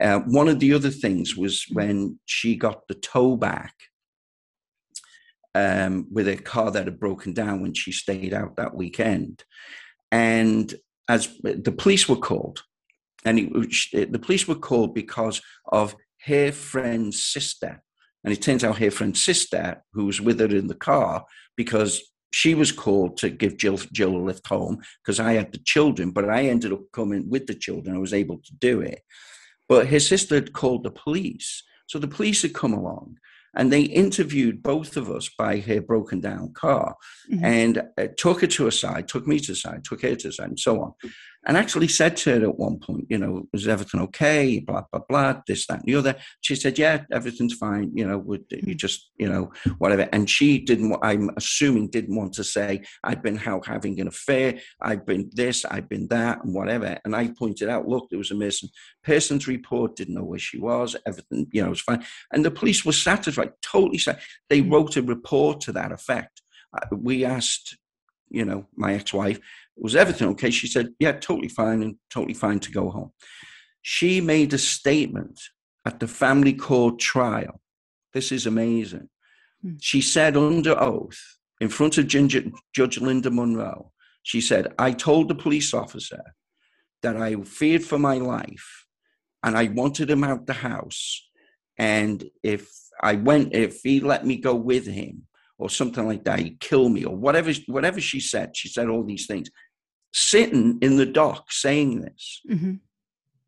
uh, 0.00 0.20
one 0.20 0.48
of 0.48 0.60
the 0.60 0.72
other 0.72 0.90
things 0.90 1.36
was 1.36 1.64
when 1.72 2.18
she 2.24 2.54
got 2.54 2.86
the 2.86 2.94
tow 2.94 3.36
back 3.36 3.74
um, 5.54 6.06
with 6.10 6.28
a 6.28 6.36
car 6.36 6.70
that 6.70 6.84
had 6.84 7.00
broken 7.00 7.32
down 7.32 7.60
when 7.60 7.74
she 7.74 7.90
stayed 7.90 8.32
out 8.32 8.56
that 8.56 8.74
weekend. 8.74 9.44
And 10.10 10.74
as 11.08 11.28
the 11.42 11.74
police 11.76 12.08
were 12.08 12.16
called, 12.16 12.62
and 13.24 13.38
it, 13.92 14.12
the 14.12 14.18
police 14.18 14.46
were 14.46 14.54
called 14.54 14.94
because 14.94 15.40
of 15.66 15.96
her 16.26 16.52
friend's 16.52 17.24
sister. 17.24 17.82
And 18.24 18.32
it 18.32 18.42
turns 18.42 18.64
out 18.64 18.78
her 18.78 18.90
friend's 18.90 19.22
sister, 19.22 19.82
who 19.92 20.06
was 20.06 20.20
with 20.20 20.40
her 20.40 20.46
in 20.46 20.66
the 20.66 20.74
car, 20.74 21.24
because 21.56 22.02
she 22.32 22.54
was 22.54 22.72
called 22.72 23.16
to 23.18 23.30
give 23.30 23.56
Jill, 23.56 23.78
Jill 23.92 24.16
a 24.16 24.18
lift 24.18 24.46
home 24.46 24.78
because 25.02 25.18
I 25.18 25.32
had 25.32 25.52
the 25.52 25.58
children, 25.64 26.10
but 26.10 26.28
I 26.28 26.44
ended 26.44 26.72
up 26.72 26.82
coming 26.92 27.28
with 27.28 27.46
the 27.46 27.54
children. 27.54 27.96
I 27.96 28.00
was 28.00 28.12
able 28.12 28.38
to 28.38 28.54
do 28.60 28.80
it. 28.80 29.00
But 29.68 29.88
her 29.88 30.00
sister 30.00 30.34
had 30.34 30.52
called 30.52 30.84
the 30.84 30.90
police. 30.90 31.62
So 31.86 31.98
the 31.98 32.08
police 32.08 32.42
had 32.42 32.54
come 32.54 32.74
along 32.74 33.16
and 33.58 33.72
they 33.72 33.82
interviewed 33.82 34.62
both 34.62 34.96
of 34.96 35.10
us 35.10 35.28
by 35.36 35.58
her 35.58 35.80
broken 35.80 36.20
down 36.20 36.52
car 36.54 36.96
mm-hmm. 37.30 37.44
and 37.44 37.82
uh, 37.98 38.06
took 38.16 38.40
her 38.40 38.46
to 38.46 38.68
a 38.68 38.72
side, 38.72 39.08
took 39.08 39.26
me 39.26 39.40
to 39.40 39.52
a 39.52 39.56
side, 39.56 39.84
took 39.84 40.00
her 40.02 40.14
to 40.14 40.28
a 40.28 40.32
side, 40.32 40.48
and 40.48 40.60
so 40.60 40.80
on. 40.80 40.92
And 41.48 41.56
actually 41.56 41.88
said 41.88 42.16
to 42.18 42.38
her 42.38 42.46
at 42.46 42.58
one 42.58 42.78
point, 42.78 43.06
you 43.08 43.16
know, 43.16 43.48
was 43.54 43.66
everything 43.66 44.00
okay? 44.02 44.60
Blah, 44.60 44.84
blah, 44.92 45.00
blah, 45.08 45.40
this, 45.46 45.66
that, 45.66 45.80
and 45.80 45.86
the 45.86 45.94
other. 45.94 46.14
She 46.42 46.54
said, 46.54 46.78
yeah, 46.78 47.04
everything's 47.10 47.54
fine. 47.54 47.90
You 47.94 48.06
know, 48.06 48.18
would 48.18 48.44
you 48.50 48.58
mm-hmm. 48.58 48.76
just, 48.76 49.10
you 49.16 49.28
know, 49.28 49.50
whatever. 49.78 50.06
And 50.12 50.28
she 50.28 50.58
didn't, 50.58 50.94
I'm 51.02 51.30
assuming, 51.38 51.88
didn't 51.88 52.14
want 52.14 52.34
to 52.34 52.44
say, 52.44 52.82
I've 53.02 53.22
been 53.22 53.40
out 53.46 53.66
having 53.66 53.98
an 53.98 54.08
affair, 54.08 54.58
I've 54.82 55.06
been 55.06 55.30
this, 55.32 55.64
I've 55.64 55.88
been 55.88 56.06
that, 56.08 56.44
and 56.44 56.54
whatever. 56.54 56.98
And 57.04 57.16
I 57.16 57.28
pointed 57.38 57.70
out, 57.70 57.88
look, 57.88 58.10
there 58.10 58.18
was 58.18 58.30
a 58.30 58.34
missing 58.34 58.68
person's 59.02 59.48
report, 59.48 59.96
didn't 59.96 60.14
know 60.14 60.24
where 60.24 60.38
she 60.38 60.58
was, 60.58 60.96
everything, 61.06 61.46
you 61.50 61.62
know, 61.62 61.70
was 61.70 61.80
fine. 61.80 62.04
And 62.30 62.44
the 62.44 62.50
police 62.50 62.84
were 62.84 62.92
satisfied, 62.92 63.52
totally 63.62 63.96
satisfied. 63.96 64.28
They 64.50 64.60
mm-hmm. 64.60 64.74
wrote 64.74 64.96
a 64.98 65.02
report 65.02 65.62
to 65.62 65.72
that 65.72 65.92
effect. 65.92 66.42
Uh, 66.76 66.94
we 66.94 67.24
asked, 67.24 67.78
you 68.28 68.44
know, 68.44 68.66
my 68.76 68.92
ex-wife, 68.92 69.40
was 69.80 69.96
everything 69.96 70.28
okay? 70.30 70.50
She 70.50 70.66
said, 70.66 70.88
yeah, 70.98 71.12
totally 71.12 71.48
fine 71.48 71.82
and 71.82 71.96
totally 72.10 72.34
fine 72.34 72.60
to 72.60 72.70
go 72.70 72.90
home. 72.90 73.12
She 73.82 74.20
made 74.20 74.52
a 74.52 74.58
statement 74.58 75.40
at 75.86 76.00
the 76.00 76.08
family 76.08 76.52
court 76.52 76.98
trial. 76.98 77.60
This 78.12 78.32
is 78.32 78.46
amazing. 78.46 79.08
Hmm. 79.62 79.74
She 79.80 80.00
said 80.00 80.36
under 80.36 80.78
oath 80.80 81.20
in 81.60 81.68
front 81.68 81.98
of 81.98 82.06
Ginger, 82.06 82.44
Judge 82.74 83.00
Linda 83.00 83.30
Munro, 83.30 83.92
she 84.22 84.40
said, 84.40 84.74
I 84.78 84.92
told 84.92 85.28
the 85.28 85.34
police 85.34 85.72
officer 85.72 86.22
that 87.02 87.16
I 87.16 87.36
feared 87.36 87.84
for 87.84 87.98
my 87.98 88.18
life 88.18 88.84
and 89.42 89.56
I 89.56 89.68
wanted 89.68 90.10
him 90.10 90.24
out 90.24 90.46
the 90.46 90.52
house. 90.52 91.28
And 91.78 92.24
if 92.42 92.68
I 93.00 93.14
went, 93.14 93.54
if 93.54 93.80
he 93.82 94.00
let 94.00 94.26
me 94.26 94.36
go 94.36 94.54
with 94.54 94.86
him 94.86 95.26
or 95.56 95.70
something 95.70 96.06
like 96.06 96.24
that, 96.24 96.40
he'd 96.40 96.60
kill 96.60 96.88
me 96.88 97.04
or 97.04 97.16
whatever, 97.16 97.52
whatever 97.66 98.00
she 98.00 98.20
said. 98.20 98.56
She 98.56 98.68
said 98.68 98.88
all 98.88 99.04
these 99.04 99.26
things 99.26 99.48
sitting 100.12 100.78
in 100.80 100.96
the 100.96 101.06
dock 101.06 101.52
saying 101.52 102.00
this. 102.00 102.40
Mm-hmm. 102.50 102.74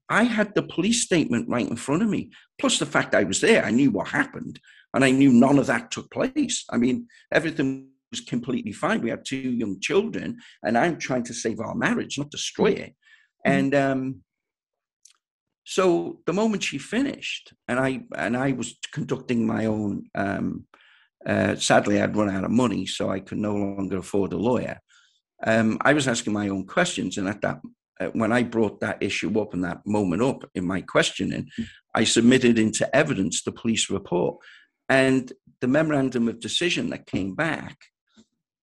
I 0.09 0.25
had 0.25 0.55
the 0.55 0.63
police 0.63 1.03
statement 1.03 1.49
right 1.49 1.69
in 1.69 1.77
front 1.77 2.03
of 2.03 2.09
me, 2.09 2.31
plus 2.59 2.79
the 2.79 2.87
fact 2.87 3.15
I 3.15 3.25
was 3.25 3.41
there. 3.41 3.65
I 3.65 3.71
knew 3.71 3.91
what 3.91 4.09
happened, 4.09 4.59
and 4.93 5.05
I 5.05 5.11
knew 5.13 5.33
none 5.33 5.59
of 5.59 5.67
that 5.67 5.91
took 5.91 6.11
place. 6.11 6.65
I 6.71 6.79
mean, 6.79 7.07
everything 7.33 7.89
was 8.11 8.21
completely 8.21 8.73
fine. 8.73 9.03
We 9.03 9.11
had 9.11 9.25
two 9.25 9.37
young 9.37 9.79
children, 9.81 10.39
and 10.65 10.77
I'm 10.77 10.99
trying 10.99 11.23
to 11.25 11.35
save 11.35 11.61
our 11.61 11.77
marriage, 11.77 12.19
not 12.19 12.31
destroy 12.31 12.71
it. 12.71 12.95
Mm-hmm. 13.47 13.53
And 13.53 13.75
um, 13.75 14.23
so 15.65 16.19
the 16.27 16.33
moment 16.33 16.65
she 16.65 16.79
finished, 16.79 17.53
and 17.69 17.79
I 17.79 18.03
and 18.17 18.37
I 18.37 18.53
was 18.53 18.77
conducting 18.93 19.47
my 19.47 19.67
own. 19.67 20.07
Um, 20.15 20.67
uh, 21.25 21.55
sadly, 21.55 22.01
I'd 22.01 22.17
run 22.17 22.31
out 22.31 22.45
of 22.45 22.51
money, 22.51 22.87
so 22.87 23.11
I 23.11 23.21
could 23.21 23.39
no 23.39 23.55
longer 23.55 23.99
afford 23.99 24.33
a 24.33 24.39
lawyer 24.39 24.81
um, 25.47 25.79
I 25.83 25.93
was 25.93 26.09
asking 26.09 26.33
my 26.33 26.49
own 26.49 26.67
questions. 26.67 27.19
And 27.19 27.29
at 27.29 27.41
that, 27.43 27.61
uh, 28.01 28.07
when 28.13 28.33
I 28.33 28.43
brought 28.43 28.81
that 28.81 29.03
issue 29.03 29.39
up 29.41 29.55
and 29.55 29.65
that 29.65 29.87
moment 29.87 30.23
up 30.23 30.49
in 30.55 30.67
my 30.67 30.81
questioning, 30.81 31.49
I 31.95 32.05
submitted 32.05 32.59
into 32.59 32.95
evidence 32.95 33.43
the 33.43 33.53
police 33.53 33.91
report. 33.91 34.39
And 34.89 35.33
the 35.61 35.69
memorandum 35.69 36.29
of 36.29 36.41
decision 36.41 36.91
that 36.91 37.07
came 37.07 37.35
back, 37.35 37.77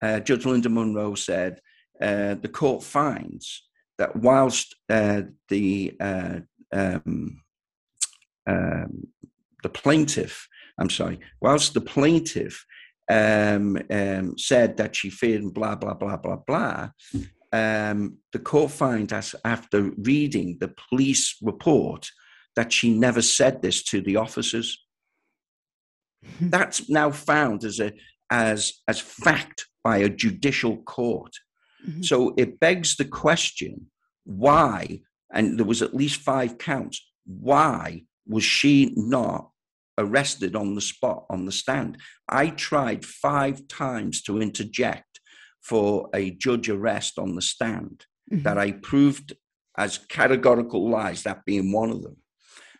uh, 0.01 0.19
Judge 0.19 0.45
Linda 0.45 0.69
Munro 0.69 1.15
said 1.15 1.59
uh, 2.01 2.35
the 2.35 2.49
court 2.49 2.83
finds 2.83 3.63
that 3.97 4.15
whilst 4.15 4.75
uh, 4.89 5.23
the 5.49 5.95
uh, 5.99 6.39
um, 6.71 7.41
um, 8.45 9.07
the 9.63 9.69
plaintiff, 9.69 10.47
I'm 10.79 10.89
sorry, 10.89 11.19
whilst 11.41 11.73
the 11.73 11.81
plaintiff 11.81 12.65
um, 13.09 13.77
um, 13.89 14.37
said 14.37 14.77
that 14.77 14.95
she 14.95 15.09
feared 15.09 15.41
and 15.41 15.53
blah, 15.53 15.75
blah, 15.75 15.93
blah, 15.93 16.17
blah, 16.17 16.37
blah, 16.37 16.89
um, 17.53 18.17
the 18.33 18.39
court 18.39 18.71
finds 18.71 19.13
us 19.13 19.33
after 19.45 19.91
reading 19.97 20.57
the 20.59 20.73
police 20.89 21.37
report 21.41 22.07
that 22.55 22.73
she 22.73 22.93
never 22.93 23.21
said 23.21 23.61
this 23.61 23.83
to 23.83 24.01
the 24.01 24.17
officers. 24.17 24.83
That's 26.41 26.89
now 26.89 27.11
found 27.11 27.63
as 27.63 27.79
a 27.79 27.93
as 28.29 28.73
as 28.87 28.99
fact 28.99 29.67
by 29.83 29.97
a 29.97 30.09
judicial 30.09 30.77
court. 30.83 31.31
Mm-hmm. 31.87 32.01
So 32.01 32.33
it 32.37 32.59
begs 32.59 32.97
the 32.97 33.05
question: 33.05 33.87
Why? 34.25 35.01
And 35.31 35.57
there 35.57 35.65
was 35.65 35.81
at 35.81 35.93
least 35.93 36.21
five 36.21 36.57
counts. 36.57 37.05
Why 37.25 38.03
was 38.25 38.43
she 38.43 38.93
not 38.95 39.51
arrested 39.97 40.55
on 40.55 40.75
the 40.75 40.81
spot, 40.81 41.25
on 41.29 41.45
the 41.45 41.51
stand. 41.51 41.97
I 42.29 42.49
tried 42.49 43.05
five 43.05 43.67
times 43.67 44.21
to 44.23 44.41
interject 44.41 45.19
for 45.61 46.09
a 46.13 46.31
judge 46.31 46.69
arrest 46.69 47.19
on 47.19 47.35
the 47.35 47.41
stand 47.41 48.05
mm-hmm. 48.31 48.43
that 48.43 48.57
I 48.57 48.71
proved 48.71 49.33
as 49.77 49.97
categorical 49.97 50.89
lies, 50.89 51.23
that 51.23 51.45
being 51.45 51.71
one 51.71 51.91
of 51.91 52.01
them. 52.01 52.17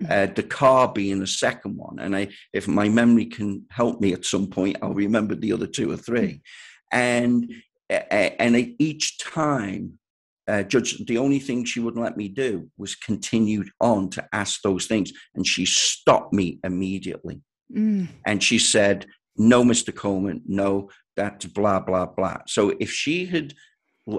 Mm-hmm. 0.02 0.12
Uh, 0.12 0.34
the 0.34 0.44
car 0.44 0.92
being 0.92 1.20
the 1.20 1.28
second 1.28 1.76
one, 1.76 1.98
and 2.00 2.16
I, 2.16 2.30
if 2.54 2.68
my 2.68 2.88
memory 2.88 3.26
can 3.26 3.66
help 3.72 4.00
me 4.00 4.14
at 4.14 4.26
some 4.26 4.48
point, 4.48 4.78
I'll 4.82 4.94
remember 4.94 5.34
the 5.34 5.54
other 5.54 5.68
two 5.68 5.92
or 5.92 5.98
3 5.98 6.20
mm-hmm. 6.20 6.38
And 6.92 7.52
and 7.90 8.76
each 8.80 9.18
time 9.18 9.98
uh, 10.48 10.64
judge, 10.64 11.06
the 11.06 11.18
only 11.18 11.40
thing 11.40 11.66
she 11.66 11.80
wouldn't 11.80 12.04
let 12.04 12.18
me 12.18 12.28
do 12.28 12.70
was 12.78 12.96
continue 12.96 13.66
on 13.82 14.10
to 14.12 14.26
ask 14.32 14.62
those 14.62 14.86
things. 14.86 15.12
And 15.36 15.46
she 15.46 15.66
stopped 15.66 16.34
me 16.34 16.60
immediately. 16.64 17.42
Mm. 17.76 18.08
And 18.26 18.42
she 18.42 18.58
said, 18.58 19.06
No, 19.36 19.64
Mr. 19.64 19.94
Coleman, 19.94 20.42
no, 20.46 20.90
that's 21.16 21.46
blah, 21.46 21.80
blah, 21.80 22.06
blah. 22.06 22.38
So 22.48 22.74
if 22.80 22.92
she 22.92 23.26
had 23.26 23.54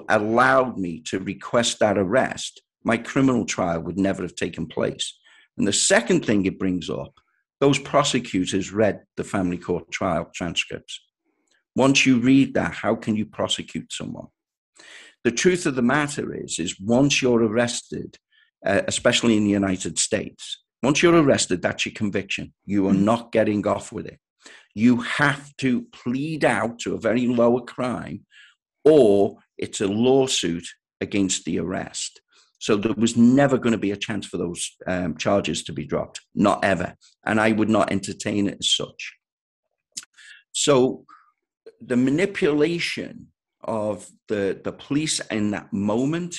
allowed 0.09 0.77
me 0.77 1.01
to 1.07 1.19
request 1.19 1.79
that 1.79 1.97
arrest, 1.97 2.61
my 2.83 2.97
criminal 2.97 3.45
trial 3.45 3.81
would 3.81 3.97
never 3.97 4.21
have 4.21 4.35
taken 4.35 4.67
place. 4.67 5.17
And 5.57 5.67
the 5.67 5.73
second 5.73 6.25
thing 6.25 6.45
it 6.45 6.59
brings 6.59 6.89
up, 6.89 7.19
those 7.59 7.79
prosecutors 7.79 8.71
read 8.71 9.01
the 9.17 9.23
family 9.23 9.57
court 9.57 9.91
trial 9.91 10.29
transcripts. 10.33 11.01
Once 11.75 12.05
you 12.05 12.19
read 12.19 12.53
that, 12.53 12.73
how 12.73 12.95
can 12.95 13.15
you 13.15 13.25
prosecute 13.25 13.91
someone? 13.91 14.27
The 15.23 15.31
truth 15.31 15.65
of 15.65 15.75
the 15.75 15.81
matter 15.81 16.33
is, 16.33 16.59
is 16.59 16.79
once 16.79 17.21
you're 17.21 17.43
arrested, 17.43 18.17
uh, 18.65 18.81
especially 18.87 19.37
in 19.37 19.43
the 19.43 19.49
United 19.49 19.99
States, 19.99 20.63
once 20.81 21.03
you're 21.03 21.21
arrested, 21.21 21.61
that's 21.61 21.85
your 21.85 21.93
conviction. 21.93 22.53
You 22.65 22.87
are 22.87 22.93
mm. 22.93 23.03
not 23.03 23.31
getting 23.31 23.67
off 23.67 23.91
with 23.91 24.05
it. 24.05 24.19
You 24.75 24.97
have 25.01 25.55
to 25.57 25.83
plead 25.91 26.45
out 26.45 26.79
to 26.79 26.93
a 26.93 26.99
very 26.99 27.27
lower 27.27 27.61
crime, 27.61 28.25
or 28.85 29.37
it's 29.57 29.81
a 29.81 29.87
lawsuit 29.87 30.65
against 31.01 31.43
the 31.45 31.59
arrest. 31.59 32.21
So 32.59 32.75
there 32.75 32.93
was 32.97 33.15
never 33.15 33.57
going 33.57 33.71
to 33.71 33.77
be 33.77 33.91
a 33.91 33.97
chance 33.97 34.25
for 34.25 34.37
those 34.37 34.75
um, 34.85 35.17
charges 35.17 35.63
to 35.63 35.73
be 35.73 35.85
dropped, 35.85 36.21
not 36.35 36.63
ever. 36.63 36.95
And 37.25 37.39
I 37.39 37.53
would 37.53 37.69
not 37.69 37.91
entertain 37.91 38.47
it 38.47 38.57
as 38.59 38.71
such. 38.71 39.13
So 40.51 41.05
the 41.81 41.95
manipulation 41.95 43.27
of 43.63 44.09
the 44.27 44.59
the 44.63 44.71
police 44.71 45.19
in 45.31 45.51
that 45.51 45.71
moment 45.73 46.37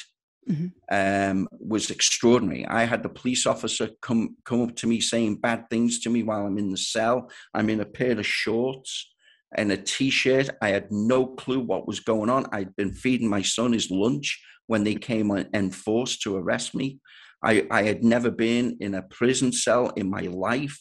mm-hmm. 0.48 0.66
um, 0.90 1.48
was 1.52 1.90
extraordinary. 1.90 2.66
I 2.66 2.84
had 2.84 3.02
the 3.02 3.08
police 3.08 3.46
officer 3.46 3.90
come 4.00 4.36
come 4.44 4.62
up 4.62 4.76
to 4.76 4.86
me 4.86 5.00
saying 5.00 5.36
bad 5.36 5.68
things 5.70 6.00
to 6.00 6.10
me 6.10 6.22
while 6.22 6.46
I'm 6.46 6.58
in 6.58 6.70
the 6.70 6.76
cell. 6.76 7.30
I'm 7.54 7.70
in 7.70 7.80
a 7.80 7.86
pair 7.86 8.18
of 8.18 8.26
shorts 8.26 9.12
and 9.56 9.72
a 9.72 9.76
t-shirt. 9.76 10.50
I 10.62 10.68
had 10.68 10.90
no 10.90 11.26
clue 11.26 11.60
what 11.60 11.86
was 11.86 12.00
going 12.00 12.30
on. 12.30 12.46
I'd 12.52 12.76
been 12.76 12.92
feeding 12.92 13.28
my 13.28 13.42
son 13.42 13.72
his 13.72 13.90
lunch 13.90 14.40
when 14.66 14.84
they 14.84 14.94
came 14.94 15.30
and 15.30 15.74
forced 15.74 16.22
to 16.22 16.36
arrest 16.36 16.74
me. 16.74 17.00
I, 17.42 17.66
I 17.70 17.82
had 17.82 18.04
never 18.04 18.30
been 18.30 18.76
in 18.80 18.94
a 18.94 19.02
prison 19.02 19.52
cell 19.52 19.88
in 19.96 20.08
my 20.08 20.22
life. 20.22 20.78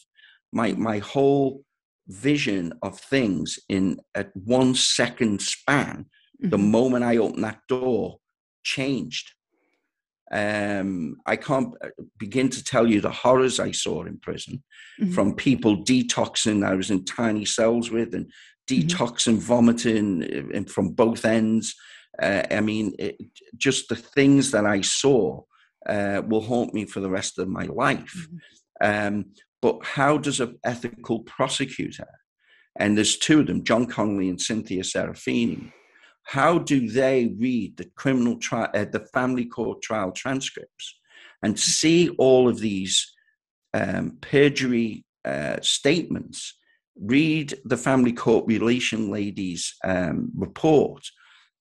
My 0.52 0.72
my 0.72 0.98
whole 0.98 1.64
vision 2.08 2.72
of 2.82 2.98
things 2.98 3.58
in 3.68 4.00
a 4.14 4.26
one 4.34 4.74
second 4.74 5.40
span 5.40 6.06
the 6.40 6.56
mm-hmm. 6.56 6.70
moment 6.70 7.04
I 7.04 7.18
opened 7.18 7.44
that 7.44 7.60
door, 7.68 8.18
changed. 8.62 9.32
Um, 10.32 11.16
I 11.26 11.36
can't 11.36 11.74
uh, 11.82 11.88
begin 12.18 12.48
to 12.50 12.62
tell 12.62 12.86
you 12.86 13.00
the 13.00 13.10
horrors 13.10 13.58
I 13.58 13.72
saw 13.72 14.04
in 14.04 14.18
prison 14.18 14.62
mm-hmm. 15.00 15.12
from 15.12 15.34
people 15.34 15.84
detoxing 15.84 16.64
I 16.64 16.74
was 16.74 16.90
in 16.90 17.04
tiny 17.04 17.44
cells 17.44 17.90
with 17.90 18.14
and 18.14 18.26
mm-hmm. 18.26 18.86
detox 18.86 19.26
and 19.26 19.40
vomiting 19.40 20.50
uh, 20.54 20.70
from 20.70 20.90
both 20.90 21.24
ends. 21.24 21.74
Uh, 22.22 22.42
I 22.50 22.60
mean, 22.60 22.94
it, 22.98 23.16
just 23.56 23.88
the 23.88 23.96
things 23.96 24.52
that 24.52 24.66
I 24.66 24.82
saw 24.82 25.42
uh, 25.86 26.22
will 26.24 26.42
haunt 26.42 26.74
me 26.74 26.84
for 26.84 27.00
the 27.00 27.10
rest 27.10 27.38
of 27.38 27.48
my 27.48 27.64
life. 27.64 28.28
Mm-hmm. 28.82 29.16
Um, 29.16 29.24
but 29.60 29.84
how 29.84 30.16
does 30.16 30.40
an 30.40 30.58
ethical 30.64 31.20
prosecutor, 31.20 32.08
and 32.78 32.96
there's 32.96 33.18
two 33.18 33.40
of 33.40 33.46
them, 33.46 33.64
John 33.64 33.86
Connolly 33.86 34.30
and 34.30 34.40
Cynthia 34.40 34.82
Serafini, 34.82 35.72
how 36.24 36.58
do 36.58 36.88
they 36.88 37.34
read 37.38 37.76
the 37.76 37.90
criminal 37.96 38.38
trial, 38.38 38.68
uh, 38.74 38.84
the 38.90 39.06
family 39.12 39.44
court 39.44 39.82
trial 39.82 40.12
transcripts, 40.12 40.98
and 41.42 41.58
see 41.58 42.10
all 42.10 42.48
of 42.48 42.60
these 42.60 43.12
um, 43.74 44.18
perjury 44.20 45.04
uh, 45.24 45.56
statements? 45.62 46.56
Read 47.00 47.54
the 47.64 47.76
family 47.76 48.12
court 48.12 48.46
relation 48.46 49.10
lady's 49.10 49.74
um, 49.84 50.30
report 50.36 51.02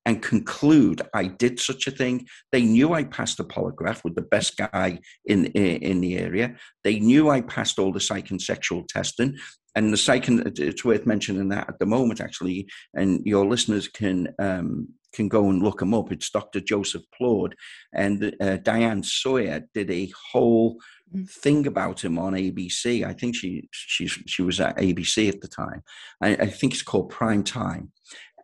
and 0.05 0.21
conclude 0.21 1.01
I 1.13 1.25
did 1.25 1.59
such 1.59 1.85
a 1.85 1.91
thing. 1.91 2.25
They 2.51 2.63
knew 2.63 2.93
I 2.93 3.03
passed 3.03 3.39
a 3.39 3.43
polygraph 3.43 4.03
with 4.03 4.15
the 4.15 4.23
best 4.23 4.57
guy 4.57 4.99
in, 5.25 5.45
in 5.47 6.01
the 6.01 6.17
area. 6.17 6.55
They 6.83 6.99
knew 6.99 7.29
I 7.29 7.41
passed 7.41 7.77
all 7.77 7.91
the 7.91 7.99
psych 7.99 8.31
and 8.31 8.41
sexual 8.41 8.85
testing. 8.89 9.37
And 9.75 9.93
the 9.93 9.97
psych, 9.97 10.27
it's 10.27 10.83
worth 10.83 11.05
mentioning 11.05 11.49
that 11.49 11.69
at 11.69 11.79
the 11.79 11.85
moment, 11.85 12.21
actually, 12.21 12.67
and 12.93 13.25
your 13.25 13.45
listeners 13.45 13.87
can 13.87 14.33
um, 14.39 14.89
can 15.13 15.27
go 15.27 15.49
and 15.49 15.63
look 15.63 15.81
him 15.81 15.93
up. 15.93 16.11
It's 16.11 16.29
Dr. 16.29 16.59
Joseph 16.59 17.03
Plaud 17.15 17.55
and 17.93 18.35
uh, 18.39 18.57
Diane 18.57 19.03
Sawyer 19.03 19.63
did 19.73 19.89
a 19.89 20.11
whole 20.31 20.75
mm-hmm. 21.13 21.23
thing 21.25 21.67
about 21.67 22.03
him 22.03 22.19
on 22.19 22.33
ABC. 22.33 23.05
I 23.05 23.13
think 23.13 23.35
she 23.35 23.67
she 23.71 24.07
she 24.07 24.41
was 24.41 24.59
at 24.59 24.77
ABC 24.77 25.29
at 25.29 25.41
the 25.41 25.47
time. 25.47 25.83
I, 26.21 26.29
I 26.35 26.47
think 26.47 26.73
it's 26.73 26.81
called 26.81 27.09
Prime 27.09 27.43
Time, 27.43 27.91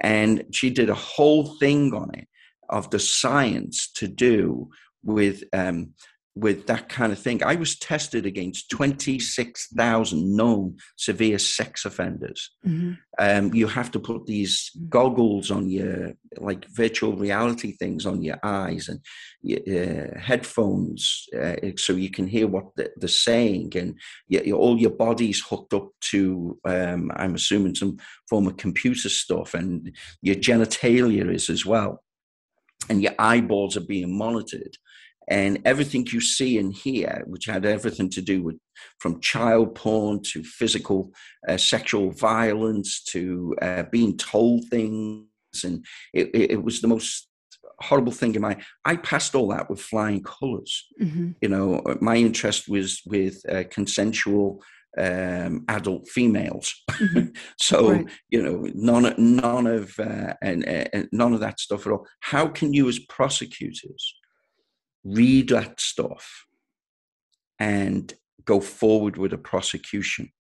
and 0.02 0.44
she 0.52 0.70
did 0.70 0.90
a 0.90 0.96
whole 0.96 1.56
thing 1.58 1.94
on 1.94 2.12
it 2.14 2.28
of 2.70 2.90
the 2.90 3.00
science 3.00 3.92
to 3.94 4.08
do 4.08 4.70
with 5.04 5.44
um, 5.54 5.94
with 6.36 6.68
that 6.68 6.90
kind 6.90 7.14
of 7.14 7.20
thing. 7.20 7.42
I 7.44 7.56
was 7.56 7.80
tested 7.80 8.26
against 8.26 8.70
26,000 8.70 10.36
known 10.36 10.76
severe 10.98 11.40
sex 11.40 11.86
offenders. 11.86 12.52
Mm-hmm. 12.68 12.94
Um, 13.18 13.54
you 13.54 13.68
have 13.68 13.90
to 13.92 14.00
put 14.02 14.26
these 14.26 14.70
mm. 14.78 14.90
goggles 14.90 15.50
on 15.50 15.70
your, 15.70 16.12
like 16.38 16.66
virtual 16.72 17.16
reality 17.16 17.72
things 17.78 18.06
on 18.06 18.22
your 18.22 18.38
eyes 18.44 18.90
and 18.90 19.00
uh, 19.50 20.20
headphones 20.20 21.26
uh, 21.42 21.56
so 21.78 21.94
you 21.94 22.10
can 22.10 22.28
hear 22.28 22.48
what 22.48 22.66
the, 22.76 22.92
they're 22.98 23.08
saying. 23.08 23.72
And 23.78 23.98
you, 24.28 24.58
all 24.58 24.78
your 24.78 24.92
body's 24.92 25.42
hooked 25.42 25.74
up 25.74 25.90
to, 26.12 26.60
um, 26.66 27.12
I'm 27.16 27.36
assuming, 27.36 27.76
some 27.76 27.98
form 28.30 28.48
of 28.48 28.58
computer 28.58 29.08
stuff, 29.08 29.54
and 29.54 29.96
your 30.22 30.36
genitalia 30.36 31.34
is 31.34 31.50
as 31.50 31.66
well. 31.66 32.04
And 32.90 33.02
your 33.02 33.14
eyeballs 33.18 33.78
are 33.78 33.82
being 33.82 34.16
monitored 34.16 34.78
and 35.28 35.60
everything 35.66 36.06
you 36.12 36.22
see 36.22 36.58
and 36.58 36.74
hear, 36.74 37.24
which 37.28 37.46
had 37.46 37.66
everything 37.66 38.10
to 38.12 38.22
do 38.22 38.44
with 38.44 38.58
from 39.00 39.22
child 39.22 39.76
porn 39.76 40.22
to 40.22 40.44
physical 40.44 41.12
uh, 41.48 41.58
sexual 41.58 42.12
violence 42.12 43.04
to 43.04 43.56
uh, 43.62 43.84
being 43.92 44.18
told 44.18 44.66
things, 44.70 45.26
and 45.64 45.86
it, 46.14 46.30
it, 46.34 46.64
was 46.64 46.82
the 46.82 46.88
most 46.88 47.28
horrible 47.80 48.12
thing 48.12 48.36
in 48.36 48.42
my. 48.42 48.58
I 48.84 48.98
passed 48.98 49.36
all 49.36 49.50
that 49.50 49.70
with 49.70 49.82
flying 49.82 50.24
colors. 50.24 50.86
Mm-hmm. 51.02 51.32
You 51.42 51.50
know, 51.50 51.82
my 52.02 52.18
interest 52.18 52.68
was 52.68 53.02
with 53.06 53.42
uh, 53.50 53.64
consensual 53.70 54.62
um, 54.98 55.66
adult 55.68 56.08
females. 56.08 56.74
Mm-hmm. 56.92 57.28
so 57.58 57.92
right. 57.92 58.10
you 58.30 58.42
know, 58.42 58.68
none 58.74 59.14
none 59.18 59.68
of 59.68 59.98
uh, 60.00 60.34
and, 60.42 60.68
uh, 60.68 60.86
and 60.94 61.10
none 61.12 61.34
of 61.34 61.40
that 61.42 61.60
stuff 61.60 61.86
at 61.86 61.94
all. 61.94 62.08
How 62.20 62.48
can 62.48 62.74
you, 62.74 62.88
as 62.88 63.00
prosecutors, 63.00 64.16
read 65.06 65.50
that 65.50 65.80
stuff 65.80 66.46
and 67.60 68.14
go 68.44 68.60
forward 68.60 69.18
with 69.18 69.32
a 69.34 69.38
prosecution, 69.38 70.32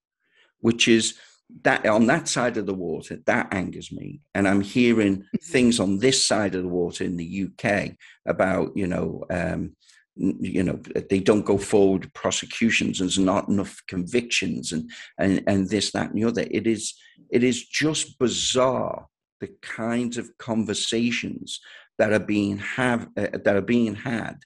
which 0.60 0.88
is 0.88 1.17
that 1.62 1.86
on 1.86 2.08
that 2.08 2.28
side 2.28 2.58
of 2.58 2.65
the 2.65 2.73
water, 2.73 3.19
that 3.25 3.54
angers 3.54 3.91
me. 3.91 4.19
And 4.34 4.47
I'm 4.47 4.62
hearing 4.62 5.25
things 5.43 5.80
on 5.80 5.99
this 5.99 6.25
side 6.25 6.56
of 6.56 6.63
the 6.63 6.69
water 6.69 7.04
in 7.04 7.17
the 7.17 7.47
UK 7.47 7.91
about, 8.25 8.75
you 8.75 8.88
know, 8.88 9.23
um, 9.30 9.75
you 10.17 10.63
know, 10.63 10.80
they 11.10 11.19
don't 11.19 11.45
go 11.45 11.58
forward 11.58 12.12
prosecutions 12.13 12.99
and 13.01 13.10
there's 13.10 13.19
not 13.19 13.49
enough 13.49 13.82
convictions 13.88 14.71
and, 14.71 14.89
and, 15.19 15.43
and 15.45 15.69
this, 15.69 15.91
that, 15.91 16.10
and 16.12 16.17
the 16.17 16.28
other. 16.28 16.47
It 16.49 16.67
is, 16.67 16.95
it 17.30 17.43
is 17.43 17.65
just 17.65 18.17
bizarre 18.17 19.08
the 19.41 19.49
kinds 19.62 20.17
of 20.17 20.30
conversations 20.38 21.60
that 21.97 22.13
are 22.13 22.19
being 22.19 22.58
have 22.58 23.08
uh, 23.17 23.27
that 23.43 23.55
are 23.55 23.62
being 23.62 23.95
had 23.95 24.38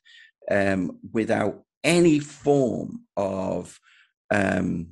um, 0.51 0.99
without 1.12 1.63
any 1.83 2.19
form 2.19 3.05
of 3.17 3.79
um, 4.31 4.88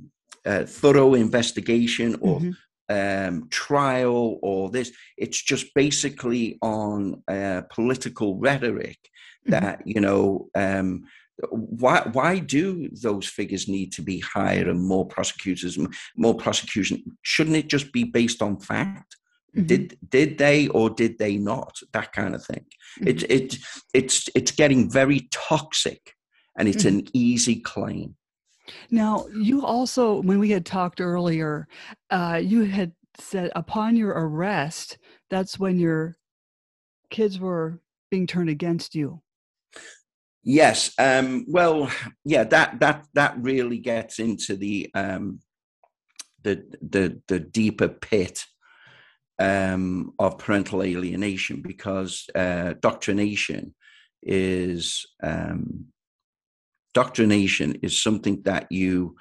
uh, 0.45 0.63
thorough 0.63 1.13
investigation 1.13 2.15
or 2.21 2.39
mm-hmm. 2.39 3.33
um, 3.33 3.47
trial 3.49 4.39
or 4.41 4.69
this. 4.69 4.91
It's 5.17 5.41
just 5.41 5.73
basically 5.75 6.57
on 6.61 7.23
uh, 7.27 7.63
political 7.69 8.37
rhetoric 8.37 8.97
mm-hmm. 9.01 9.51
that 9.51 9.81
you 9.85 10.01
know. 10.01 10.49
Um, 10.55 11.05
why 11.51 12.01
why 12.13 12.39
do 12.39 12.89
those 12.89 13.27
figures 13.27 13.67
need 13.67 13.91
to 13.91 14.01
be 14.01 14.19
higher 14.21 14.67
and 14.71 14.81
more 14.83 15.05
prosecutors 15.05 15.77
more 16.15 16.33
prosecution 16.33 17.03
shouldn't 17.21 17.55
it 17.55 17.67
just 17.67 17.93
be 17.93 18.03
based 18.03 18.41
on 18.41 18.59
fact 18.59 19.17
Mm-hmm. 19.55 19.67
Did 19.67 19.97
did 20.09 20.37
they 20.37 20.67
or 20.67 20.89
did 20.89 21.17
they 21.17 21.37
not? 21.37 21.77
That 21.93 22.13
kind 22.13 22.35
of 22.35 22.45
thing. 22.45 22.65
Mm-hmm. 22.99 23.07
It 23.07 23.23
it 23.23 23.55
it's 23.93 24.29
it's 24.35 24.51
getting 24.51 24.89
very 24.89 25.27
toxic, 25.31 26.13
and 26.57 26.67
it's 26.67 26.83
mm-hmm. 26.83 26.99
an 26.99 27.07
easy 27.13 27.59
claim. 27.59 28.15
Now, 28.91 29.27
you 29.33 29.65
also, 29.65 30.21
when 30.21 30.39
we 30.39 30.49
had 30.49 30.65
talked 30.65 30.99
earlier, 30.99 31.67
uh, 32.09 32.41
you 32.43 32.63
had 32.63 32.91
said 33.17 33.49
upon 33.55 33.95
your 33.95 34.11
arrest, 34.11 34.97
that's 35.29 35.57
when 35.57 35.79
your 35.79 36.17
kids 37.09 37.39
were 37.39 37.79
being 38.11 38.27
turned 38.27 38.49
against 38.49 38.93
you. 38.93 39.21
Yes. 40.43 40.93
Um, 40.97 41.45
well, 41.47 41.91
yeah. 42.23 42.43
That 42.45 42.79
that 42.79 43.05
that 43.13 43.35
really 43.37 43.79
gets 43.79 44.19
into 44.19 44.55
the 44.55 44.89
um, 44.93 45.39
the 46.43 46.63
the 46.81 47.21
the 47.27 47.39
deeper 47.39 47.89
pit 47.89 48.45
um, 49.39 50.13
of 50.19 50.37
parental 50.37 50.83
alienation 50.83 51.61
because 51.61 52.25
uh, 52.35 52.73
doctrination 52.81 53.75
is 54.23 55.05
um, 55.21 55.85
doctrination 56.93 57.79
is 57.83 58.01
something 58.01 58.41
that 58.43 58.71
you 58.71 59.15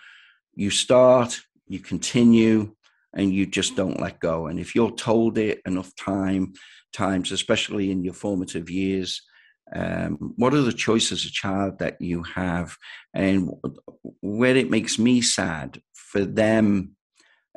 you 0.54 0.70
start, 0.70 1.38
you 1.68 1.78
continue, 1.78 2.74
and 3.14 3.32
you 3.32 3.44
just 3.44 3.76
don't 3.76 4.00
let 4.00 4.18
go. 4.20 4.46
And 4.46 4.58
if 4.58 4.74
you're 4.74 4.90
told 4.90 5.36
it 5.36 5.60
enough 5.66 5.94
time 5.96 6.54
times, 6.94 7.30
especially 7.30 7.90
in 7.90 8.02
your 8.02 8.14
formative 8.14 8.70
years, 8.70 9.20
um, 9.74 10.32
what 10.36 10.54
are 10.54 10.62
the 10.62 10.72
choices 10.72 11.26
a 11.26 11.30
child 11.30 11.78
that 11.80 12.00
you 12.00 12.22
have, 12.22 12.76
and 13.12 13.50
where 14.22 14.56
it 14.56 14.70
makes 14.70 14.98
me 14.98 15.20
sad 15.20 15.80
for 15.92 16.24
them 16.24 16.96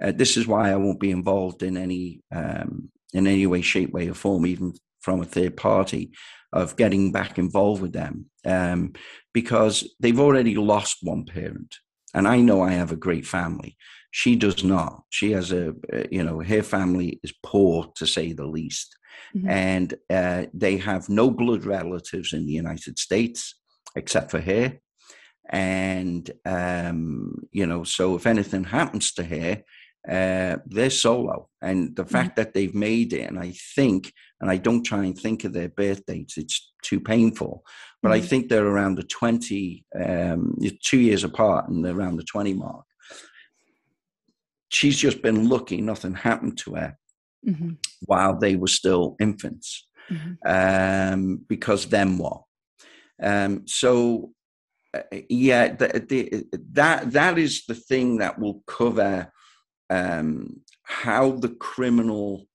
uh, 0.01 0.11
this 0.11 0.37
is 0.37 0.47
why 0.47 0.71
I 0.71 0.75
won't 0.75 0.99
be 0.99 1.11
involved 1.11 1.63
in 1.63 1.77
any 1.77 2.21
um, 2.33 2.89
in 3.13 3.27
any 3.27 3.47
way, 3.47 3.61
shape, 3.61 3.91
way, 3.91 4.07
or 4.07 4.13
form, 4.13 4.45
even 4.45 4.73
from 5.01 5.21
a 5.21 5.25
third 5.25 5.57
party, 5.57 6.11
of 6.53 6.75
getting 6.75 7.11
back 7.11 7.37
involved 7.37 7.81
with 7.81 7.93
them 7.93 8.25
um, 8.45 8.93
because 9.33 9.95
they've 9.99 10.19
already 10.19 10.55
lost 10.55 10.97
one 11.01 11.25
parent. 11.25 11.75
And 12.13 12.27
I 12.27 12.37
know 12.37 12.61
I 12.61 12.71
have 12.71 12.91
a 12.91 12.97
great 12.97 13.25
family. 13.25 13.77
She 14.11 14.35
does 14.35 14.63
not. 14.63 15.03
She 15.09 15.31
has 15.31 15.51
a, 15.51 15.69
uh, 15.93 16.03
you 16.09 16.23
know, 16.23 16.39
her 16.41 16.63
family 16.63 17.19
is 17.23 17.33
poor 17.43 17.91
to 17.95 18.07
say 18.07 18.33
the 18.33 18.47
least. 18.47 18.95
Mm-hmm. 19.35 19.49
And 19.49 19.93
uh, 20.09 20.45
they 20.53 20.77
have 20.77 21.09
no 21.09 21.29
blood 21.29 21.65
relatives 21.65 22.33
in 22.33 22.45
the 22.47 22.53
United 22.53 22.97
States 22.97 23.55
except 23.95 24.31
for 24.31 24.41
her. 24.41 24.79
And, 25.51 26.29
um, 26.45 27.35
you 27.51 27.67
know, 27.67 27.83
so 27.83 28.15
if 28.15 28.25
anything 28.25 28.63
happens 28.63 29.13
to 29.13 29.23
her, 29.23 29.63
uh, 30.07 30.57
they're 30.65 30.89
solo. 30.89 31.49
And 31.61 31.95
the 31.95 32.03
mm-hmm. 32.03 32.11
fact 32.11 32.35
that 32.37 32.53
they've 32.53 32.73
made 32.73 33.13
it, 33.13 33.29
and 33.29 33.39
I 33.39 33.53
think, 33.75 34.13
and 34.39 34.49
I 34.49 34.57
don't 34.57 34.83
try 34.83 35.03
and 35.03 35.17
think 35.17 35.43
of 35.43 35.53
their 35.53 35.69
birth 35.69 36.05
dates, 36.05 36.37
it's 36.37 36.71
too 36.83 36.99
painful, 36.99 37.63
but 38.01 38.09
mm-hmm. 38.09 38.23
I 38.23 38.25
think 38.25 38.49
they're 38.49 38.65
around 38.67 38.95
the 38.95 39.03
20, 39.03 39.85
um, 39.99 40.57
two 40.81 40.99
years 40.99 41.23
apart, 41.23 41.69
and 41.69 41.83
they're 41.83 41.97
around 41.97 42.17
the 42.17 42.23
20 42.23 42.53
mark. 42.53 42.85
She's 44.69 44.97
just 44.97 45.21
been 45.21 45.49
lucky, 45.49 45.81
nothing 45.81 46.13
happened 46.13 46.57
to 46.59 46.75
her 46.75 46.97
mm-hmm. 47.45 47.71
while 48.01 48.37
they 48.37 48.55
were 48.55 48.67
still 48.67 49.15
infants. 49.19 49.87
Mm-hmm. 50.09 51.13
Um, 51.13 51.45
because 51.47 51.87
then 51.87 52.17
what? 52.17 52.43
Um, 53.21 53.67
so, 53.67 54.31
uh, 54.93 55.01
yeah, 55.29 55.73
the, 55.75 56.05
the, 56.07 56.45
that 56.71 57.11
that 57.11 57.37
is 57.37 57.65
the 57.67 57.75
thing 57.75 58.17
that 58.17 58.39
will 58.39 58.63
cover 58.65 59.31
um, 59.89 60.61
how 60.83 61.31
the 61.31 61.49
criminal 61.49 62.45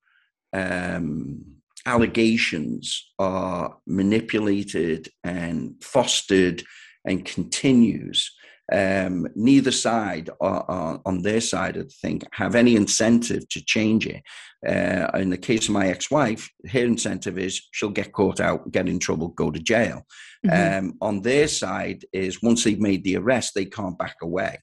um, 0.53 1.43
allegations 1.85 3.11
are 3.19 3.77
manipulated 3.85 5.09
and 5.23 5.75
fostered 5.81 6.63
and 7.05 7.25
continues. 7.25 8.31
Um, 8.73 9.27
neither 9.35 9.71
side 9.71 10.31
are, 10.41 10.65
are, 10.67 10.99
on 11.05 11.21
their 11.21 11.41
side 11.41 11.77
of 11.77 11.87
the 11.87 11.93
thing 12.01 12.23
have 12.31 12.55
any 12.55 12.75
incentive 12.75 13.47
to 13.49 13.63
change 13.63 14.07
it. 14.07 14.23
Uh, 14.67 15.07
in 15.19 15.29
the 15.29 15.37
case 15.37 15.67
of 15.67 15.73
my 15.75 15.87
ex-wife, 15.89 16.49
her 16.71 16.79
incentive 16.79 17.37
is 17.37 17.61
she'll 17.71 17.89
get 17.89 18.11
caught 18.11 18.39
out, 18.39 18.71
get 18.71 18.89
in 18.89 18.97
trouble, 18.97 19.27
go 19.27 19.51
to 19.51 19.59
jail. 19.59 20.03
Mm-hmm. 20.43 20.87
Um, 20.87 20.97
on 20.99 21.21
their 21.21 21.47
side 21.47 22.05
is 22.11 22.41
once 22.41 22.63
they've 22.63 22.79
made 22.79 23.03
the 23.03 23.17
arrest, 23.17 23.53
they 23.53 23.65
can't 23.65 23.99
back 23.99 24.15
away. 24.23 24.57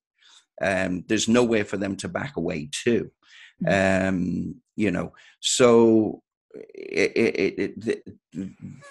Um, 0.61 1.05
there's 1.09 1.28
nowhere 1.28 1.64
for 1.64 1.76
them 1.76 1.96
to 1.96 2.09
back 2.09 2.36
away 2.36 2.68
to. 2.84 3.11
Mm-hmm. 3.64 4.09
Um, 4.09 4.55
you 4.76 4.90
know, 4.90 5.12
so 5.40 6.22
it, 6.55 7.12
it, 7.16 7.84
it, 7.86 8.05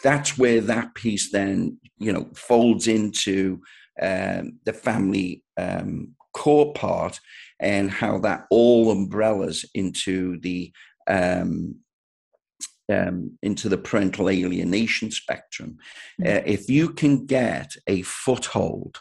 that's 0.03 0.37
where 0.37 0.61
that 0.61 0.95
piece 0.95 1.31
then 1.31 1.77
you 1.97 2.11
know 2.11 2.27
folds 2.33 2.87
into 2.87 3.61
um, 4.01 4.59
the 4.65 4.73
family 4.73 5.43
um, 5.57 6.15
core 6.33 6.73
part 6.73 7.19
and 7.59 7.91
how 7.91 8.17
that 8.19 8.45
all 8.49 8.91
umbrellas 8.91 9.65
into 9.75 10.39
the 10.39 10.71
um, 11.07 11.75
um, 12.91 13.37
into 13.41 13.69
the 13.69 13.77
parental 13.77 14.29
alienation 14.29 15.11
spectrum. 15.11 15.77
Mm-hmm. 16.19 16.37
Uh, 16.37 16.41
if 16.45 16.69
you 16.69 16.89
can 16.89 17.25
get 17.25 17.73
a 17.87 18.01
foothold 18.01 18.99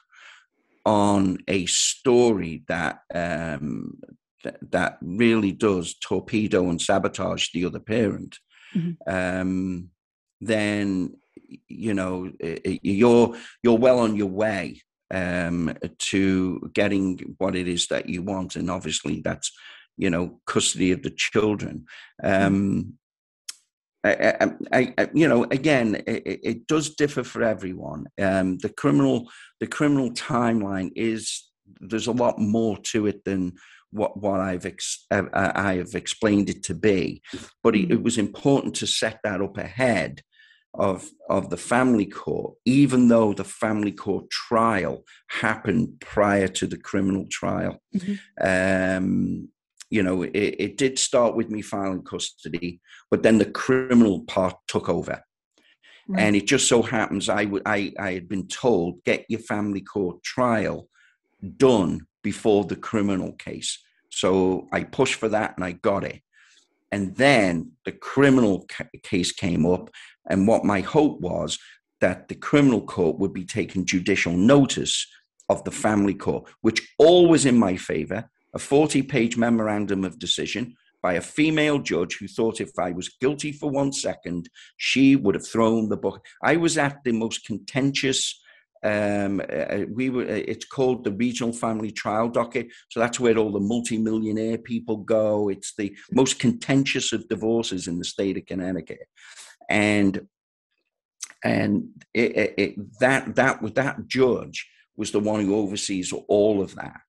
on 0.85 1.39
a 1.49 1.67
story 1.67 2.65
that 2.69 3.01
um, 3.15 3.99
th- 4.43 4.57
that 4.71 4.99
really 5.03 5.53
does 5.53 5.95
torpedo 5.95 6.69
and 6.69 6.81
sabotage 6.81 7.49
the 7.53 7.65
other 7.65 7.81
parent, 7.81 8.39
mm-hmm. 8.75 8.93
um, 9.13 9.91
then 10.41 11.15
you 11.69 11.95
know 11.95 12.31
you're 12.83 13.37
you're 13.63 13.79
well 13.79 13.99
on 13.99 14.17
your 14.17 14.31
way 14.31 14.81
um, 15.11 15.77
to 15.99 16.71
getting 16.73 17.35
what 17.39 17.57
it 17.57 17.69
is 17.69 17.89
that 17.89 18.09
you 18.09 18.23
want, 18.23 18.57
and 18.57 18.71
obviously 18.71 19.21
that's 19.21 19.53
you 19.97 20.11
know 20.11 20.41
custody 20.47 20.93
of 20.93 21.03
the 21.03 21.11
children. 21.11 21.85
Mm-hmm. 22.23 22.47
Um, 22.47 22.95
I, 24.03 24.51
I, 24.73 24.95
I, 24.97 25.09
you 25.13 25.29
know, 25.29 25.45
again, 25.45 26.03
it, 26.07 26.41
it, 26.43 26.67
does 26.67 26.95
differ 26.95 27.23
for 27.23 27.43
everyone. 27.43 28.07
Um, 28.21 28.57
the 28.59 28.71
criminal, 28.71 29.31
the 29.61 29.67
criminal 29.67 30.11
timeline 30.13 30.91
is 30.97 31.51
there's 31.81 32.07
a 32.07 32.13
lot 32.13 32.39
more 32.39 32.79
to 32.79 33.07
it 33.07 33.25
than 33.25 33.53
what 33.91 34.17
what 34.17 34.41
I've 34.41 34.67
ex, 34.67 35.07
uh, 35.11 35.25
I 35.33 35.75
have 35.75 35.95
explained 35.95 36.49
it 36.49 36.63
to 36.65 36.75
be, 36.75 37.23
but 37.63 37.77
it, 37.77 37.91
it 37.91 38.03
was 38.03 38.19
important 38.19 38.75
to 38.77 38.87
set 38.87 39.19
that 39.25 39.43
up 39.43 39.59
ahead 39.59 40.23
of 40.75 41.11
of 41.29 41.51
the 41.51 41.57
family 41.57 42.07
court, 42.07 42.55
even 42.65 43.09
though 43.09 43.33
the 43.33 43.45
family 43.45 43.93
court 43.93 44.31
trial 44.31 45.05
happened 45.29 46.01
prior 46.01 46.49
to 46.49 46.67
the 46.67 46.79
criminal 46.79 47.27
trial. 47.31 47.81
Mm-hmm. 47.95 48.97
Um, 48.97 49.49
you 49.91 50.03
know, 50.03 50.23
it, 50.23 50.31
it, 50.35 50.77
did 50.77 50.99
start 50.99 51.35
with 51.35 51.51
me 51.51 51.63
filing 51.63 52.03
custody, 52.03 52.81
but 53.11 53.23
then 53.23 53.39
the 53.39 53.51
criminal 53.51 54.21
part 54.25 54.55
took 54.69 54.89
over. 54.89 55.23
Right. 56.09 56.23
And 56.23 56.37
it 56.37 56.47
just 56.47 56.69
so 56.69 56.83
happens 56.83 57.29
I, 57.29 57.45
w- 57.45 57.63
I, 57.67 57.93
I 57.99 58.13
had 58.13 58.29
been 58.29 58.47
told, 58.47 59.03
get 59.05 59.27
your 59.29 59.41
family 59.41 59.81
court 59.81 60.23
trial 60.23 60.89
done 61.57 62.07
before 62.23 62.65
the 62.65 62.77
criminal 62.77 63.33
case. 63.33 63.79
So 64.11 64.69
I 64.73 64.85
pushed 64.85 65.15
for 65.15 65.29
that 65.29 65.55
and 65.57 65.65
I 65.65 65.73
got 65.73 66.05
it. 66.05 66.21
And 66.93 67.15
then 67.17 67.73
the 67.85 67.93
criminal 67.93 68.67
ca- 68.69 68.89
case 69.03 69.33
came 69.33 69.67
up. 69.67 69.91
And 70.29 70.47
what 70.47 70.65
my 70.65 70.81
hope 70.81 71.21
was 71.21 71.59
that 72.01 72.29
the 72.29 72.35
criminal 72.35 72.83
court 72.83 73.19
would 73.19 73.33
be 73.33 73.45
taking 73.45 73.85
judicial 73.85 74.33
notice 74.33 75.07
of 75.49 75.63
the 75.65 75.71
family 75.71 76.15
court, 76.15 76.49
which 76.63 76.89
always 76.99 77.45
in 77.45 77.59
my 77.59 77.77
favor. 77.77 78.29
A 78.55 78.59
40 78.59 79.03
page 79.03 79.37
memorandum 79.37 80.05
of 80.05 80.19
decision 80.19 80.75
by 81.03 81.15
a 81.15 81.21
female 81.21 81.79
judge 81.79 82.19
who 82.19 82.29
thought 82.29 82.61
if 82.61 82.79
I 82.79 82.91
was 82.93 83.09
guilty 83.21 83.53
for 83.53 83.71
one 83.71 83.93
second, 83.93 84.49
she 84.77 85.17
would 85.17 85.35
have 85.35 85.47
thrown 85.47 85.89
the 85.89 85.97
book. 85.97 86.25
I 86.43 86.57
was 86.57 86.77
at 86.77 86.99
the 87.05 87.13
most 87.13 87.47
contentious 87.47 88.41
um, 88.83 89.41
uh, 89.41 89.55
uh, 89.55 89.85
we 89.93 90.09
were. 90.09 90.23
Uh, 90.23 90.43
it's 90.49 90.65
called 90.65 91.05
the 91.05 91.13
Regional 91.13 91.53
Family 91.53 91.91
Trial 91.91 92.29
Docket, 92.29 92.69
so 92.89 92.99
that's 92.99 93.21
where 93.21 93.37
all 93.37 93.53
the 93.53 93.61
multi-millionaire 93.61 94.57
people 94.59 94.97
go. 94.99 95.51
It's 95.51 95.75
the 95.75 95.95
most 96.13 96.39
contentious 96.39 97.13
of 97.13 97.29
divorces 97.29 97.89
in 97.89 97.99
the 97.99 98.05
state 98.05 98.39
of 98.39 98.47
Connecticut, 98.47 99.07
and 99.69 100.27
and 101.45 101.89
it, 102.15 102.37
it, 102.37 102.55
it, 102.57 102.99
that 103.01 103.35
that 103.35 103.75
that 103.75 104.07
judge 104.07 104.67
was 104.97 105.11
the 105.11 105.21
one 105.21 105.45
who 105.45 105.57
oversees 105.57 106.13
all 106.29 106.63
of 106.63 106.75
that. 106.77 107.01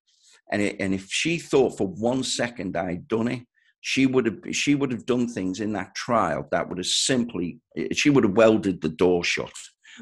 And 0.51 0.61
and 0.79 0.93
if 0.93 1.07
she 1.09 1.37
thought 1.37 1.77
for 1.77 1.87
one 1.87 2.23
second 2.23 2.75
I'd 2.77 3.07
done 3.07 3.27
it, 3.27 3.43
she 3.81 4.05
would 4.05 4.25
have 4.25 4.39
she 4.51 4.75
would 4.75 4.91
have 4.91 5.05
done 5.05 5.27
things 5.27 5.59
in 5.59 5.73
that 5.73 5.95
trial 5.95 6.47
that 6.51 6.69
would 6.69 6.77
have 6.77 6.87
simply 6.87 7.59
she 7.93 8.09
would 8.09 8.23
have 8.23 8.37
welded 8.37 8.81
the 8.81 8.89
door 8.89 9.23
shut 9.23 9.53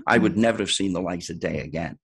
I 0.08 0.18
would 0.18 0.34
mm. 0.34 0.38
never 0.38 0.60
have 0.60 0.72
seen 0.72 0.94
the 0.94 1.02
light 1.02 1.30
of 1.30 1.40
day 1.40 1.60
again. 1.60 1.98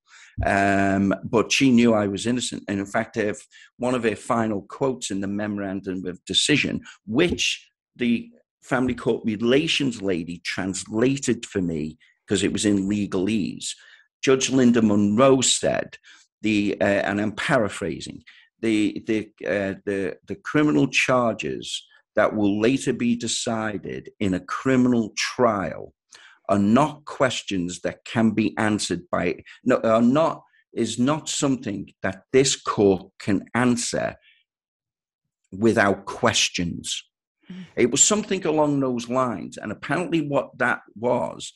Um, 0.45 1.13
but 1.23 1.51
she 1.51 1.71
knew 1.71 1.93
I 1.93 2.07
was 2.07 2.27
innocent. 2.27 2.63
And 2.67 2.79
in 2.79 2.85
fact, 2.85 3.15
if 3.17 3.45
one 3.77 3.95
of 3.95 4.03
her 4.03 4.15
final 4.15 4.63
quotes 4.63 5.11
in 5.11 5.21
the 5.21 5.27
memorandum 5.27 6.05
of 6.05 6.23
decision, 6.25 6.81
which 7.05 7.65
the 7.95 8.29
family 8.61 8.95
court 8.95 9.23
relations 9.23 10.01
lady 10.01 10.41
translated 10.43 11.45
for 11.45 11.61
me 11.61 11.97
because 12.25 12.43
it 12.43 12.51
was 12.51 12.65
in 12.65 12.89
legalese, 12.89 13.69
Judge 14.21 14.49
Linda 14.49 14.81
Munro 14.81 15.39
said, 15.41 15.97
the, 16.45 16.77
uh, 16.79 17.01
and 17.07 17.19
I'm 17.19 17.31
paraphrasing, 17.31 18.23
the, 18.61 19.03
the, 19.07 19.19
uh, 19.45 19.73
the, 19.85 20.17
the 20.27 20.35
criminal 20.35 20.87
charges 20.87 21.83
that 22.15 22.35
will 22.35 22.61
later 22.61 22.93
be 22.93 23.15
decided 23.15 24.11
in 24.19 24.35
a 24.35 24.39
criminal 24.39 25.11
trial 25.17 25.93
are 26.47 26.59
not 26.59 27.03
questions 27.05 27.81
that 27.81 28.05
can 28.05 28.29
be 28.29 28.55
answered 28.59 29.01
by 29.11 29.41
no 29.63 29.77
are 29.77 30.01
not 30.19 30.43
is 30.73 30.99
not 30.99 31.27
something 31.27 31.89
that 32.03 32.21
this 32.31 32.55
court 32.55 33.11
can 33.17 33.43
answer 33.55 34.15
without 35.51 36.05
questions. 36.05 37.03
Mm. 37.51 37.65
It 37.75 37.91
was 37.91 38.03
something 38.03 38.45
along 38.45 38.79
those 38.79 39.09
lines. 39.09 39.57
And 39.57 39.71
apparently, 39.71 40.21
what 40.27 40.55
that 40.59 40.81
was, 40.95 41.51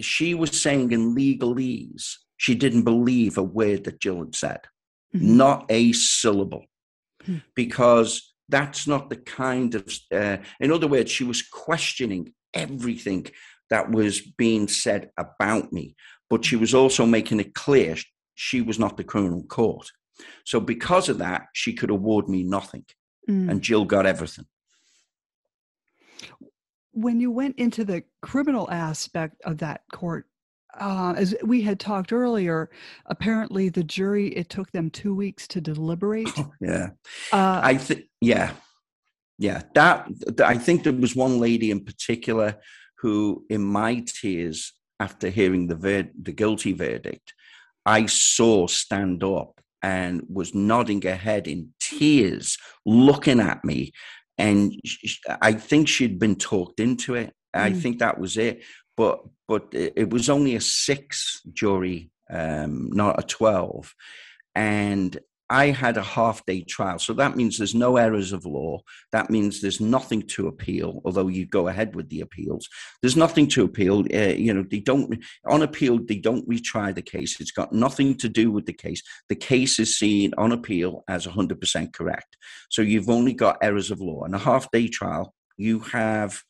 she 0.00 0.34
was 0.34 0.62
saying 0.62 0.92
in 0.92 1.14
legalese, 1.14 2.14
she 2.40 2.54
didn't 2.54 2.84
believe 2.84 3.36
a 3.36 3.42
word 3.42 3.84
that 3.84 4.00
Jill 4.00 4.20
had 4.20 4.34
said, 4.34 4.60
mm-hmm. 5.14 5.36
not 5.36 5.66
a 5.68 5.92
syllable, 5.92 6.64
mm-hmm. 7.22 7.40
because 7.54 8.32
that's 8.48 8.86
not 8.86 9.10
the 9.10 9.16
kind 9.16 9.74
of, 9.74 9.86
uh, 10.10 10.38
in 10.58 10.72
other 10.72 10.88
words, 10.88 11.10
she 11.10 11.22
was 11.22 11.42
questioning 11.42 12.32
everything 12.54 13.26
that 13.68 13.90
was 13.90 14.22
being 14.22 14.68
said 14.68 15.10
about 15.18 15.70
me, 15.70 15.94
but 16.30 16.42
she 16.42 16.56
was 16.56 16.72
also 16.72 17.04
making 17.04 17.40
it 17.40 17.52
clear 17.52 17.94
she 18.36 18.62
was 18.62 18.78
not 18.78 18.96
the 18.96 19.04
criminal 19.04 19.44
court. 19.44 19.90
So 20.46 20.60
because 20.60 21.10
of 21.10 21.18
that, 21.18 21.48
she 21.52 21.74
could 21.74 21.90
award 21.90 22.26
me 22.26 22.42
nothing, 22.42 22.86
mm. 23.28 23.50
and 23.50 23.60
Jill 23.60 23.84
got 23.84 24.06
everything. 24.06 24.46
When 26.92 27.20
you 27.20 27.30
went 27.30 27.58
into 27.58 27.84
the 27.84 28.04
criminal 28.22 28.66
aspect 28.70 29.42
of 29.44 29.58
that 29.58 29.82
court, 29.92 30.24
uh, 30.78 31.14
as 31.16 31.34
we 31.42 31.62
had 31.62 31.80
talked 31.80 32.12
earlier, 32.12 32.70
apparently 33.06 33.68
the 33.68 33.84
jury 33.84 34.28
it 34.28 34.48
took 34.48 34.70
them 34.72 34.90
two 34.90 35.14
weeks 35.14 35.48
to 35.48 35.60
deliberate. 35.60 36.28
Oh, 36.36 36.52
yeah, 36.60 36.90
uh, 37.32 37.60
I 37.62 37.76
think 37.76 38.04
yeah, 38.20 38.52
yeah. 39.38 39.62
That 39.74 40.08
I 40.44 40.56
think 40.56 40.84
there 40.84 40.92
was 40.92 41.16
one 41.16 41.40
lady 41.40 41.70
in 41.70 41.84
particular 41.84 42.56
who, 42.98 43.44
in 43.48 43.62
my 43.62 44.04
tears 44.06 44.72
after 45.00 45.30
hearing 45.30 45.66
the, 45.66 45.74
ver- 45.74 46.10
the 46.20 46.32
guilty 46.32 46.72
verdict, 46.72 47.32
I 47.86 48.06
saw 48.06 48.66
stand 48.66 49.24
up 49.24 49.60
and 49.82 50.22
was 50.28 50.54
nodding 50.54 51.00
her 51.02 51.16
head 51.16 51.48
in 51.48 51.70
tears, 51.80 52.58
looking 52.84 53.40
at 53.40 53.64
me. 53.64 53.92
And 54.36 54.78
I 55.40 55.54
think 55.54 55.88
she'd 55.88 56.18
been 56.18 56.36
talked 56.36 56.80
into 56.80 57.14
it. 57.14 57.32
Mm. 57.56 57.60
I 57.60 57.72
think 57.72 57.98
that 57.98 58.18
was 58.18 58.36
it. 58.36 58.62
But 59.00 59.20
but 59.48 59.64
it 59.72 60.10
was 60.10 60.28
only 60.28 60.56
a 60.56 60.60
six 60.60 61.40
jury, 61.54 62.10
um, 62.28 62.90
not 62.92 63.18
a 63.18 63.22
twelve. 63.22 63.94
And 64.54 65.18
I 65.48 65.70
had 65.70 65.96
a 65.96 66.02
half 66.02 66.44
day 66.44 66.60
trial. 66.60 66.98
So 66.98 67.14
that 67.14 67.34
means 67.34 67.56
there's 67.56 67.74
no 67.74 67.96
errors 67.96 68.32
of 68.32 68.44
law. 68.44 68.82
That 69.10 69.30
means 69.30 69.62
there's 69.62 69.80
nothing 69.80 70.22
to 70.34 70.48
appeal, 70.48 71.00
although 71.06 71.28
you 71.28 71.46
go 71.46 71.68
ahead 71.68 71.96
with 71.96 72.10
the 72.10 72.20
appeals. 72.20 72.68
There's 73.00 73.16
nothing 73.16 73.48
to 73.54 73.64
appeal. 73.64 74.00
Uh, 74.14 74.34
you 74.46 74.52
know, 74.52 74.64
they 74.70 74.80
don't, 74.80 75.24
on 75.46 75.62
appeal, 75.62 75.98
they 75.98 76.18
don't 76.18 76.46
retry 76.46 76.94
the 76.94 77.08
case. 77.14 77.40
It's 77.40 77.50
got 77.60 77.72
nothing 77.72 78.18
to 78.18 78.28
do 78.28 78.52
with 78.52 78.66
the 78.66 78.74
case. 78.74 79.02
The 79.30 79.34
case 79.52 79.80
is 79.80 79.98
seen 79.98 80.34
on 80.36 80.52
appeal 80.52 81.04
as 81.08 81.26
100% 81.26 81.92
correct. 81.94 82.36
So 82.68 82.82
you've 82.82 83.10
only 83.10 83.32
got 83.32 83.58
errors 83.62 83.90
of 83.90 84.00
law. 84.00 84.24
In 84.24 84.34
a 84.34 84.38
half 84.38 84.70
day 84.70 84.88
trial, 84.88 85.34
you 85.56 85.80
have 85.80 86.42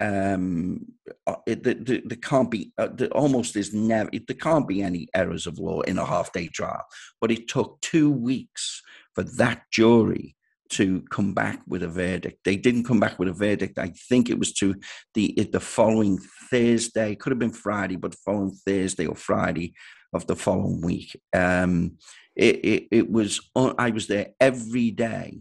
um 0.00 0.86
uh, 1.26 1.36
it, 1.46 1.64
the, 1.64 1.74
the, 1.74 2.02
there 2.04 2.18
can't 2.18 2.50
be 2.50 2.72
uh, 2.78 2.88
there 2.92 3.08
almost 3.08 3.56
is 3.56 3.74
never 3.74 4.10
there 4.12 4.36
can't 4.36 4.68
be 4.68 4.82
any 4.82 5.08
errors 5.14 5.46
of 5.46 5.58
law 5.58 5.80
in 5.82 5.98
a 5.98 6.04
half 6.04 6.32
day 6.32 6.46
trial. 6.48 6.84
But 7.20 7.30
it 7.30 7.48
took 7.48 7.80
two 7.80 8.10
weeks 8.10 8.82
for 9.14 9.24
that 9.24 9.62
jury 9.72 10.36
to 10.70 11.02
come 11.10 11.32
back 11.34 11.62
with 11.66 11.82
a 11.82 11.88
verdict. 11.88 12.44
They 12.44 12.56
didn't 12.56 12.84
come 12.84 13.00
back 13.00 13.18
with 13.18 13.28
a 13.28 13.32
verdict. 13.32 13.78
I 13.78 13.92
think 14.08 14.28
it 14.28 14.38
was 14.38 14.52
to 14.54 14.74
the 15.14 15.32
the 15.52 15.60
following 15.60 16.18
thursday 16.50 17.14
could 17.14 17.30
have 17.30 17.38
been 17.38 17.50
friday 17.50 17.96
but 17.96 18.14
following 18.14 18.52
thursday 18.66 19.06
or 19.06 19.14
friday 19.14 19.74
of 20.12 20.26
the 20.26 20.36
following 20.36 20.80
week. 20.80 21.20
Um 21.32 21.98
it 22.36 22.64
it, 22.64 22.88
it 22.90 23.10
was 23.10 23.40
i 23.56 23.90
was 23.90 24.06
there 24.06 24.28
every 24.40 24.90
day 24.90 25.40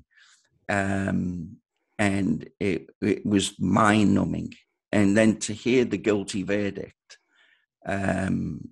um 0.67 1.57
and 1.99 2.47
it, 2.59 2.89
it 3.01 3.25
was 3.25 3.59
mind 3.59 4.13
numbing. 4.13 4.53
And 4.91 5.17
then 5.17 5.37
to 5.39 5.53
hear 5.53 5.85
the 5.85 5.97
guilty 5.97 6.43
verdict 6.43 7.17
um, 7.85 8.69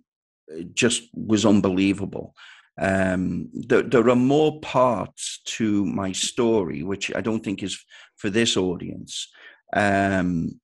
just 0.74 1.04
was 1.14 1.46
unbelievable. 1.46 2.34
Um, 2.80 3.50
there, 3.54 3.84
there, 3.84 4.10
are 4.10 4.16
more 4.16 4.60
parts 4.60 5.42
to 5.46 5.86
my 5.86 6.12
story, 6.12 6.84
which 6.84 7.14
I 7.16 7.22
don't 7.22 7.44
think 7.44 7.64
is 7.64 7.82
for 8.18 8.30
this 8.30 8.58
audience, 8.58 9.30
um, 9.74 10.60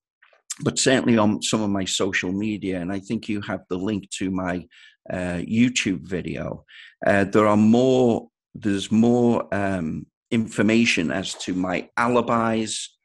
but 0.62 0.78
certainly 0.78 1.18
on 1.18 1.42
some 1.42 1.62
of 1.62 1.70
my 1.70 1.86
social 1.86 2.34
media. 2.34 2.82
And 2.82 2.92
I 2.92 3.00
think 3.00 3.30
you 3.30 3.40
have 3.42 3.62
the 3.70 3.78
link 3.78 4.10
to 4.18 4.30
my 4.30 4.68
uh, 5.10 5.40
YouTube 5.48 6.02
video. 6.02 6.66
Uh, 7.06 7.24
there 7.24 7.48
are 7.48 7.58
more. 7.58 8.28
There's 8.54 8.92
more 8.92 9.48
um, 9.56 10.06
information 10.32 11.12
as 11.12 11.34
to 11.36 11.54
my 11.54 11.90
alibis, 11.98 12.98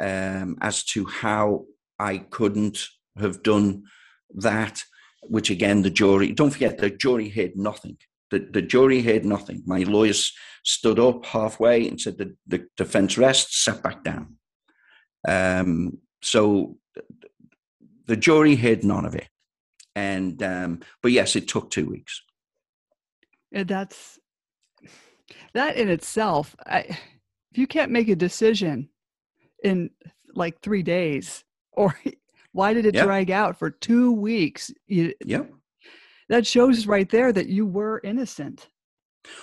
um, 0.00 0.56
as 0.60 0.84
to 0.84 1.06
how 1.06 1.64
I 1.98 2.18
couldn't 2.18 2.86
have 3.18 3.42
done 3.42 3.84
that, 4.34 4.82
which 5.22 5.50
again, 5.50 5.82
the 5.82 5.90
jury, 5.90 6.32
don't 6.32 6.50
forget, 6.50 6.78
the 6.78 6.90
jury 6.90 7.28
heard 7.28 7.56
nothing. 7.56 7.96
The, 8.30 8.40
the 8.40 8.62
jury 8.62 9.00
heard 9.00 9.24
nothing. 9.24 9.62
My 9.66 9.80
lawyers 9.80 10.32
stood 10.64 10.98
up 10.98 11.24
halfway 11.24 11.88
and 11.88 12.00
said 12.00 12.18
the, 12.18 12.36
the 12.46 12.66
defense 12.76 13.16
rests, 13.16 13.64
sat 13.64 13.82
back 13.82 14.04
down. 14.04 14.36
Um, 15.26 15.98
so 16.22 16.76
the 18.06 18.16
jury 18.16 18.54
heard 18.56 18.84
none 18.84 19.04
of 19.06 19.14
it. 19.14 19.28
And, 19.96 20.42
um, 20.42 20.80
but 21.02 21.12
yes, 21.12 21.36
it 21.36 21.48
took 21.48 21.70
two 21.70 21.88
weeks. 21.88 22.22
That's 23.50 24.17
that 25.58 25.76
in 25.76 25.88
itself, 25.88 26.56
I, 26.64 26.78
if 27.50 27.58
you 27.58 27.66
can't 27.66 27.90
make 27.90 28.08
a 28.08 28.16
decision 28.16 28.88
in 29.64 29.90
like 30.34 30.60
three 30.60 30.82
days, 30.82 31.44
or 31.72 31.94
why 32.52 32.72
did 32.72 32.86
it 32.86 32.94
yep. 32.94 33.04
drag 33.04 33.30
out 33.30 33.58
for 33.58 33.70
two 33.70 34.12
weeks? 34.12 34.70
You, 34.86 35.14
yep. 35.24 35.50
That 36.28 36.46
shows 36.46 36.86
right 36.86 37.08
there 37.08 37.32
that 37.32 37.48
you 37.48 37.66
were 37.66 38.00
innocent. 38.04 38.68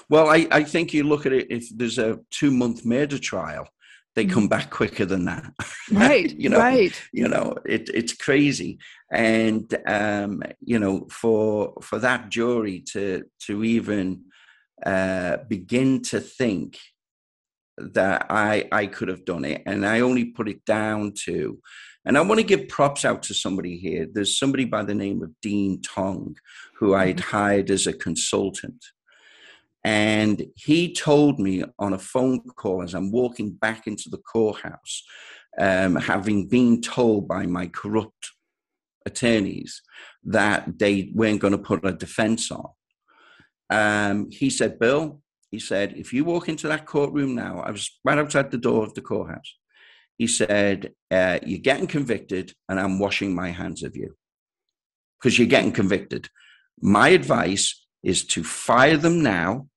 Well, 0.09 0.29
I, 0.29 0.47
I 0.51 0.63
think 0.63 0.93
you 0.93 1.03
look 1.03 1.25
at 1.25 1.33
it 1.33 1.47
if 1.49 1.67
there's 1.75 1.97
a 1.97 2.19
two 2.31 2.51
month 2.51 2.85
murder 2.85 3.17
trial, 3.17 3.67
they 4.15 4.25
come 4.25 4.43
mm-hmm. 4.43 4.47
back 4.47 4.69
quicker 4.69 5.05
than 5.05 5.25
that. 5.25 5.51
Right. 5.91 6.35
you 6.35 6.49
know, 6.49 6.57
right. 6.57 6.99
You 7.13 7.27
know, 7.27 7.55
it, 7.63 7.89
it's 7.93 8.13
crazy. 8.13 8.79
And 9.11 9.71
um, 9.85 10.41
you 10.59 10.79
know, 10.79 11.05
for 11.11 11.75
for 11.81 11.99
that 11.99 12.29
jury 12.29 12.79
to 12.93 13.23
to 13.45 13.63
even 13.63 14.23
uh, 14.83 15.37
begin 15.47 16.01
to 16.03 16.19
think 16.19 16.77
that 17.77 18.27
I 18.29 18.67
I 18.71 18.87
could 18.87 19.09
have 19.09 19.25
done 19.25 19.45
it, 19.45 19.61
and 19.65 19.85
I 19.85 19.99
only 19.99 20.25
put 20.25 20.49
it 20.49 20.65
down 20.65 21.13
to. 21.25 21.59
And 22.07 22.19
I 22.19 22.21
want 22.21 22.39
to 22.39 22.45
give 22.45 22.67
props 22.67 23.03
out 23.03 23.23
to 23.23 23.33
somebody 23.33 23.77
here. 23.77 24.07
There's 24.11 24.37
somebody 24.37 24.65
by 24.65 24.83
the 24.83 24.93
name 24.93 25.23
of 25.23 25.31
Dean 25.41 25.81
Tong, 25.81 26.35
who 26.77 26.93
I'd 26.93 27.17
mm-hmm. 27.17 27.37
hired 27.37 27.71
as 27.71 27.87
a 27.87 27.93
consultant. 27.93 28.85
And 29.83 30.45
he 30.55 30.93
told 30.93 31.39
me 31.39 31.63
on 31.79 31.93
a 31.93 31.99
phone 31.99 32.41
call 32.55 32.83
as 32.83 32.93
I'm 32.93 33.11
walking 33.11 33.51
back 33.51 33.87
into 33.87 34.09
the 34.09 34.17
courthouse, 34.17 35.03
um, 35.59 35.95
having 35.95 36.47
been 36.47 36.81
told 36.81 37.27
by 37.27 37.45
my 37.45 37.67
corrupt 37.67 38.31
attorneys 39.05 39.81
that 40.23 40.79
they 40.79 41.11
weren't 41.13 41.39
going 41.39 41.53
to 41.53 41.59
put 41.59 41.85
a 41.85 41.93
defense 41.93 42.51
on. 42.51 42.65
Um, 43.69 44.29
he 44.31 44.49
said, 44.49 44.79
Bill, 44.79 45.21
he 45.51 45.59
said, 45.59 45.93
if 45.95 46.13
you 46.13 46.25
walk 46.25 46.49
into 46.49 46.67
that 46.67 46.85
courtroom 46.85 47.35
now, 47.35 47.61
I 47.61 47.71
was 47.71 47.89
right 48.03 48.17
outside 48.17 48.51
the 48.51 48.57
door 48.57 48.83
of 48.83 48.93
the 48.93 49.01
courthouse. 49.01 49.55
He 50.17 50.27
said, 50.27 50.93
uh, 51.11 51.39
You're 51.45 51.59
getting 51.59 51.87
convicted, 51.87 52.53
and 52.69 52.79
I'm 52.79 52.99
washing 52.99 53.35
my 53.35 53.51
hands 53.51 53.83
of 53.83 53.95
you 53.95 54.15
because 55.19 55.37
you're 55.37 55.47
getting 55.47 55.71
convicted. 55.71 56.29
My 56.81 57.09
advice 57.09 57.85
is 58.03 58.25
to 58.27 58.43
fire 58.43 58.97
them 58.97 59.23
now, 59.23 59.67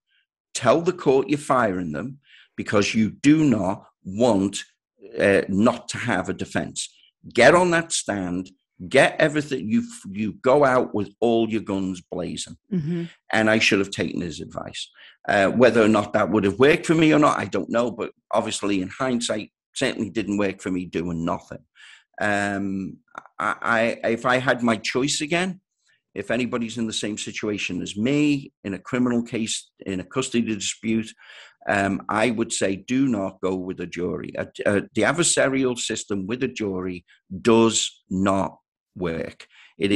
tell 0.54 0.80
the 0.82 0.92
court 0.92 1.28
you're 1.28 1.38
firing 1.38 1.92
them 1.92 2.18
because 2.56 2.94
you 2.94 3.10
do 3.10 3.44
not 3.44 3.86
want 4.04 4.58
uh, 5.18 5.42
not 5.48 5.88
to 5.88 5.98
have 5.98 6.28
a 6.28 6.34
defense. 6.34 6.94
Get 7.32 7.54
on 7.54 7.70
that 7.70 7.92
stand, 7.92 8.50
get 8.88 9.16
everything 9.18 9.68
you 9.68 9.82
you 10.12 10.34
go 10.34 10.64
out 10.64 10.94
with 10.94 11.12
all 11.20 11.48
your 11.50 11.60
guns 11.60 12.00
blazing 12.12 12.56
mm-hmm. 12.72 13.04
and 13.32 13.50
i 13.50 13.58
should 13.58 13.80
have 13.80 13.90
taken 13.90 14.20
his 14.20 14.40
advice 14.40 14.88
uh, 15.28 15.48
whether 15.48 15.82
or 15.82 15.88
not 15.88 16.12
that 16.12 16.30
would 16.30 16.44
have 16.44 16.58
worked 16.58 16.86
for 16.86 16.94
me 16.94 17.12
or 17.12 17.18
not 17.18 17.38
i 17.38 17.44
don't 17.44 17.70
know 17.70 17.90
but 17.90 18.12
obviously 18.32 18.80
in 18.80 18.88
hindsight 18.88 19.50
certainly 19.74 20.10
didn't 20.10 20.38
work 20.38 20.60
for 20.60 20.70
me 20.70 20.84
doing 20.84 21.24
nothing 21.24 21.58
um, 22.20 22.96
I, 23.38 23.98
I 24.02 24.08
if 24.08 24.24
i 24.24 24.38
had 24.38 24.62
my 24.62 24.76
choice 24.76 25.20
again 25.20 25.60
if 26.14 26.30
anybody's 26.30 26.78
in 26.78 26.86
the 26.86 26.92
same 26.92 27.18
situation 27.18 27.82
as 27.82 27.96
me 27.96 28.52
in 28.62 28.74
a 28.74 28.78
criminal 28.78 29.22
case 29.22 29.70
in 29.86 30.00
a 30.00 30.04
custody 30.04 30.54
dispute 30.54 31.12
um, 31.68 32.02
I 32.08 32.30
would 32.30 32.52
say 32.52 32.76
do 32.76 33.08
not 33.08 33.40
go 33.42 33.54
with 33.54 33.78
a 33.80 33.86
jury. 33.86 34.32
Uh, 34.36 34.46
uh, 34.64 34.80
the 34.94 35.02
adversarial 35.02 35.78
system 35.78 36.26
with 36.26 36.42
a 36.42 36.48
jury 36.48 37.04
does 37.42 38.02
not 38.08 38.56
work. 38.98 39.46
It 39.78 39.90
hmm. 39.90 39.94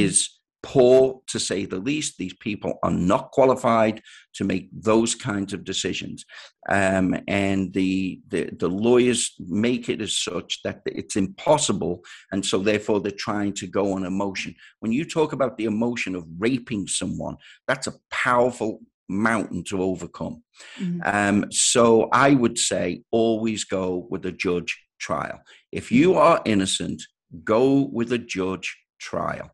poor 0.61 1.21
to 1.27 1.39
say 1.39 1.65
the 1.65 1.77
least. 1.77 2.17
These 2.17 2.35
people 2.35 2.79
are 2.83 2.91
not 2.91 3.31
qualified 3.31 4.01
to 4.35 4.43
make 4.43 4.69
those 4.71 5.13
kinds 5.13 5.53
of 5.53 5.63
decisions. 5.63 6.25
Um, 6.69 7.15
and 7.27 7.73
the, 7.73 8.21
the, 8.29 8.49
the 8.57 8.69
lawyers 8.69 9.33
make 9.39 9.89
it 9.89 10.01
as 10.01 10.17
such 10.17 10.61
that 10.63 10.81
it's 10.85 11.17
impossible. 11.17 12.01
And 12.31 12.45
so 12.45 12.59
therefore 12.59 13.01
they're 13.01 13.11
trying 13.11 13.53
to 13.55 13.67
go 13.67 13.93
on 13.93 14.05
emotion. 14.05 14.55
When 14.79 14.91
you 14.91 15.05
talk 15.05 15.33
about 15.33 15.57
the 15.57 15.65
emotion 15.65 16.15
of 16.15 16.25
raping 16.39 16.87
someone, 16.87 17.35
that's 17.67 17.87
a 17.87 17.95
powerful 18.09 18.79
mountain 19.09 19.63
to 19.65 19.81
overcome. 19.81 20.43
Mm-hmm. 20.79 21.01
Um, 21.03 21.51
so 21.51 22.09
I 22.11 22.33
would 22.33 22.57
say 22.57 23.03
always 23.11 23.63
go 23.63 24.07
with 24.09 24.25
a 24.25 24.31
judge 24.31 24.81
trial. 24.99 25.41
If 25.71 25.91
you 25.91 26.15
are 26.15 26.41
innocent, 26.45 27.01
go 27.43 27.89
with 27.91 28.11
a 28.13 28.17
judge 28.17 28.77
trial, 29.03 29.51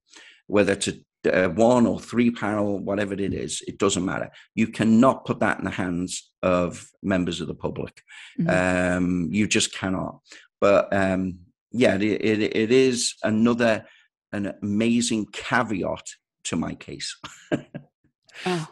whether 0.47 0.75
to 0.75 0.99
uh, 1.31 1.49
one 1.49 1.85
or 1.85 1.99
three 1.99 2.31
panel, 2.31 2.79
whatever 2.79 3.13
it 3.13 3.33
is, 3.33 3.61
it 3.67 3.77
doesn't 3.77 4.05
matter. 4.05 4.29
You 4.55 4.67
cannot 4.67 5.25
put 5.25 5.39
that 5.39 5.59
in 5.59 5.65
the 5.65 5.71
hands 5.71 6.31
of 6.41 6.89
members 7.03 7.41
of 7.41 7.47
the 7.47 7.55
public. 7.55 8.01
Mm-hmm. 8.39 8.97
Um, 8.97 9.29
you 9.31 9.47
just 9.47 9.73
cannot. 9.75 10.19
But 10.61 10.93
um, 10.93 11.39
yeah, 11.71 11.95
it, 11.95 12.03
it, 12.03 12.55
it 12.55 12.71
is 12.71 13.15
another 13.23 13.85
an 14.31 14.53
amazing 14.61 15.25
caveat 15.31 16.07
to 16.43 16.55
my 16.55 16.75
case. 16.75 17.17
oh. 18.45 18.67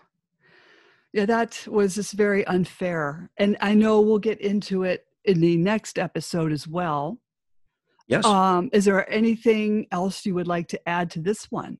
Yeah, 1.13 1.25
that 1.25 1.65
was 1.67 1.95
just 1.95 2.13
very 2.13 2.45
unfair. 2.45 3.29
And 3.37 3.57
I 3.59 3.73
know 3.73 4.01
we'll 4.01 4.19
get 4.19 4.39
into 4.39 4.83
it 4.83 5.05
in 5.23 5.41
the 5.41 5.57
next 5.57 5.97
episode 5.97 6.51
as 6.51 6.67
well. 6.67 7.17
Yes. 8.07 8.25
Um, 8.25 8.69
is 8.71 8.85
there 8.85 9.09
anything 9.11 9.87
else 9.91 10.25
you 10.25 10.33
would 10.35 10.47
like 10.47 10.69
to 10.69 10.89
add 10.89 11.11
to 11.11 11.19
this 11.19 11.51
one? 11.51 11.77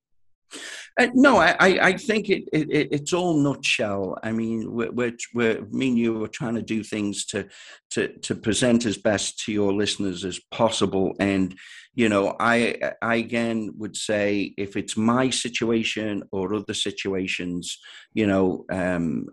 Uh, 1.00 1.08
no, 1.14 1.38
I, 1.38 1.56
I 1.60 1.94
think 1.94 2.30
it, 2.30 2.46
it, 2.52 2.90
it's 2.92 3.14
all 3.14 3.38
nutshell. 3.38 4.18
I 4.24 4.32
mean, 4.32 4.72
we're, 4.72 5.14
we're, 5.34 5.62
me 5.70 5.90
and 5.90 5.98
you 5.98 6.24
are 6.24 6.28
trying 6.28 6.56
to 6.56 6.62
do 6.62 6.84
things 6.84 7.26
to, 7.28 7.48
to, 7.92 8.08
to 8.20 8.36
present 8.36 8.86
as 8.86 8.98
best 8.98 9.44
to 9.46 9.52
your 9.52 9.74
listeners 9.74 10.26
as 10.26 10.40
possible. 10.52 11.14
And, 11.20 11.56
you 11.94 12.10
know, 12.10 12.36
I, 12.40 12.94
I 13.02 13.16
again 13.16 13.74
would 13.78 13.96
say 13.96 14.54
if 14.58 14.76
it's 14.76 14.98
my 14.98 15.30
situation 15.30 16.24
or 16.32 16.54
other 16.54 16.74
situations, 16.74 17.80
you 18.14 18.26
know, 18.26 18.66
um, 18.72 19.28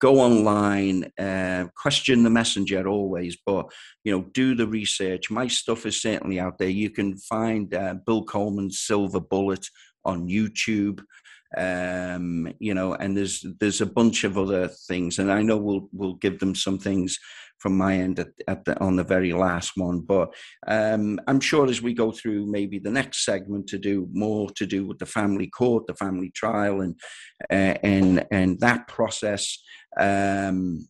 go 0.00 0.20
online, 0.20 1.10
uh, 1.18 1.66
question 1.76 2.22
the 2.22 2.30
messenger 2.30 2.86
always, 2.88 3.36
but, 3.44 3.72
you 4.04 4.12
know, 4.12 4.24
do 4.32 4.54
the 4.54 4.66
research. 4.66 5.30
My 5.30 5.48
stuff 5.48 5.86
is 5.86 6.00
certainly 6.00 6.38
out 6.38 6.58
there. 6.58 6.68
You 6.68 6.90
can 6.90 7.16
find 7.16 7.72
uh, 7.74 7.94
Bill 8.06 8.24
Coleman's 8.24 8.80
Silver 8.80 9.20
Bullet 9.20 9.66
on 10.04 10.28
YouTube 10.28 11.02
um 11.56 12.50
you 12.60 12.72
know 12.72 12.94
and 12.94 13.16
there's 13.16 13.44
there's 13.60 13.80
a 13.80 13.86
bunch 13.86 14.24
of 14.24 14.38
other 14.38 14.68
things 14.68 15.18
and 15.18 15.30
i 15.30 15.42
know 15.42 15.56
we'll 15.56 15.88
we'll 15.92 16.14
give 16.14 16.38
them 16.38 16.54
some 16.54 16.78
things 16.78 17.18
from 17.58 17.76
my 17.76 17.94
end 17.94 18.18
at, 18.18 18.28
at 18.48 18.64
the 18.64 18.78
on 18.80 18.96
the 18.96 19.04
very 19.04 19.32
last 19.32 19.72
one 19.76 20.00
but 20.00 20.32
um 20.66 21.20
i'm 21.26 21.40
sure 21.40 21.68
as 21.68 21.82
we 21.82 21.92
go 21.92 22.10
through 22.10 22.46
maybe 22.46 22.78
the 22.78 22.90
next 22.90 23.24
segment 23.24 23.66
to 23.66 23.78
do 23.78 24.08
more 24.12 24.48
to 24.50 24.64
do 24.64 24.86
with 24.86 24.98
the 24.98 25.06
family 25.06 25.46
court 25.46 25.86
the 25.86 25.94
family 25.94 26.30
trial 26.30 26.80
and 26.80 26.98
uh, 27.50 27.76
and 27.82 28.24
and 28.30 28.58
that 28.60 28.88
process 28.88 29.58
um 30.00 30.88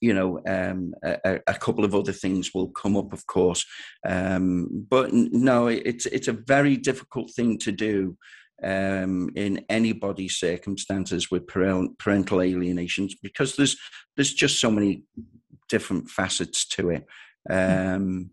you 0.00 0.14
know, 0.14 0.40
um, 0.46 0.94
a, 1.04 1.40
a, 1.46 1.54
couple 1.54 1.84
of 1.84 1.94
other 1.94 2.12
things 2.12 2.52
will 2.54 2.68
come 2.68 2.96
up, 2.96 3.12
of 3.12 3.26
course. 3.26 3.64
Um, 4.06 4.86
but 4.88 5.12
no, 5.12 5.68
it's 5.68 6.06
it's 6.06 6.28
a 6.28 6.32
very 6.32 6.76
difficult 6.76 7.30
thing 7.34 7.58
to 7.58 7.72
do 7.72 8.16
um, 8.62 9.30
in 9.34 9.64
anybody's 9.68 10.36
circumstances 10.36 11.30
with 11.30 11.46
parental 11.46 12.42
alienations 12.42 13.14
because 13.22 13.56
there's 13.56 13.76
there's 14.16 14.32
just 14.32 14.60
so 14.60 14.70
many 14.70 15.02
different 15.68 16.08
facets 16.10 16.66
to 16.68 16.90
it. 16.90 17.06
Um, 17.48 18.30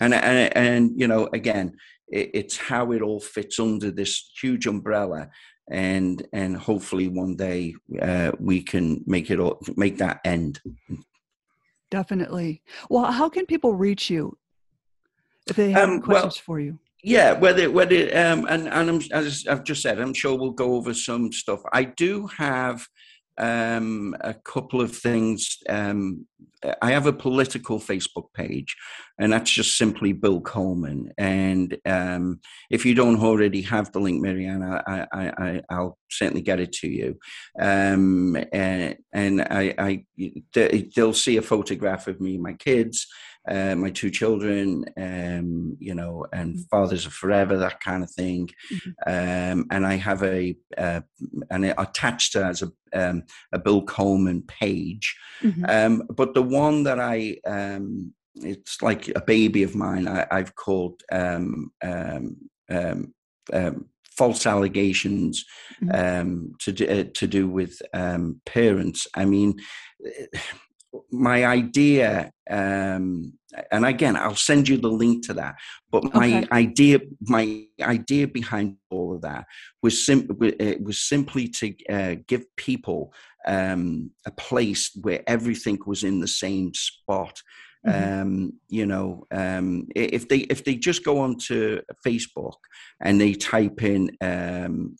and, 0.00 0.14
and 0.14 0.56
and 0.56 0.90
you 0.96 1.08
know, 1.08 1.28
again, 1.32 1.76
it, 2.08 2.30
it's 2.34 2.56
how 2.56 2.92
it 2.92 3.02
all 3.02 3.20
fits 3.20 3.58
under 3.58 3.90
this 3.90 4.30
huge 4.40 4.66
umbrella 4.66 5.28
and 5.70 6.26
and 6.32 6.56
hopefully 6.56 7.08
one 7.08 7.36
day 7.36 7.74
uh, 8.00 8.32
we 8.38 8.62
can 8.62 9.02
make 9.06 9.30
it 9.30 9.40
all, 9.40 9.60
make 9.76 9.98
that 9.98 10.20
end. 10.24 10.60
Definitely. 11.90 12.62
Well, 12.90 13.10
how 13.10 13.28
can 13.28 13.46
people 13.46 13.74
reach 13.74 14.10
you 14.10 14.36
if 15.48 15.56
they 15.56 15.70
have 15.72 15.88
um, 15.88 16.00
questions 16.00 16.36
well, 16.36 16.42
for 16.44 16.60
you? 16.60 16.78
Yeah, 17.02 17.32
whether 17.32 17.70
whether 17.70 17.96
um, 18.16 18.46
and 18.48 18.68
and 18.68 18.90
I'm, 18.90 19.00
as 19.12 19.46
I've 19.48 19.64
just 19.64 19.82
said, 19.82 20.00
I'm 20.00 20.14
sure 20.14 20.36
we'll 20.36 20.50
go 20.50 20.74
over 20.74 20.94
some 20.94 21.32
stuff. 21.32 21.60
I 21.72 21.84
do 21.84 22.26
have 22.38 22.86
um, 23.38 24.16
a 24.20 24.34
couple 24.34 24.80
of 24.80 24.94
things. 24.96 25.58
Um, 25.68 26.26
I 26.82 26.92
have 26.92 27.06
a 27.06 27.12
political 27.12 27.78
Facebook 27.78 28.32
page, 28.34 28.76
and 29.18 29.32
that's 29.32 29.50
just 29.50 29.76
simply 29.76 30.12
Bill 30.12 30.40
Coleman. 30.40 31.12
And 31.18 31.76
um, 31.84 32.40
if 32.70 32.86
you 32.86 32.94
don't 32.94 33.22
already 33.22 33.62
have 33.62 33.92
the 33.92 34.00
link, 34.00 34.22
Marianne, 34.22 34.62
I, 34.62 35.06
I, 35.12 35.62
I, 35.68 35.80
will 35.80 35.98
certainly 36.10 36.42
get 36.42 36.60
it 36.60 36.72
to 36.74 36.88
you. 36.88 37.18
Um, 37.60 38.36
and, 38.52 38.96
and 39.12 39.42
I, 39.42 39.74
I, 39.78 40.04
they'll 40.54 41.12
see 41.12 41.36
a 41.36 41.42
photograph 41.42 42.06
of 42.08 42.20
me, 42.20 42.34
and 42.34 42.42
my 42.42 42.54
kids, 42.54 43.06
uh, 43.48 43.74
my 43.76 43.90
two 43.90 44.10
children, 44.10 44.84
um, 44.96 45.76
you 45.78 45.94
know, 45.94 46.26
and 46.32 46.54
mm-hmm. 46.54 46.62
fathers 46.70 47.06
of 47.06 47.12
forever, 47.12 47.56
that 47.56 47.80
kind 47.80 48.02
of 48.02 48.10
thing. 48.10 48.48
Mm-hmm. 48.72 48.90
Um, 49.06 49.66
and 49.70 49.86
I 49.86 49.94
have 49.94 50.22
a, 50.22 50.56
uh, 50.76 51.00
and 51.50 51.64
attached 51.78 52.36
as 52.36 52.62
a, 52.62 52.72
um, 52.92 53.24
a 53.52 53.58
Bill 53.58 53.82
Coleman 53.82 54.42
page. 54.42 55.16
Mm-hmm. 55.42 55.64
Um, 55.68 56.02
but 56.14 56.34
the 56.34 56.42
one 56.42 56.84
that 56.84 56.98
I, 57.00 57.38
um, 57.46 58.12
it's 58.36 58.82
like 58.82 59.08
a 59.16 59.20
baby 59.20 59.62
of 59.62 59.74
mine, 59.74 60.08
I, 60.08 60.26
have 60.30 60.54
called 60.54 61.02
um, 61.10 61.72
false 64.16 64.46
allegations 64.46 65.44
mm-hmm. 65.82 65.94
um, 65.94 66.52
to 66.60 66.72
do, 66.72 66.86
uh, 66.86 67.04
to 67.14 67.26
do 67.26 67.48
with 67.48 67.80
um, 67.92 68.40
parents. 68.46 69.06
I 69.14 69.24
mean, 69.24 69.58
my 71.10 71.44
idea, 71.44 72.32
um, 72.50 73.32
and 73.70 73.86
again, 73.86 74.16
I'll 74.16 74.34
send 74.34 74.68
you 74.68 74.76
the 74.76 74.88
link 74.88 75.26
to 75.26 75.34
that. 75.34 75.56
But 75.90 76.14
my 76.14 76.38
okay. 76.38 76.48
idea, 76.52 77.00
my 77.20 77.64
idea 77.80 78.28
behind 78.28 78.76
all 78.90 79.14
of 79.14 79.22
that 79.22 79.46
was 79.82 80.04
sim- 80.04 80.28
it 80.40 80.82
was 80.82 80.98
simply 80.98 81.48
to 81.48 81.74
uh, 81.88 82.16
give 82.26 82.44
people 82.56 83.12
um, 83.46 84.10
a 84.26 84.30
place 84.30 84.90
where 85.00 85.22
everything 85.26 85.78
was 85.86 86.04
in 86.04 86.20
the 86.20 86.28
same 86.28 86.74
spot. 86.74 87.40
Mm-hmm. 87.86 88.20
Um, 88.20 88.52
you 88.68 88.86
know, 88.86 89.26
um, 89.30 89.86
if 89.94 90.28
they 90.28 90.38
if 90.38 90.64
they 90.64 90.74
just 90.74 91.04
go 91.04 91.20
onto 91.20 91.80
Facebook 92.04 92.58
and 93.00 93.20
they 93.20 93.34
type 93.34 93.82
in 93.82 94.10
um, 94.20 94.96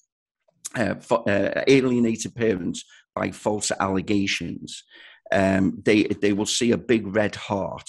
uh, 0.76 0.94
uh, 1.10 1.62
alienated 1.66 2.34
parents 2.34 2.84
by 3.14 3.30
false 3.30 3.72
allegations, 3.80 4.84
um, 5.32 5.82
they 5.84 6.04
they 6.04 6.32
will 6.32 6.46
see 6.46 6.72
a 6.72 6.78
big 6.78 7.14
red 7.14 7.34
heart, 7.34 7.88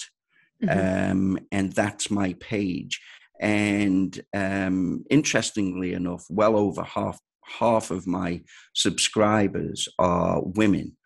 mm-hmm. 0.62 1.10
um, 1.10 1.38
and 1.52 1.72
that's 1.72 2.10
my 2.10 2.34
page. 2.40 3.00
And 3.40 4.20
um, 4.34 5.04
interestingly 5.10 5.92
enough, 5.92 6.24
well 6.28 6.56
over 6.56 6.82
half 6.82 7.20
half 7.44 7.90
of 7.90 8.06
my 8.06 8.42
subscribers 8.74 9.88
are 9.98 10.42
women, 10.42 10.96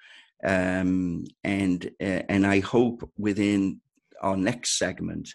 um, 0.44 1.24
and 1.44 1.90
uh, 2.00 2.22
and 2.28 2.46
I 2.46 2.60
hope 2.60 3.08
within 3.18 3.80
our 4.22 4.36
next 4.36 4.78
segment 4.78 5.28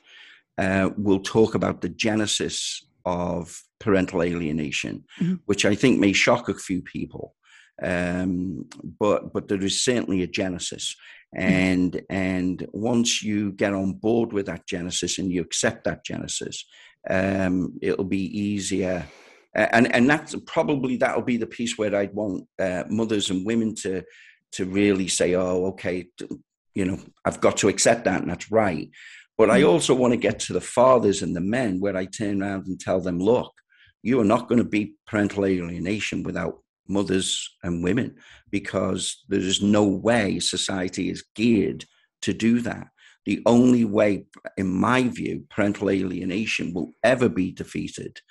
uh, 0.58 0.89
we'll 0.98 1.20
talk 1.20 1.56
about 1.56 1.82
the 1.82 1.89
genesis 1.89 2.86
of 3.06 3.62
parental 3.80 4.24
alienation, 4.24 5.04
mm-hmm. 5.20 5.36
which 5.45 5.66
I 5.66 5.76
think 5.76 6.00
may 6.00 6.14
shock 6.14 6.50
a 6.50 6.54
few 6.54 6.82
people 6.82 7.36
um, 7.84 8.65
but 8.99 9.34
but 9.34 9.47
there 9.47 9.63
is 9.63 9.84
certainly 9.84 10.23
a 10.23 10.28
genesis 10.28 10.95
mm-hmm. 11.36 11.47
and 11.47 12.01
and 12.09 12.67
once 12.71 13.21
you 13.21 13.51
get 13.51 13.73
on 13.73 13.93
board 13.93 14.34
with 14.34 14.47
that 14.47 14.67
genesis 14.67 15.19
and 15.19 15.32
you 15.32 15.41
accept 15.41 15.84
that 15.84 16.03
genesis 16.03 16.65
um, 17.09 17.73
it'll 17.82 18.05
be 18.05 18.39
easier 18.39 19.05
and 19.53 19.93
and 19.93 20.09
that's 20.09 20.36
probably 20.45 20.97
that'll 20.97 21.21
be 21.21 21.38
the 21.38 21.45
piece 21.45 21.78
where 21.78 21.95
i'd 21.95 22.13
want 22.13 22.45
uh, 22.59 22.84
mothers 22.89 23.30
and 23.30 23.45
women 23.45 23.73
to 23.75 24.03
to 24.51 24.65
really 24.65 25.07
say 25.07 25.36
oh 25.36 25.65
okay 25.67 26.07
you 26.75 26.86
know 26.86 26.99
i've 27.25 27.41
got 27.41 27.57
to 27.57 27.67
accept 27.67 28.05
that 28.05 28.21
and 28.21 28.30
that's 28.30 28.51
right 28.51 28.89
but 29.38 29.49
i 29.49 29.59
mm-hmm. 29.59 29.69
also 29.69 29.93
want 29.93 30.13
to 30.13 30.17
get 30.17 30.39
to 30.39 30.53
the 30.53 30.61
fathers 30.61 31.21
and 31.21 31.36
the 31.36 31.41
men 31.41 31.80
where 31.80 31.97
i 31.97 32.05
turn 32.05 32.41
around 32.41 32.67
and 32.67 32.80
tell 32.80 32.99
them 32.99 33.19
look 33.19 33.53
you 34.03 34.19
are 34.19 34.25
not 34.25 34.47
going 34.47 34.59
to 34.59 34.69
be 34.69 34.95
parental 35.05 35.45
alienation 35.45 36.23
without 36.23 36.59
mothers 36.90 37.50
and 37.64 37.84
women 37.84 38.16
because 38.52 39.24
there 39.30 39.40
is 39.40 39.62
no 39.62 39.84
way 39.84 40.40
society 40.40 41.10
is 41.10 41.24
geared 41.36 41.86
to 42.22 42.34
do 42.34 42.62
that. 42.62 42.88
The 43.26 43.42
only 43.46 43.84
way, 43.84 44.26
in 44.56 44.74
my 44.74 45.10
view, 45.10 45.46
parental 45.50 45.90
alienation 45.90 46.74
will 46.74 46.92
ever 47.04 47.28
be 47.28 47.52
defeated 47.52 48.22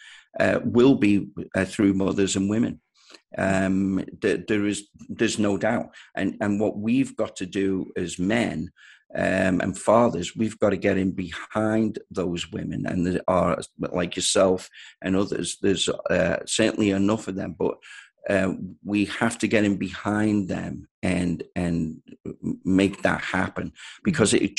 uh, 0.41 0.61
will 0.65 0.95
be 0.95 1.29
uh, 1.55 1.65
through 1.65 1.95
mothers 1.95 2.37
and 2.37 2.49
women. 2.49 2.81
Um, 3.37 4.05
th- 4.23 4.47
there 4.49 4.67
is 4.67 4.89
there's 5.09 5.39
no 5.39 5.57
doubt, 5.59 5.91
and 6.15 6.37
and 6.41 6.61
what 6.61 6.79
we've 6.79 7.17
got 7.17 7.37
to 7.37 7.47
do 7.47 7.93
as 7.97 8.19
men 8.19 8.71
um, 9.15 9.61
and 9.61 9.79
fathers, 9.79 10.37
we've 10.37 10.59
got 10.59 10.71
to 10.71 10.77
get 10.77 10.99
in 10.99 11.13
behind 11.13 11.99
those 12.11 12.51
women, 12.51 12.87
and 12.87 13.07
there 13.07 13.21
are 13.29 13.59
like 13.79 14.17
yourself 14.17 14.69
and 15.03 15.17
others. 15.17 15.59
There's 15.63 15.89
uh, 15.89 16.39
certainly 16.47 16.91
enough 16.91 17.29
of 17.29 17.37
them, 17.37 17.55
but 17.59 17.77
uh, 18.29 18.53
we 18.85 19.05
have 19.05 19.39
to 19.39 19.47
get 19.47 19.65
in 19.65 19.77
behind 19.77 20.49
them 20.49 20.89
and 21.03 21.45
and 21.55 22.03
make 22.65 23.03
that 23.03 23.21
happen. 23.21 23.73
Because 24.03 24.35
it 24.35 24.59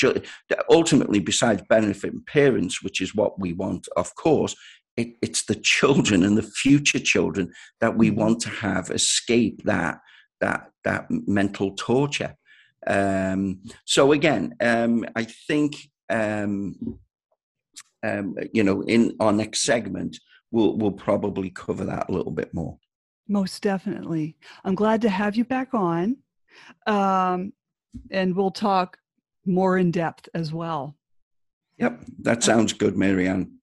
ultimately 0.70 1.20
besides 1.20 1.62
benefiting 1.68 2.22
parents 2.26 2.82
which 2.82 3.00
is 3.00 3.14
what 3.14 3.38
we 3.38 3.52
want 3.52 3.88
of 3.96 4.14
course 4.14 4.54
it, 4.96 5.14
it's 5.22 5.44
the 5.44 5.54
children 5.54 6.24
and 6.24 6.36
the 6.36 6.42
future 6.42 6.98
children 6.98 7.52
that 7.80 7.96
we 7.96 8.10
mm-hmm. 8.10 8.20
want 8.20 8.40
to 8.40 8.50
have 8.50 8.90
escape 8.90 9.62
that 9.64 10.00
that 10.40 10.70
that 10.84 11.06
mental 11.10 11.74
torture. 11.76 12.34
Um, 12.86 13.62
so 13.84 14.12
again 14.12 14.54
um, 14.60 15.04
i 15.16 15.24
think 15.24 15.76
um, 16.08 16.98
um 18.06 18.36
you 18.54 18.62
know 18.62 18.82
in 18.82 19.16
our 19.20 19.32
next 19.32 19.62
segment 19.62 20.16
we'll 20.52 20.76
we'll 20.78 20.92
probably 20.92 21.50
cover 21.50 21.84
that 21.84 22.08
a 22.08 22.12
little 22.12 22.30
bit 22.30 22.54
more 22.54 22.78
most 23.28 23.62
definitely. 23.62 24.36
I'm 24.64 24.74
glad 24.74 25.02
to 25.02 25.08
have 25.08 25.36
you 25.36 25.44
back 25.44 25.74
on. 25.74 26.16
Um, 26.86 27.52
and 28.10 28.34
we'll 28.34 28.50
talk 28.50 28.98
more 29.46 29.78
in 29.78 29.90
depth 29.90 30.28
as 30.34 30.52
well. 30.52 30.96
Yep, 31.78 32.04
that 32.20 32.42
sounds 32.42 32.72
good, 32.72 32.96
Marianne. 32.96 33.58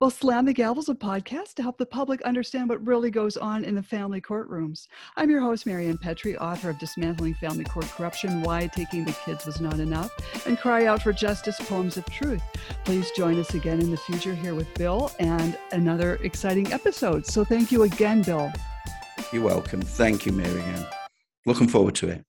Well, 0.00 0.10
Slam 0.10 0.46
the 0.46 0.52
Gavel 0.52 0.80
is 0.80 0.88
a 0.88 0.94
podcast 0.94 1.54
to 1.54 1.62
help 1.62 1.78
the 1.78 1.86
public 1.86 2.22
understand 2.22 2.68
what 2.68 2.86
really 2.86 3.10
goes 3.10 3.36
on 3.36 3.64
in 3.64 3.74
the 3.74 3.82
family 3.82 4.20
courtrooms. 4.20 4.88
I'm 5.16 5.30
your 5.30 5.40
host, 5.40 5.66
Marianne 5.66 5.98
Petrie, 5.98 6.36
author 6.38 6.70
of 6.70 6.78
Dismantling 6.78 7.34
Family 7.34 7.64
Court 7.64 7.86
Corruption 7.86 8.42
Why 8.42 8.66
Taking 8.66 9.04
the 9.04 9.16
Kids 9.24 9.46
Was 9.46 9.60
Not 9.60 9.80
Enough 9.80 10.46
and 10.46 10.58
Cry 10.58 10.86
Out 10.86 11.02
for 11.02 11.12
Justice 11.12 11.58
Poems 11.60 11.96
of 11.96 12.04
Truth. 12.06 12.42
Please 12.84 13.10
join 13.12 13.38
us 13.38 13.54
again 13.54 13.80
in 13.80 13.90
the 13.90 13.96
future 13.96 14.34
here 14.34 14.54
with 14.54 14.72
Bill 14.74 15.12
and 15.18 15.58
another 15.72 16.16
exciting 16.22 16.72
episode. 16.72 17.26
So 17.26 17.44
thank 17.44 17.72
you 17.72 17.82
again, 17.82 18.22
Bill. 18.22 18.52
You're 19.32 19.42
welcome. 19.42 19.82
Thank 19.82 20.26
you, 20.26 20.32
Marianne. 20.32 20.86
Looking 21.46 21.68
forward 21.68 21.94
to 21.96 22.08
it. 22.08 22.24